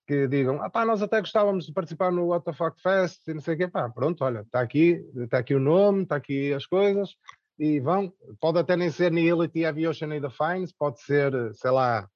que 0.07 0.29
digam, 0.29 0.63
ah 0.63 0.69
pá, 0.71 0.85
nós 0.85 1.03
até 1.03 1.21
gostávamos 1.21 1.67
de 1.67 1.73
participar 1.73 2.13
no 2.13 2.27
What 2.27 2.45
the 2.45 2.53
Fuck 2.53 2.81
Fest 2.81 3.27
e 3.27 3.35
não 3.35 3.41
sei 3.41 3.55
o 3.55 3.59
quê, 3.59 3.69
pá, 3.69 3.89
pronto, 3.89 4.23
olha, 4.23 4.41
está 4.41 4.61
aqui, 4.61 5.03
está 5.17 5.39
aqui 5.39 5.55
o 5.55 5.61
nome, 5.61 6.03
está 6.03 6.17
aqui 6.17 6.53
as 6.53 6.67
coisas, 6.67 7.17
e 7.59 7.81
vão, 7.81 8.13
pode 8.41 8.59
até 8.59 8.77
nem 8.77 8.91
ser 8.91 9.11
Nihility, 9.11 9.65
Aviation 9.65 10.13
e 10.13 10.21
The 10.21 10.31
Fines, 10.31 10.73
pode 10.73 11.01
ser, 11.01 11.33
sei 11.55 11.71
lá, 11.71 12.09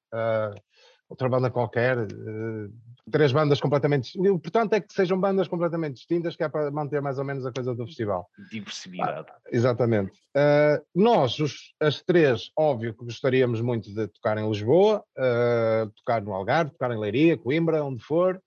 outra 1.08 1.28
banda 1.28 1.50
qualquer, 1.50 1.96
eh, 1.98 2.68
três 3.10 3.32
bandas 3.32 3.60
completamente. 3.60 4.18
O 4.18 4.26
importante 4.26 4.74
é 4.74 4.80
que 4.80 4.92
sejam 4.92 5.18
bandas 5.18 5.48
completamente 5.48 5.94
distintas, 5.94 6.36
que 6.36 6.42
é 6.44 6.48
para 6.48 6.70
manter 6.70 7.00
mais 7.00 7.18
ou 7.18 7.24
menos 7.24 7.46
a 7.46 7.52
coisa 7.52 7.74
do 7.74 7.86
festival. 7.86 8.28
Diversidade. 8.50 9.28
Exatamente. 9.50 10.12
Ah, 10.34 10.80
nós, 10.94 11.38
os- 11.38 11.74
as 11.80 12.02
três, 12.02 12.50
óbvio 12.56 12.92
que 12.94 13.04
gostaríamos 13.04 13.60
muito 13.62 13.92
de 13.94 14.06
tocar 14.08 14.36
em 14.36 14.46
Lisboa, 14.48 15.02
ah, 15.16 15.88
tocar 15.96 16.20
no 16.22 16.32
Algarve, 16.34 16.72
tocar 16.72 16.90
em 16.92 16.98
Leiria, 16.98 17.38
Coimbra, 17.38 17.82
onde 17.82 18.02
for. 18.02 18.40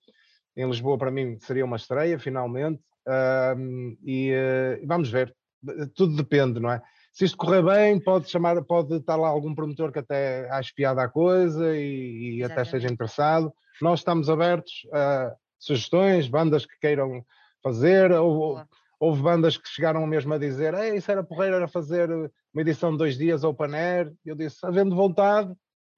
Em 0.56 0.68
Lisboa, 0.68 0.98
para 0.98 1.10
mim, 1.10 1.40
seria 1.40 1.66
uma 1.66 1.78
estreia, 1.78 2.20
finalmente. 2.20 2.82
Ah, 3.08 3.56
e 4.06 4.32
ah, 4.34 4.80
vamos 4.86 5.10
ver. 5.10 5.36
Tudo 5.96 6.16
depende, 6.16 6.60
não 6.60 6.72
é? 6.72 6.82
Se 7.12 7.26
isto 7.26 7.38
correr 7.38 7.62
bem, 7.62 8.00
pode 8.00 8.30
chamar, 8.30 8.62
pode 8.64 8.96
estar 8.96 9.16
lá 9.16 9.28
algum 9.28 9.54
promotor 9.54 9.92
que 9.92 10.00
até 10.00 10.50
ache 10.50 10.74
piada 10.74 11.04
à 11.04 11.10
coisa 11.10 11.76
e, 11.76 12.38
e 12.38 12.44
até 12.44 12.62
esteja 12.62 12.88
interessado. 12.92 13.54
Nós 13.82 14.00
estamos 14.00 14.30
abertos 14.30 14.88
a 14.94 15.34
sugestões, 15.60 16.28
bandas 16.28 16.66
que 16.66 16.80
queiram 16.80 17.24
fazer, 17.62 18.12
ou, 18.14 18.62
houve 19.00 19.22
bandas 19.22 19.58
que 19.58 19.68
chegaram 19.68 20.06
mesmo 20.06 20.34
a 20.34 20.38
dizer 20.38 20.74
Ei, 20.74 20.96
isso 20.96 21.12
era 21.12 21.24
porreiro, 21.24 21.56
era 21.56 21.68
fazer 21.68 22.10
uma 22.12 22.62
edição 22.62 22.92
de 22.92 23.00
dois 23.00 23.18
dias 23.18 23.44
open 23.44 23.76
air. 23.76 24.14
Eu 24.26 24.36
disse, 24.36 24.58
havendo 24.64 24.96
vontade, 24.96 25.52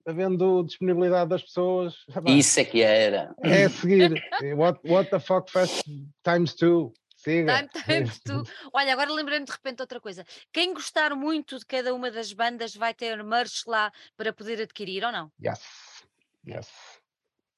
havendo 0.06 0.64
disponibilidade 0.64 1.30
das 1.30 1.44
pessoas, 1.44 1.96
Isso 2.26 2.60
é 2.60 2.66
que 2.66 2.82
era. 2.82 3.36
é 3.44 3.66
a 3.66 3.70
seguir. 3.70 4.24
What, 4.56 4.80
what 4.88 5.10
the 5.10 5.20
fuck 5.20 5.52
fest 5.52 5.84
times 6.24 6.56
two. 6.56 6.94
Siga. 7.24 7.68
Time, 7.70 8.10
tu. 8.26 8.44
Olha, 8.74 8.92
agora 8.94 9.12
lembrei-me 9.12 9.46
de 9.46 9.52
repente 9.52 9.82
outra 9.82 10.00
coisa. 10.02 10.26
Quem 10.52 10.74
gostar 10.74 11.16
muito 11.16 11.58
de 11.58 11.66
cada 11.66 11.94
uma 11.94 12.12
das 12.12 12.34
bandas 12.34 12.76
vai 12.76 12.94
ter 12.94 13.24
merch 13.24 13.64
lá 13.66 13.92
para 14.18 14.34
poder 14.34 14.62
adquirir 14.62 15.04
ou 15.06 15.12
não? 15.12 15.32
Yes. 15.42 15.62
Yes. 16.46 16.68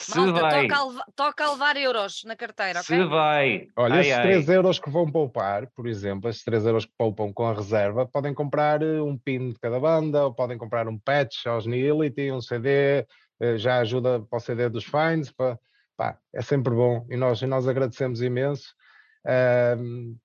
Se 0.02 0.16
Malta, 0.20 0.42
vai, 0.42 0.68
toca 0.68 0.76
a, 0.82 0.86
leva- 0.88 1.06
toca 1.16 1.46
a 1.46 1.52
levar 1.54 1.78
euros 1.78 2.22
na 2.26 2.36
carteira, 2.36 2.84
se 2.84 2.94
ok? 2.94 3.08
vai. 3.08 3.68
Olha, 3.78 3.96
Ai, 3.96 4.02
esses 4.02 4.14
ai. 4.14 4.22
3 4.24 4.50
euros 4.50 4.78
que 4.78 4.90
vão 4.90 5.10
poupar, 5.10 5.68
por 5.74 5.88
exemplo, 5.88 6.30
esses 6.30 6.44
3 6.44 6.66
euros 6.66 6.86
que 6.86 6.92
poupam 6.98 7.34
com 7.34 7.46
a 7.48 7.54
reserva, 7.54 8.06
podem 8.06 8.34
comprar 8.34 8.84
eh, 8.84 9.02
um 9.02 9.18
pin 9.18 9.50
de 9.52 9.60
cada 9.60 9.80
banda, 9.80 10.26
ou 10.26 10.34
podem 10.34 10.58
comprar 10.58 10.88
um 10.88 11.00
patch 11.00 11.48
aos 11.48 11.66
Nihility, 11.66 12.30
um 12.32 12.42
CD, 12.42 13.08
eh, 13.40 13.58
já 13.58 13.80
ajuda 13.80 14.20
para 14.20 14.38
o 14.38 14.40
CD 14.40 14.70
dos 14.70 14.84
Fines, 14.84 15.32
pá, 15.32 15.58
pá, 15.98 16.20
é 16.34 16.42
sempre 16.42 16.74
bom 16.76 17.08
e 17.10 17.16
nós, 17.16 17.42
e 17.42 17.48
nós 17.48 17.66
agradecemos 17.68 18.22
imenso, 18.22 18.76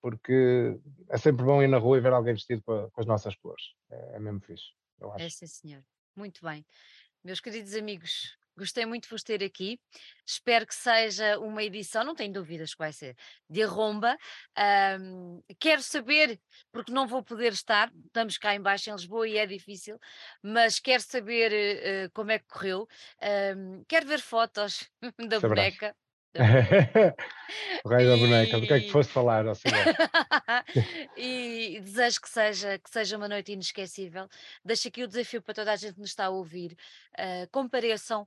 porque 0.00 0.78
é 1.08 1.18
sempre 1.18 1.44
bom 1.44 1.62
ir 1.62 1.68
na 1.68 1.78
rua 1.78 1.98
e 1.98 2.00
ver 2.00 2.12
alguém 2.12 2.34
vestido 2.34 2.62
com, 2.62 2.90
as 2.96 3.06
nossas 3.06 3.34
cores, 3.36 3.62
é, 3.90 4.16
é 4.16 4.20
mesmo 4.20 4.40
fixe, 4.40 4.72
eu 5.00 5.12
acho. 5.12 5.24
É 5.24 5.28
sim, 5.30 5.46
senhor. 5.46 5.84
Muito 6.16 6.44
bem. 6.44 6.66
Meus 7.24 7.40
queridos 7.40 7.74
amigos, 7.74 8.36
gostei 8.56 8.84
muito 8.84 9.04
de 9.04 9.10
vos 9.10 9.22
ter 9.22 9.42
aqui. 9.42 9.80
Espero 10.26 10.66
que 10.66 10.74
seja 10.74 11.38
uma 11.38 11.62
edição, 11.62 12.04
não 12.04 12.14
tenho 12.14 12.32
dúvidas 12.32 12.72
que 12.72 12.78
vai 12.78 12.92
ser, 12.92 13.16
de 13.48 13.62
arromba. 13.62 14.16
Ahm, 14.56 15.40
quero 15.58 15.82
saber, 15.82 16.40
porque 16.72 16.92
não 16.92 17.06
vou 17.06 17.22
poder 17.22 17.52
estar, 17.52 17.92
estamos 18.06 18.38
cá 18.38 18.54
em 18.54 18.60
baixo 18.60 18.90
em 18.90 18.92
Lisboa 18.94 19.28
e 19.28 19.38
é 19.38 19.46
difícil, 19.46 19.98
mas 20.42 20.78
quero 20.78 21.02
saber 21.02 21.52
eh, 21.52 22.08
como 22.12 22.30
é 22.32 22.38
que 22.38 22.46
correu. 22.48 22.86
Ahm, 23.22 23.82
quero 23.88 24.06
ver 24.06 24.20
fotos 24.20 24.90
da 25.30 25.40
Sabrás. 25.40 25.74
boneca. 25.74 25.96
o 27.84 27.88
rei 27.88 28.06
da 28.06 28.16
boneca, 28.16 28.60
do 28.60 28.66
que 28.66 28.72
é 28.72 28.80
que 28.80 28.90
foste 28.90 29.12
falar? 29.12 29.44
senhor? 29.54 29.84
e 31.16 31.80
desejo 31.82 32.20
que 32.20 32.28
seja, 32.28 32.78
que 32.78 32.90
seja 32.90 33.16
uma 33.16 33.28
noite 33.28 33.52
inesquecível. 33.52 34.28
Deixo 34.64 34.88
aqui 34.88 35.02
o 35.02 35.08
desafio 35.08 35.42
para 35.42 35.54
toda 35.54 35.72
a 35.72 35.76
gente 35.76 35.94
que 35.94 36.00
nos 36.00 36.10
está 36.10 36.26
a 36.26 36.30
ouvir. 36.30 36.76
ah, 37.18 37.48
compareçam. 37.50 38.26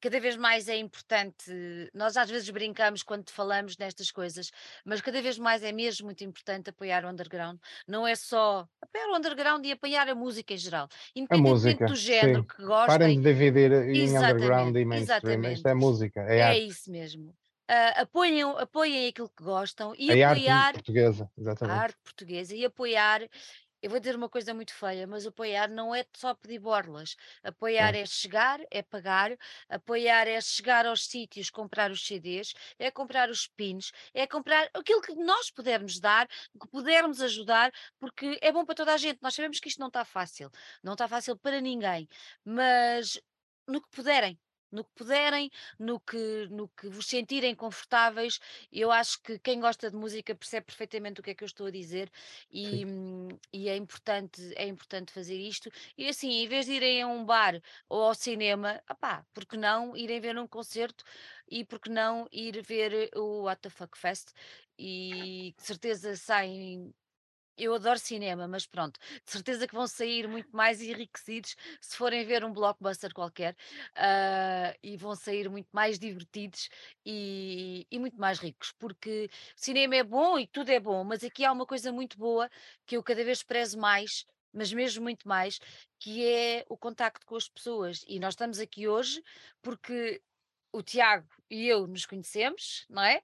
Cada 0.00 0.20
vez 0.20 0.36
mais 0.36 0.68
é 0.68 0.76
importante, 0.76 1.50
nós 1.94 2.16
às 2.16 2.28
vezes 2.30 2.48
brincamos 2.50 3.02
quando 3.02 3.30
falamos 3.30 3.76
nestas 3.78 4.10
coisas, 4.10 4.50
mas 4.84 5.00
cada 5.00 5.20
vez 5.22 5.38
mais 5.38 5.62
é 5.62 5.72
mesmo 5.72 6.06
muito 6.06 6.24
importante 6.24 6.70
apoiar 6.70 7.04
o 7.04 7.08
underground. 7.10 7.58
Não 7.86 8.06
é 8.06 8.14
só 8.14 8.68
apoiar 8.80 9.08
o 9.10 9.16
underground 9.16 9.64
e 9.66 9.72
apoiar 9.72 10.08
a 10.08 10.14
música 10.14 10.54
em 10.54 10.58
geral, 10.58 10.88
independentemente 11.14 11.36
música, 11.36 11.86
do 11.86 11.94
género 11.94 12.42
sim. 12.42 12.44
que 12.44 12.62
Parem 12.84 13.14
gostem. 13.14 13.16
de 13.16 13.22
dividir 13.34 13.72
em 13.72 14.16
underground 14.18 14.76
e 14.76 14.84
mainstream, 14.84 15.50
isto 15.50 15.66
exatamente. 15.66 15.68
é 15.68 15.74
música, 15.74 16.20
é, 16.22 16.38
É 16.38 16.42
arte. 16.42 16.66
isso 16.66 16.90
mesmo. 16.90 17.36
Ah, 17.68 18.02
apoiem, 18.02 18.42
apoiem 18.42 19.08
aquilo 19.08 19.30
que 19.30 19.42
gostam 19.44 19.94
e 19.96 20.10
É 20.10 20.22
arte 20.24 20.50
apoiar 20.50 20.72
portuguesa, 20.72 21.30
a 21.62 21.74
exatamente. 21.74 21.74
arte 21.74 21.98
portuguesa 22.04 22.54
e 22.56 22.64
apoiar. 22.64 23.22
Eu 23.82 23.90
vou 23.90 24.00
dizer 24.00 24.16
uma 24.16 24.28
coisa 24.28 24.54
muito 24.54 24.72
feia, 24.74 25.06
mas 25.06 25.26
apoiar 25.26 25.68
não 25.68 25.94
é 25.94 26.04
só 26.14 26.34
pedir 26.34 26.58
borlas. 26.58 27.16
Apoiar 27.42 27.94
Sim. 27.94 28.00
é 28.00 28.06
chegar, 28.06 28.60
é 28.70 28.82
pagar, 28.82 29.36
apoiar 29.68 30.26
é 30.26 30.40
chegar 30.40 30.86
aos 30.86 31.06
sítios, 31.06 31.50
comprar 31.50 31.90
os 31.90 32.04
CDs, 32.06 32.54
é 32.78 32.90
comprar 32.90 33.30
os 33.30 33.46
pins, 33.46 33.92
é 34.14 34.26
comprar 34.26 34.68
aquilo 34.74 35.00
que 35.02 35.14
nós 35.14 35.50
pudermos 35.50 36.00
dar, 36.00 36.26
que 36.28 36.68
pudermos 36.68 37.20
ajudar, 37.20 37.70
porque 37.98 38.38
é 38.42 38.50
bom 38.52 38.64
para 38.64 38.74
toda 38.74 38.94
a 38.94 38.96
gente. 38.96 39.18
Nós 39.22 39.34
sabemos 39.34 39.60
que 39.60 39.68
isto 39.68 39.78
não 39.78 39.88
está 39.88 40.04
fácil, 40.04 40.50
não 40.82 40.92
está 40.94 41.06
fácil 41.08 41.36
para 41.36 41.60
ninguém, 41.60 42.08
mas 42.44 43.20
no 43.68 43.80
que 43.82 43.88
puderem 43.90 44.38
no 44.70 44.84
que 44.84 44.90
puderem, 44.94 45.50
no 45.78 46.00
que, 46.00 46.46
no 46.50 46.68
que 46.68 46.88
vos 46.88 47.06
sentirem 47.06 47.54
confortáveis. 47.54 48.38
Eu 48.72 48.90
acho 48.90 49.20
que 49.22 49.38
quem 49.38 49.60
gosta 49.60 49.90
de 49.90 49.96
música 49.96 50.34
percebe 50.34 50.66
perfeitamente 50.66 51.20
o 51.20 51.22
que 51.22 51.30
é 51.30 51.34
que 51.34 51.44
eu 51.44 51.46
estou 51.46 51.66
a 51.66 51.70
dizer 51.70 52.10
e, 52.50 52.84
hum, 52.84 53.28
e 53.52 53.68
é, 53.68 53.76
importante, 53.76 54.40
é 54.56 54.66
importante 54.66 55.12
fazer 55.12 55.36
isto. 55.36 55.70
E 55.96 56.08
assim, 56.08 56.30
em 56.42 56.48
vez 56.48 56.66
de 56.66 56.72
irem 56.72 57.02
a 57.02 57.06
um 57.06 57.24
bar 57.24 57.60
ou 57.88 58.02
ao 58.04 58.14
cinema, 58.14 58.82
opá, 58.90 59.24
porque 59.32 59.56
não 59.56 59.96
irem 59.96 60.20
ver 60.20 60.38
um 60.38 60.46
concerto 60.46 61.04
e 61.48 61.64
porque 61.64 61.90
não 61.90 62.28
ir 62.32 62.62
ver 62.62 63.10
o 63.14 63.42
What 63.44 63.62
the 63.62 63.70
Fuck 63.70 63.96
Fest? 63.98 64.32
E 64.78 65.54
de 65.56 65.62
certeza 65.62 66.16
saem 66.16 66.94
eu 67.56 67.74
adoro 67.74 67.98
cinema, 67.98 68.46
mas 68.46 68.66
pronto, 68.66 68.98
de 69.24 69.30
certeza 69.30 69.66
que 69.66 69.74
vão 69.74 69.86
sair 69.86 70.28
muito 70.28 70.54
mais 70.54 70.80
enriquecidos 70.80 71.56
se 71.80 71.96
forem 71.96 72.24
ver 72.24 72.44
um 72.44 72.52
blockbuster 72.52 73.12
qualquer 73.14 73.54
uh, 73.96 74.78
e 74.82 74.96
vão 74.96 75.14
sair 75.14 75.48
muito 75.48 75.68
mais 75.72 75.98
divertidos 75.98 76.68
e, 77.04 77.86
e, 77.90 77.98
muito 77.98 78.18
mais 78.18 78.38
ricos, 78.38 78.72
porque 78.78 79.28
cinema 79.54 79.96
é 79.96 80.04
bom 80.04 80.38
e 80.38 80.46
tudo 80.46 80.70
é 80.70 80.80
bom, 80.80 81.04
mas 81.04 81.24
aqui 81.24 81.44
há 81.44 81.52
uma 81.52 81.66
coisa 81.66 81.92
muito 81.92 82.18
boa 82.18 82.50
que 82.86 82.96
eu 82.96 83.02
cada 83.02 83.24
vez 83.24 83.42
prezo 83.42 83.78
mais. 83.78 84.24
Mas 84.52 84.72
mesmo 84.72 85.02
muito 85.02 85.28
mais, 85.28 85.58
que 85.98 86.26
é 86.26 86.64
o 86.70 86.78
contacto 86.78 87.26
com 87.26 87.36
as 87.36 87.46
pessoas. 87.46 88.02
E 88.08 88.18
nós 88.18 88.32
estamos 88.32 88.58
aqui 88.58 88.88
hoje 88.88 89.22
porque 89.60 90.22
o 90.72 90.82
Tiago 90.82 91.28
e 91.50 91.66
eu 91.68 91.86
nos 91.86 92.06
conhecemos, 92.06 92.86
não 92.88 93.02
é? 93.02 93.22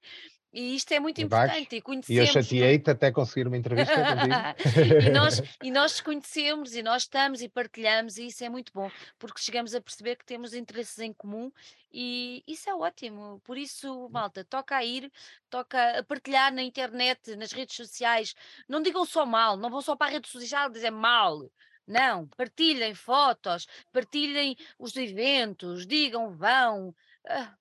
E 0.52 0.74
isto 0.74 0.92
é 0.92 1.00
muito 1.00 1.18
importante. 1.20 1.82
E, 2.08 2.12
e 2.12 2.16
eu 2.18 2.26
chateei-te 2.26 2.90
até 2.90 3.10
conseguir 3.10 3.46
uma 3.46 3.56
entrevista 3.56 3.94
e, 5.06 5.10
nós, 5.10 5.40
e 5.62 5.70
nós 5.70 6.00
conhecemos 6.00 6.74
e 6.74 6.82
nós 6.82 7.02
estamos 7.02 7.40
e 7.40 7.48
partilhamos, 7.48 8.18
e 8.18 8.26
isso 8.26 8.44
é 8.44 8.50
muito 8.50 8.70
bom, 8.74 8.90
porque 9.18 9.40
chegamos 9.40 9.74
a 9.74 9.80
perceber 9.80 10.16
que 10.16 10.26
temos 10.26 10.52
interesses 10.52 10.98
em 10.98 11.12
comum 11.12 11.50
e 11.90 12.42
isso 12.46 12.68
é 12.68 12.74
ótimo. 12.74 13.40
Por 13.44 13.56
isso, 13.56 14.10
malta, 14.10 14.44
toca 14.44 14.76
a 14.76 14.84
ir, 14.84 15.10
toca 15.48 16.00
a 16.00 16.04
partilhar 16.04 16.52
na 16.52 16.62
internet, 16.62 17.34
nas 17.34 17.52
redes 17.52 17.74
sociais. 17.74 18.34
Não 18.68 18.82
digam 18.82 19.06
só 19.06 19.24
mal, 19.24 19.56
não 19.56 19.70
vão 19.70 19.80
só 19.80 19.96
para 19.96 20.08
a 20.08 20.10
rede 20.10 20.28
social 20.28 20.68
dizer 20.68 20.90
mal. 20.90 21.50
Não, 21.86 22.28
partilhem 22.36 22.94
fotos, 22.94 23.66
partilhem 23.90 24.56
os 24.78 24.94
eventos, 24.96 25.86
digam 25.86 26.30
vão. 26.30 26.94
Ah, 27.26 27.54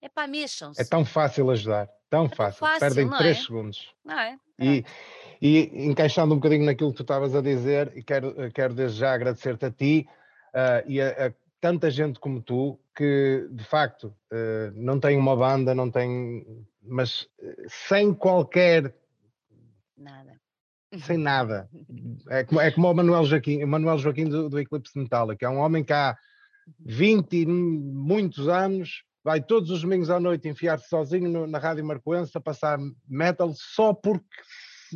é 0.00 0.08
para 0.08 0.26
mexam-se. 0.26 0.80
É 0.80 0.84
tão 0.84 1.04
fácil 1.04 1.50
ajudar. 1.50 1.88
Tão 2.14 2.28
fácil, 2.28 2.60
fácil 2.60 2.80
perdem 2.80 3.10
3 3.10 3.36
é? 3.36 3.40
segundos. 3.40 3.94
Não 4.04 4.16
é? 4.16 4.38
E, 4.60 4.84
e 5.42 5.86
encaixando 5.86 6.32
um 6.32 6.36
bocadinho 6.36 6.64
naquilo 6.64 6.90
que 6.90 6.98
tu 6.98 7.02
estavas 7.02 7.34
a 7.34 7.40
dizer, 7.40 7.92
e 7.96 8.04
quero, 8.04 8.52
quero 8.52 8.72
desde 8.72 9.00
já 9.00 9.12
agradecer-te 9.12 9.64
a 9.66 9.70
ti 9.72 10.08
uh, 10.54 10.88
e 10.88 11.00
a, 11.00 11.26
a, 11.26 11.32
tanta 11.60 11.90
gente 11.90 12.20
como 12.20 12.40
tu 12.40 12.78
que 12.94 13.48
de 13.50 13.64
facto 13.64 14.14
uh, 14.32 14.70
não 14.74 15.00
tem 15.00 15.16
uma 15.16 15.34
banda, 15.34 15.74
não 15.74 15.90
tem, 15.90 16.46
mas 16.80 17.22
uh, 17.22 17.66
sem 17.88 18.14
qualquer 18.14 18.94
nada. 19.98 20.40
Sem 21.04 21.18
nada. 21.18 21.68
É 22.30 22.44
como, 22.44 22.60
é 22.60 22.70
como 22.70 22.90
o 22.92 22.94
Manuel 22.94 23.24
Joaquim, 23.24 23.64
o 23.64 23.66
Manuel 23.66 23.98
Joaquim 23.98 24.26
do, 24.26 24.48
do 24.48 24.60
Eclipse 24.60 24.96
Metallica, 24.96 25.46
é 25.46 25.48
um 25.48 25.58
homem 25.58 25.82
que 25.82 25.92
há 25.92 26.16
20 26.78 27.34
uhum. 27.34 27.42
e 27.42 27.46
muitos 27.46 28.48
anos 28.48 29.02
vai 29.24 29.40
todos 29.40 29.70
os 29.70 29.80
domingos 29.80 30.10
à 30.10 30.20
noite 30.20 30.48
enfiar-se 30.48 30.88
sozinho 30.88 31.28
no, 31.30 31.46
na 31.46 31.58
Rádio 31.58 31.84
Marcoense 31.84 32.36
a 32.36 32.40
passar 32.40 32.78
metal 33.08 33.52
só 33.56 33.94
porque 33.94 34.26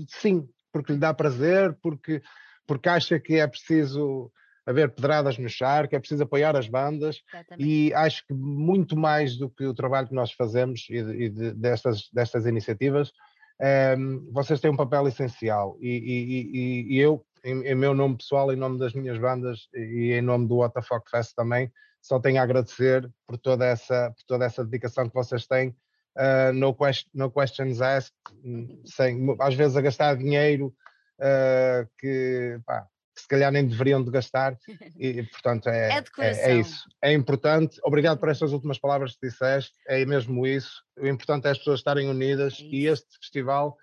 sim, 0.06 0.46
porque 0.70 0.92
lhe 0.92 0.98
dá 0.98 1.14
prazer, 1.14 1.76
porque, 1.82 2.22
porque 2.66 2.88
acha 2.90 3.18
que 3.18 3.36
é 3.36 3.46
preciso 3.46 4.30
haver 4.66 4.90
pedradas 4.90 5.38
no 5.38 5.48
charco, 5.48 5.96
é 5.96 5.98
preciso 5.98 6.22
apoiar 6.22 6.54
as 6.54 6.68
bandas 6.68 7.22
Exatamente. 7.32 7.66
e 7.66 7.94
acho 7.94 8.26
que 8.26 8.34
muito 8.34 8.94
mais 8.94 9.38
do 9.38 9.48
que 9.48 9.64
o 9.64 9.72
trabalho 9.72 10.08
que 10.08 10.14
nós 10.14 10.30
fazemos 10.32 10.86
e, 10.90 11.02
de, 11.02 11.12
e 11.22 11.28
de, 11.30 11.52
destas, 11.54 12.10
destas 12.12 12.44
iniciativas, 12.44 13.10
um, 13.58 13.64
ehm, 13.64 14.30
vocês 14.30 14.60
têm 14.60 14.70
um 14.70 14.76
papel 14.76 15.08
essencial 15.08 15.78
e, 15.80 15.88
e, 15.88 16.94
e 16.94 16.98
eu, 16.98 17.24
em, 17.42 17.62
em, 17.62 17.74
meu 17.74 17.94
nome 17.94 18.18
pessoal, 18.18 18.52
em 18.52 18.56
nome 18.56 18.78
das 18.78 18.92
minhas 18.92 19.16
bandas 19.16 19.68
e 19.72 20.12
em 20.12 20.20
nome 20.20 20.46
do 20.46 20.60
Fuck 20.82 21.10
Fest 21.10 21.34
também, 21.34 21.72
só 22.00 22.18
tenho 22.18 22.40
a 22.40 22.42
agradecer 22.42 23.08
por 23.26 23.38
toda 23.38 23.64
essa, 23.64 24.12
por 24.16 24.24
toda 24.26 24.44
essa 24.44 24.64
dedicação 24.64 25.08
que 25.08 25.14
vocês 25.14 25.46
têm. 25.46 25.76
Uh, 26.16 26.52
no, 26.52 26.74
quest, 26.74 27.06
no 27.14 27.30
questions 27.30 27.80
asked, 27.80 28.14
hum, 28.44 28.82
sem, 28.84 29.36
às 29.40 29.54
vezes 29.54 29.76
a 29.76 29.80
gastar 29.80 30.16
dinheiro 30.16 30.74
uh, 31.20 31.88
que, 31.96 32.58
pá, 32.66 32.86
que, 33.14 33.22
se 33.22 33.28
calhar 33.28 33.52
nem 33.52 33.64
deveriam 33.64 34.02
de 34.02 34.10
gastar, 34.10 34.56
e 34.98 35.22
portanto 35.24 35.68
é, 35.68 35.90
é, 35.90 36.04
é, 36.18 36.50
é, 36.50 36.54
isso. 36.56 36.88
É 37.00 37.12
importante. 37.12 37.78
Obrigado 37.84 38.18
por 38.18 38.28
estas 38.28 38.52
últimas 38.52 38.78
palavras 38.78 39.12
que 39.12 39.28
disseste, 39.28 39.74
é 39.86 40.04
mesmo 40.04 40.44
isso. 40.44 40.82
O 40.98 41.06
importante 41.06 41.46
é 41.46 41.50
as 41.50 41.58
pessoas 41.58 41.78
estarem 41.78 42.08
unidas 42.08 42.58
é 42.60 42.64
e 42.64 42.86
este 42.86 43.16
festival 43.20 43.76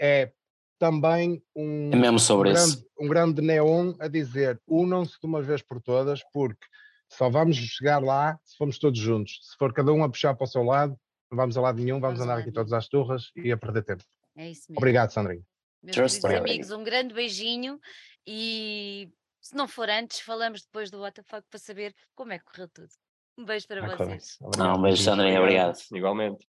é 0.00 0.30
também 0.78 1.42
um, 1.54 1.90
é 1.92 1.96
mesmo 1.96 2.18
sobre 2.18 2.50
um, 2.50 2.52
isso. 2.52 2.76
grande, 2.76 2.86
um 2.98 3.08
grande 3.08 3.42
neon 3.42 3.94
a 4.00 4.08
dizer 4.08 4.60
unam-se 4.66 5.20
de 5.20 5.26
uma 5.26 5.42
vez 5.42 5.60
por 5.60 5.80
todas, 5.80 6.22
porque 6.32 6.66
só 7.10 7.28
vamos 7.28 7.56
chegar 7.56 8.02
lá 8.02 8.38
se 8.44 8.56
formos 8.56 8.78
todos 8.78 8.98
juntos. 8.98 9.40
Se 9.42 9.56
for 9.56 9.72
cada 9.72 9.92
um 9.92 10.02
a 10.04 10.08
puxar 10.08 10.34
para 10.34 10.44
o 10.44 10.46
seu 10.46 10.62
lado, 10.62 10.98
não 11.30 11.36
vamos 11.36 11.56
a 11.56 11.60
lado 11.60 11.80
nenhum, 11.80 12.00
vamos, 12.00 12.18
vamos 12.18 12.20
andar 12.20 12.40
aqui 12.40 12.52
todos 12.52 12.72
às 12.72 12.88
turras 12.88 13.30
e 13.36 13.52
a 13.52 13.56
perder 13.56 13.82
tempo. 13.82 14.04
É 14.36 14.50
isso 14.50 14.66
mesmo. 14.68 14.78
Obrigado, 14.78 15.10
Sandrinho. 15.10 15.44
Meus 15.82 15.96
queridos 15.96 16.24
amigos, 16.24 16.70
um 16.70 16.84
grande 16.84 17.14
beijinho 17.14 17.80
e 18.26 19.10
se 19.40 19.56
não 19.56 19.66
for 19.66 19.88
antes, 19.88 20.20
falamos 20.20 20.62
depois 20.62 20.90
do 20.90 21.02
WTF 21.02 21.42
para 21.48 21.58
saber 21.58 21.94
como 22.14 22.32
é 22.32 22.38
que 22.38 22.44
correu 22.44 22.68
tudo. 22.68 22.90
Um 23.38 23.44
beijo 23.44 23.66
para 23.66 23.96
vocês. 23.96 24.38
Não, 24.56 24.76
um 24.76 24.82
beijo, 24.82 25.02
Sandrinho, 25.02 25.40
obrigado. 25.40 25.78
Igualmente. 25.92 26.46